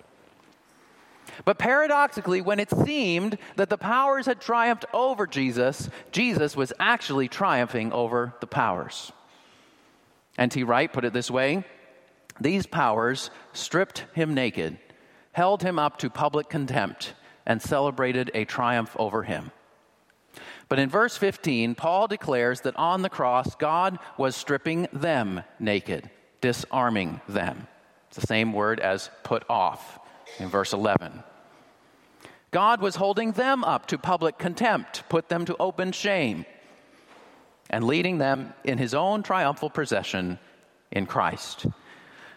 But 1.45 1.59
paradoxically, 1.59 2.41
when 2.41 2.61
it 2.61 2.71
seemed 2.71 3.37
that 3.57 3.71
the 3.71 3.77
powers 3.77 4.27
had 4.27 4.41
triumphed 4.41 4.85
over 4.95 5.27
Jesus, 5.27 5.91
Jesus 6.13 6.55
was 6.55 6.73
actually 6.79 7.27
triumphing 7.27 7.93
over 7.93 8.35
the 8.39 8.47
powers. 8.47 9.11
N.T. 10.39 10.63
Wright 10.63 10.93
put 10.93 11.05
it 11.05 11.13
this 11.13 11.29
way 11.29 11.65
These 12.41 12.67
powers 12.67 13.31
stripped 13.53 14.05
him 14.15 14.33
naked 14.33 14.79
held 15.35 15.63
him 15.63 15.79
up 15.79 15.99
to 15.99 16.09
public 16.09 16.49
contempt, 16.49 17.13
and 17.47 17.61
celebrated 17.61 18.31
a 18.35 18.45
triumph 18.45 18.97
over 18.99 19.25
him. 19.25 19.51
But 20.69 20.79
in 20.79 20.89
verse 20.89 21.17
15, 21.17 21.75
Paul 21.75 22.09
declares 22.09 22.63
that 22.63 22.77
on 22.77 23.03
the 23.03 23.11
cross, 23.11 23.55
God 23.55 23.99
was 24.17 24.35
stripping 24.35 24.89
them 24.93 25.43
naked, 25.61 26.09
disarming 26.41 27.21
them. 27.29 27.69
It's 28.09 28.17
the 28.17 28.27
same 28.27 28.53
word 28.53 28.81
as 28.81 29.11
put 29.23 29.45
off 29.51 29.99
in 30.39 30.49
verse 30.49 30.73
11. 30.73 31.23
God 32.51 32.81
was 32.81 32.97
holding 32.97 33.33
them 33.33 33.65
up 33.65 33.87
to 33.87 33.99
public 33.99 34.39
contempt, 34.39 35.03
put 35.09 35.29
them 35.29 35.45
to 35.47 35.57
open 35.59 35.93
shame, 35.93 36.47
and 37.69 37.85
leading 37.85 38.19
them 38.19 38.55
in 38.63 38.79
his 38.79 38.95
own 38.95 39.23
triumphal 39.23 39.69
procession 39.69 40.39
in 40.93 41.07
Christ. 41.07 41.67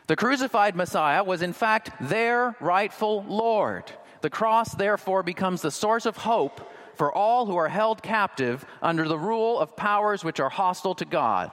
The 0.08 0.16
crucified 0.16 0.76
Messiah 0.76 1.24
was, 1.24 1.41
in 1.41 1.51
fact, 1.51 1.91
their 1.99 2.55
rightful 2.62 3.26
Lord. 3.28 3.91
The 4.22 4.30
cross, 4.30 4.74
therefore, 4.74 5.22
becomes 5.22 5.62
the 5.62 5.72
source 5.72 6.05
of 6.05 6.18
hope 6.18 6.62
for 6.95 7.14
all 7.14 7.45
who 7.45 7.58
are 7.58 7.68
held 7.68 8.01
captive 8.01 8.66
under 8.82 9.08
the 9.08 9.20
rule 9.20 9.60
of 9.60 9.76
powers 9.76 10.24
which 10.24 10.39
are 10.39 10.49
hostile 10.49 10.95
to 10.95 11.05
God, 11.05 11.51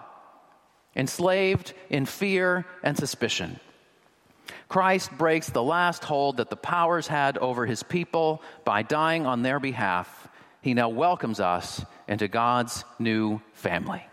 enslaved 0.96 1.74
in 1.90 2.06
fear 2.06 2.64
and 2.82 2.96
suspicion. 2.96 3.58
Christ 4.68 5.10
breaks 5.18 5.50
the 5.50 5.62
last 5.62 6.04
hold 6.04 6.36
that 6.36 6.48
the 6.48 6.56
powers 6.56 7.08
had 7.08 7.36
over 7.38 7.66
his 7.66 7.82
people 7.82 8.40
by 8.64 8.82
dying 8.82 9.26
on 9.26 9.42
their 9.42 9.58
behalf. 9.58 10.28
He 10.62 10.74
now 10.74 10.88
welcomes 10.88 11.40
us 11.40 11.84
into 12.08 12.28
God's 12.28 12.84
new 12.98 13.42
family. 13.52 14.06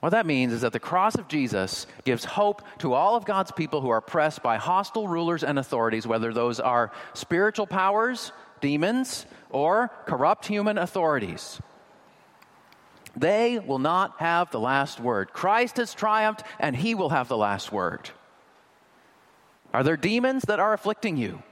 What 0.00 0.10
that 0.10 0.26
means 0.26 0.52
is 0.52 0.60
that 0.60 0.72
the 0.72 0.78
cross 0.78 1.16
of 1.16 1.26
Jesus 1.26 1.86
gives 2.04 2.24
hope 2.24 2.62
to 2.78 2.94
all 2.94 3.16
of 3.16 3.24
God's 3.24 3.50
people 3.50 3.80
who 3.80 3.88
are 3.88 3.96
oppressed 3.98 4.42
by 4.42 4.56
hostile 4.56 5.08
rulers 5.08 5.42
and 5.42 5.58
authorities, 5.58 6.06
whether 6.06 6.32
those 6.32 6.60
are 6.60 6.92
spiritual 7.14 7.66
powers, 7.66 8.30
demons, 8.60 9.26
or 9.50 9.90
corrupt 10.06 10.46
human 10.46 10.78
authorities. 10.78 11.60
They 13.16 13.58
will 13.58 13.80
not 13.80 14.14
have 14.20 14.52
the 14.52 14.60
last 14.60 15.00
word. 15.00 15.32
Christ 15.32 15.78
has 15.78 15.94
triumphed, 15.94 16.44
and 16.60 16.76
he 16.76 16.94
will 16.94 17.08
have 17.08 17.26
the 17.26 17.36
last 17.36 17.72
word. 17.72 18.10
Are 19.74 19.82
there 19.82 19.96
demons 19.96 20.44
that 20.44 20.60
are 20.60 20.72
afflicting 20.72 21.16
you? 21.16 21.42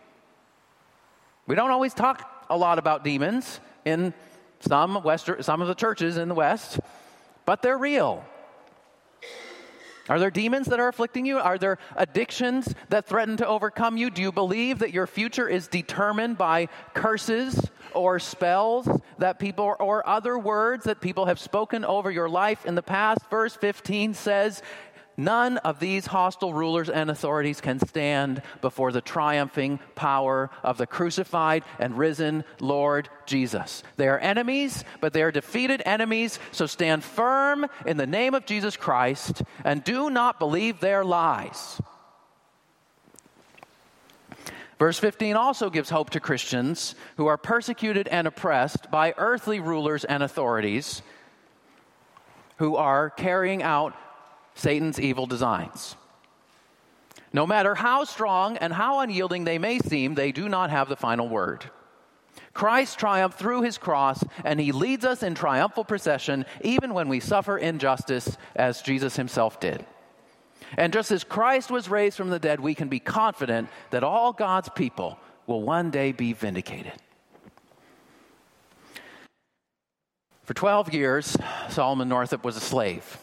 We 1.49 1.57
don't 1.57 1.71
always 1.71 1.95
talk 1.95 2.31
a 2.49 2.57
lot 2.57 2.79
about 2.79 3.03
demons 3.03 3.59
in 3.85 4.15
some, 4.61 5.03
Western, 5.03 5.43
some 5.43 5.61
of 5.61 5.67
the 5.67 5.75
churches 5.75 6.17
in 6.17 6.29
the 6.29 6.35
West, 6.35 6.79
but 7.45 7.63
they're 7.63 7.79
real. 7.79 8.25
Are 10.09 10.21
there 10.21 10.31
demons 10.31 10.69
that 10.69 10.79
are 10.79 10.89
afflicting 10.89 11.27
you? 11.27 11.39
Are 11.39 11.59
there 11.59 11.79
addictions 11.97 12.75
that 12.91 13.07
threaten 13.07 13.37
to 13.39 13.47
overcome 13.47 13.97
you? 13.97 14.11
Do 14.11 14.23
you 14.23 14.31
believe 14.31 14.79
that 14.79 14.93
your 14.93 15.07
future 15.07 15.49
is 15.49 15.67
determined 15.67 16.39
by 16.39 16.69
curses 16.95 17.69
or 17.93 18.21
spells 18.21 18.89
that 19.19 19.39
people 19.39 19.75
or 19.81 20.09
other 20.09 20.39
words 20.39 20.85
that 20.85 21.01
people 21.01 21.27
have 21.27 21.41
spoken 21.41 21.85
over 21.85 22.11
your 22.11 22.29
life 22.29 22.65
in 22.67 22.77
the 22.77 22.83
past? 22.83 23.21
Verse 23.31 23.57
15 23.57 24.15
says, 24.15 24.63
None 25.17 25.57
of 25.59 25.81
these 25.81 26.07
hostile 26.07 26.53
rulers 26.53 26.91
and 26.91 27.11
authorities 27.11 27.61
can 27.61 27.79
stand 27.79 28.43
before 28.61 28.93
the 28.93 29.01
triumphing 29.01 29.79
power 29.95 30.51
of 30.63 30.77
the 30.77 30.87
crucified 30.87 31.65
and 31.79 31.97
risen 31.97 32.45
Lord 32.61 33.09
Jesus. 33.25 33.83
They 33.97 34.09
are 34.09 34.19
enemies, 34.19 34.85
but 35.01 35.15
they 35.15 35.23
are 35.23 35.33
defeated 35.33 35.83
enemies, 35.87 36.39
so 36.53 36.67
stand 36.67 37.03
firm 37.03 37.67
in 37.87 37.97
the 37.97 38.07
name 38.07 38.35
of 38.35 38.45
Jesus 38.45 38.77
Christ 38.77 39.43
and 39.65 39.83
do 39.83 40.11
not 40.11 40.39
believe 40.39 40.81
their 40.81 41.05
lies. 41.05 41.81
Verse 44.79 44.99
15 44.99 45.37
also 45.37 45.71
gives 45.71 45.89
hope 45.89 46.11
to 46.11 46.21
Christians 46.21 46.95
who 47.17 47.27
are 47.27 47.39
persecuted 47.39 48.09
and 48.09 48.27
oppressed 48.27 48.91
by 48.91 49.15
earthly 49.17 49.61
rulers 49.61 50.05
and 50.05 50.23
authorities 50.23 51.01
who 52.59 52.77
are 52.77 53.09
carrying 53.09 53.63
out 53.63 53.95
Satan's 54.57 54.99
evil 54.99 55.27
designs. 55.27 55.95
No 57.33 57.47
matter 57.47 57.75
how 57.75 58.05
strong 58.05 58.57
and 58.57 58.73
how 58.73 59.01
unyielding 59.01 59.45
they 59.45 59.59
may 59.59 59.79
seem, 59.79 60.15
they 60.15 60.33
do 60.33 60.49
not 60.49 60.71
have 60.71 60.89
the 60.89 60.97
final 60.97 61.29
word. 61.29 61.71
Christ 62.55 62.99
triumphed 62.99 63.39
through 63.39 63.63
his 63.63 63.77
cross, 63.77 64.25
and 64.43 64.59
he 64.59 64.73
leads 64.73 65.05
us 65.05 65.23
in 65.23 65.35
triumphal 65.35 65.85
procession 65.85 66.47
even 66.65 66.95
when 66.95 67.09
we 67.09 67.21
suffer 67.21 67.59
injustice, 67.59 68.39
as 68.55 68.81
Jesus 68.81 69.17
himself 69.17 69.61
did. 69.61 69.85
And 70.79 70.93
just 70.93 71.11
as 71.11 71.23
Christ 71.23 71.71
was 71.71 71.91
raised 71.91 72.17
from 72.17 72.31
the 72.31 72.39
dead, 72.39 72.59
we 72.59 72.75
can 72.75 72.89
be 72.89 72.99
confident 72.99 73.69
that 73.91 74.03
all 74.03 74.33
God's 74.33 74.71
people 74.71 75.19
will 75.47 75.63
one 75.63 75.91
day 75.91 76.13
be 76.13 76.33
vindicated. 76.33 76.95
For 80.45 80.55
12 80.55 80.95
years, 80.95 81.37
Solomon 81.69 82.09
Northup 82.09 82.43
was 82.43 82.57
a 82.57 82.61
slave. 82.61 83.19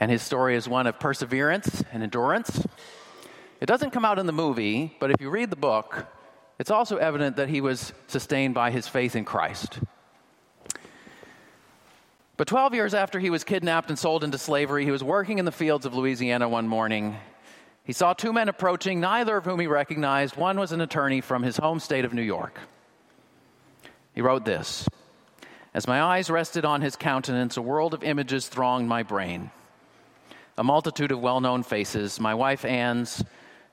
And 0.00 0.10
his 0.10 0.22
story 0.22 0.56
is 0.56 0.66
one 0.66 0.86
of 0.86 0.98
perseverance 0.98 1.84
and 1.92 2.02
endurance. 2.02 2.66
It 3.60 3.66
doesn't 3.66 3.90
come 3.90 4.06
out 4.06 4.18
in 4.18 4.24
the 4.24 4.32
movie, 4.32 4.96
but 4.98 5.10
if 5.10 5.20
you 5.20 5.28
read 5.28 5.50
the 5.50 5.56
book, 5.56 6.06
it's 6.58 6.70
also 6.70 6.96
evident 6.96 7.36
that 7.36 7.50
he 7.50 7.60
was 7.60 7.92
sustained 8.06 8.54
by 8.54 8.70
his 8.70 8.88
faith 8.88 9.14
in 9.14 9.26
Christ. 9.26 9.78
But 12.38 12.48
12 12.48 12.74
years 12.74 12.94
after 12.94 13.18
he 13.20 13.28
was 13.28 13.44
kidnapped 13.44 13.90
and 13.90 13.98
sold 13.98 14.24
into 14.24 14.38
slavery, 14.38 14.86
he 14.86 14.90
was 14.90 15.04
working 15.04 15.38
in 15.38 15.44
the 15.44 15.52
fields 15.52 15.84
of 15.84 15.94
Louisiana 15.94 16.48
one 16.48 16.66
morning. 16.66 17.18
He 17.84 17.92
saw 17.92 18.14
two 18.14 18.32
men 18.32 18.48
approaching, 18.48 19.00
neither 19.00 19.36
of 19.36 19.44
whom 19.44 19.60
he 19.60 19.66
recognized. 19.66 20.36
One 20.36 20.58
was 20.58 20.72
an 20.72 20.80
attorney 20.80 21.20
from 21.20 21.42
his 21.42 21.58
home 21.58 21.80
state 21.80 22.06
of 22.06 22.14
New 22.14 22.22
York. 22.22 22.58
He 24.14 24.22
wrote 24.22 24.46
this 24.46 24.88
As 25.74 25.86
my 25.86 26.00
eyes 26.00 26.30
rested 26.30 26.64
on 26.64 26.80
his 26.80 26.96
countenance, 26.96 27.58
a 27.58 27.62
world 27.62 27.92
of 27.92 28.02
images 28.02 28.48
thronged 28.48 28.88
my 28.88 29.02
brain 29.02 29.50
a 30.60 30.62
multitude 30.62 31.10
of 31.10 31.18
well 31.18 31.40
known 31.40 31.62
faces, 31.62 32.20
my 32.20 32.34
wife 32.34 32.66
Anne's, 32.66 33.24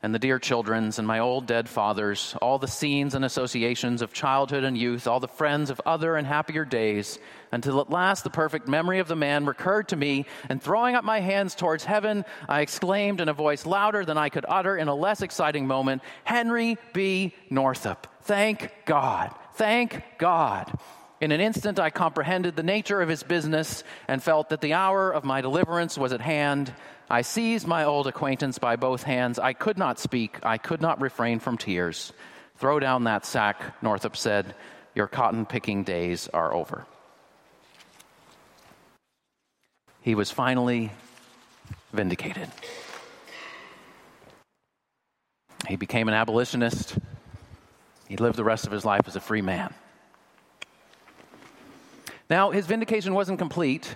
and 0.02 0.16
the 0.16 0.20
dear 0.20 0.40
children's, 0.40 1.00
and 1.00 1.06
my 1.06 1.20
old 1.20 1.46
dead 1.46 1.68
father's, 1.68 2.34
all 2.42 2.60
the 2.60 2.68
scenes 2.68 3.14
and 3.14 3.26
associations 3.26 4.02
of 4.02 4.14
childhood 4.14 4.64
and 4.64 4.78
youth, 4.78 5.06
all 5.06 5.20
the 5.20 5.28
friends 5.28 5.70
of 5.70 5.82
other 5.86 6.16
and 6.16 6.26
happier 6.26 6.64
days, 6.64 7.20
until 7.52 7.82
at 7.82 7.90
last 7.90 8.24
the 8.24 8.30
perfect 8.30 8.70
memory 8.70 9.00
of 9.00 9.10
the 9.10 9.18
man 9.18 9.46
recurred 9.46 9.90
to 9.90 9.98
me, 9.98 10.26
and 10.48 10.64
throwing 10.64 10.96
up 10.96 11.04
my 11.04 11.20
hands 11.20 11.56
towards 11.56 11.84
heaven, 11.84 12.24
I 12.48 12.62
exclaimed 12.62 13.20
in 13.20 13.28
a 13.28 13.34
voice 13.34 13.66
louder 13.66 14.06
than 14.06 14.18
I 14.18 14.30
could 14.30 14.46
utter 14.48 14.78
in 14.78 14.88
a 14.88 14.96
less 14.96 15.22
exciting 15.22 15.68
moment 15.68 16.02
Henry 16.24 16.78
B. 16.94 17.36
Northup. 17.50 18.08
Thank 18.22 18.72
God. 18.86 19.36
Thank 19.56 20.02
God. 20.18 20.72
In 21.20 21.32
an 21.32 21.42
instant, 21.42 21.80
I 21.80 21.90
comprehended 21.90 22.56
the 22.56 22.64
nature 22.64 23.02
of 23.02 23.10
his 23.10 23.24
business 23.24 23.84
and 24.08 24.22
felt 24.22 24.50
that 24.50 24.62
the 24.62 24.74
hour 24.74 25.12
of 25.12 25.24
my 25.24 25.42
deliverance 25.42 25.98
was 25.98 26.14
at 26.14 26.22
hand. 26.22 26.72
I 27.10 27.24
seized 27.24 27.66
my 27.66 27.86
old 27.86 28.06
acquaintance 28.06 28.60
by 28.60 28.76
both 28.76 29.02
hands. 29.02 29.40
I 29.40 29.54
could 29.54 29.80
not 29.80 29.98
speak, 29.98 30.38
I 30.44 30.60
could 30.60 30.82
not 30.82 31.02
refrain 31.02 31.40
from 31.40 31.58
tears. 31.58 32.14
Throw 32.58 32.80
down 32.80 33.06
that 33.06 33.26
sack, 33.26 33.82
Northup 33.82 34.16
said. 34.16 34.54
Your 34.94 35.08
cotton 35.08 35.46
picking 35.46 35.84
days 35.84 36.28
are 36.34 36.54
over. 36.54 36.86
He 40.02 40.16
was 40.16 40.30
finally 40.30 40.92
vindicated. 41.94 42.50
He 45.68 45.76
became 45.76 46.08
an 46.08 46.14
abolitionist. 46.14 46.98
He 48.08 48.18
lived 48.18 48.38
the 48.38 48.44
rest 48.44 48.66
of 48.66 48.72
his 48.72 48.86
life 48.86 49.08
as 49.08 49.16
a 49.16 49.20
free 49.20 49.42
man. 49.42 49.74
Now, 52.30 52.52
his 52.52 52.66
vindication 52.66 53.14
wasn't 53.14 53.40
complete 53.40 53.94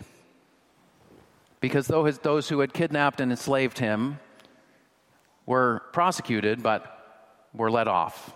because 1.59 1.87
though 1.87 2.05
his, 2.05 2.17
those 2.19 2.49
who 2.49 2.59
had 2.59 2.73
kidnapped 2.73 3.19
and 3.19 3.31
enslaved 3.31 3.77
him 3.77 4.19
were 5.45 5.81
prosecuted 5.91 6.63
but 6.63 6.97
were 7.53 7.69
let 7.69 7.87
off 7.87 8.33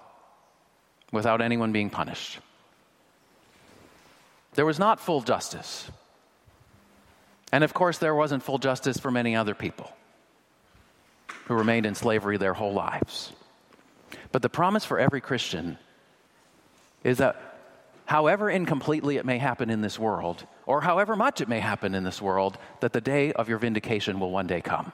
without 1.11 1.41
anyone 1.41 1.71
being 1.71 1.89
punished. 1.89 2.39
There 4.53 4.65
was 4.65 4.79
not 4.79 4.99
full 4.99 5.21
justice. 5.21 5.89
And 7.51 7.63
of 7.63 7.73
course, 7.73 7.97
there 7.97 8.15
wasn't 8.15 8.43
full 8.43 8.57
justice 8.57 8.97
for 8.97 9.11
many 9.11 9.35
other 9.35 9.53
people 9.53 9.91
who 11.45 11.53
remained 11.53 11.85
in 11.85 11.95
slavery 11.95 12.37
their 12.37 12.53
whole 12.53 12.73
lives. 12.73 13.31
But 14.31 14.41
the 14.41 14.49
promise 14.49 14.83
for 14.83 14.99
every 14.99 15.21
Christian 15.21 15.77
is 17.03 17.19
that 17.19 17.54
however 18.05 18.49
incompletely 18.49 19.17
it 19.17 19.25
may 19.25 19.37
happen 19.37 19.69
in 19.69 19.81
this 19.81 19.99
world, 19.99 20.45
or 20.65 20.81
however 20.81 21.15
much 21.15 21.41
it 21.41 21.49
may 21.49 21.59
happen 21.59 21.95
in 21.95 22.03
this 22.03 22.21
world, 22.21 22.57
that 22.79 22.93
the 22.93 23.01
day 23.01 23.31
of 23.33 23.49
your 23.49 23.57
vindication 23.57 24.19
will 24.19 24.31
one 24.31 24.47
day 24.47 24.61
come. 24.61 24.91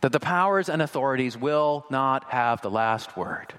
That 0.00 0.12
the 0.12 0.20
powers 0.20 0.68
and 0.68 0.80
authorities 0.80 1.36
will 1.36 1.84
not 1.90 2.24
have 2.30 2.62
the 2.62 2.70
last 2.70 3.16
word. 3.16 3.54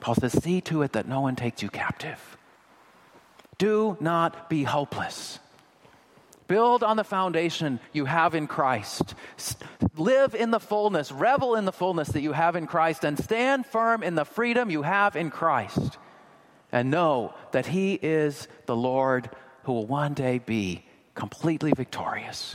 Paul 0.00 0.14
says, 0.14 0.32
See 0.42 0.60
to 0.62 0.82
it 0.82 0.92
that 0.92 1.08
no 1.08 1.20
one 1.20 1.34
takes 1.34 1.62
you 1.62 1.70
captive. 1.70 2.36
Do 3.58 3.96
not 4.00 4.50
be 4.50 4.64
hopeless. 4.64 5.38
Build 6.46 6.82
on 6.82 6.96
the 6.96 7.04
foundation 7.04 7.80
you 7.92 8.04
have 8.04 8.34
in 8.34 8.46
Christ. 8.46 9.14
Live 9.96 10.34
in 10.34 10.50
the 10.50 10.60
fullness, 10.60 11.10
revel 11.10 11.54
in 11.54 11.64
the 11.64 11.72
fullness 11.72 12.08
that 12.08 12.20
you 12.20 12.32
have 12.32 12.54
in 12.56 12.66
Christ, 12.66 13.04
and 13.04 13.18
stand 13.18 13.64
firm 13.64 14.02
in 14.02 14.14
the 14.14 14.24
freedom 14.24 14.70
you 14.70 14.82
have 14.82 15.16
in 15.16 15.30
Christ. 15.30 15.98
And 16.70 16.90
know 16.90 17.34
that 17.52 17.66
He 17.66 17.94
is 17.94 18.48
the 18.66 18.76
Lord 18.76 19.30
who 19.62 19.72
will 19.72 19.86
one 19.86 20.12
day 20.12 20.38
be 20.38 20.84
completely 21.14 21.72
victorious, 21.74 22.54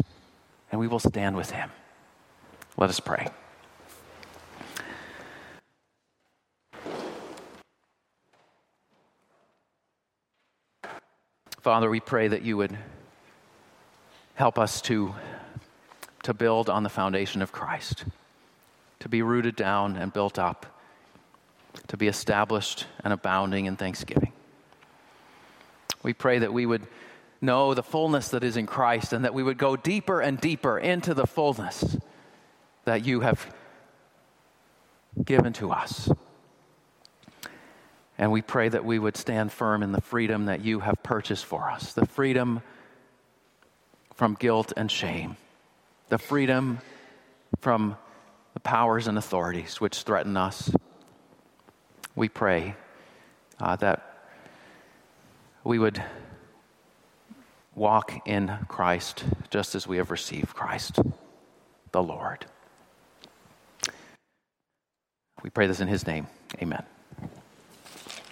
and 0.71 0.79
we 0.79 0.87
will 0.87 0.99
stand 0.99 1.35
with 1.35 1.49
Him. 1.49 1.71
Let 2.77 2.89
us 2.89 2.99
pray. 2.99 3.29
Father, 11.61 11.89
we 11.89 11.99
pray 11.99 12.29
that 12.29 12.41
you 12.41 12.57
would 12.57 12.77
help 14.39 14.57
us 14.57 14.79
to, 14.79 15.13
to 16.23 16.33
build 16.33 16.69
on 16.69 16.83
the 16.83 16.89
foundation 16.89 17.41
of 17.41 17.51
Christ, 17.51 18.05
to 19.01 19.09
be 19.09 19.21
rooted 19.21 19.53
down 19.53 19.97
and 19.97 20.13
built 20.13 20.39
up, 20.39 20.65
to 21.89 21.97
be 21.97 22.07
established 22.07 22.85
and 23.03 23.11
abounding 23.11 23.65
in 23.65 23.75
thanksgiving. 23.75 24.31
We 26.03 26.13
pray 26.13 26.39
that 26.39 26.53
we 26.53 26.65
would 26.65 26.87
know 27.41 27.73
the 27.73 27.83
fullness 27.83 28.29
that 28.29 28.45
is 28.45 28.55
in 28.55 28.65
Christ 28.65 29.11
and 29.11 29.25
that 29.25 29.33
we 29.33 29.43
would 29.43 29.57
go 29.57 29.75
deeper 29.75 30.21
and 30.21 30.39
deeper 30.39 30.79
into 30.79 31.13
the 31.13 31.27
fullness 31.27 31.97
that 32.85 33.05
you 33.05 33.19
have 33.19 33.53
given 35.21 35.51
to 35.51 35.73
us. 35.73 36.09
And 38.17 38.31
we 38.31 38.41
pray 38.41 38.69
that 38.69 38.85
we 38.85 38.99
would 38.99 39.17
stand 39.17 39.51
firm 39.51 39.83
in 39.83 39.91
the 39.91 39.99
freedom 39.99 40.45
that 40.45 40.63
you 40.63 40.79
have 40.79 41.03
purchased 41.03 41.43
for 41.43 41.69
us, 41.69 41.91
the 41.91 42.05
freedom 42.05 42.61
from 44.20 44.36
guilt 44.38 44.74
and 44.76 44.91
shame, 44.91 45.38
the 46.09 46.17
freedom 46.17 46.80
from 47.61 47.95
the 48.53 48.59
powers 48.59 49.07
and 49.07 49.17
authorities 49.17 49.80
which 49.80 50.01
threaten 50.01 50.36
us. 50.36 50.70
We 52.17 52.28
pray 52.28 52.76
uh, 53.61 53.78
that 53.78 54.28
we 55.63 55.80
would 55.80 56.03
walk 57.76 58.28
in 58.28 58.51
Christ 58.67 59.24
just 59.51 59.74
as 59.74 59.88
we 59.88 59.95
have 59.95 60.11
received 60.11 60.53
Christ, 60.53 60.99
the 61.93 62.03
Lord. 62.03 62.45
We 65.43 65.49
pray 65.49 65.67
this 65.67 65.80
in 65.80 65.88
His 65.88 66.05
name. 66.05 66.28
Amen. 66.61 66.84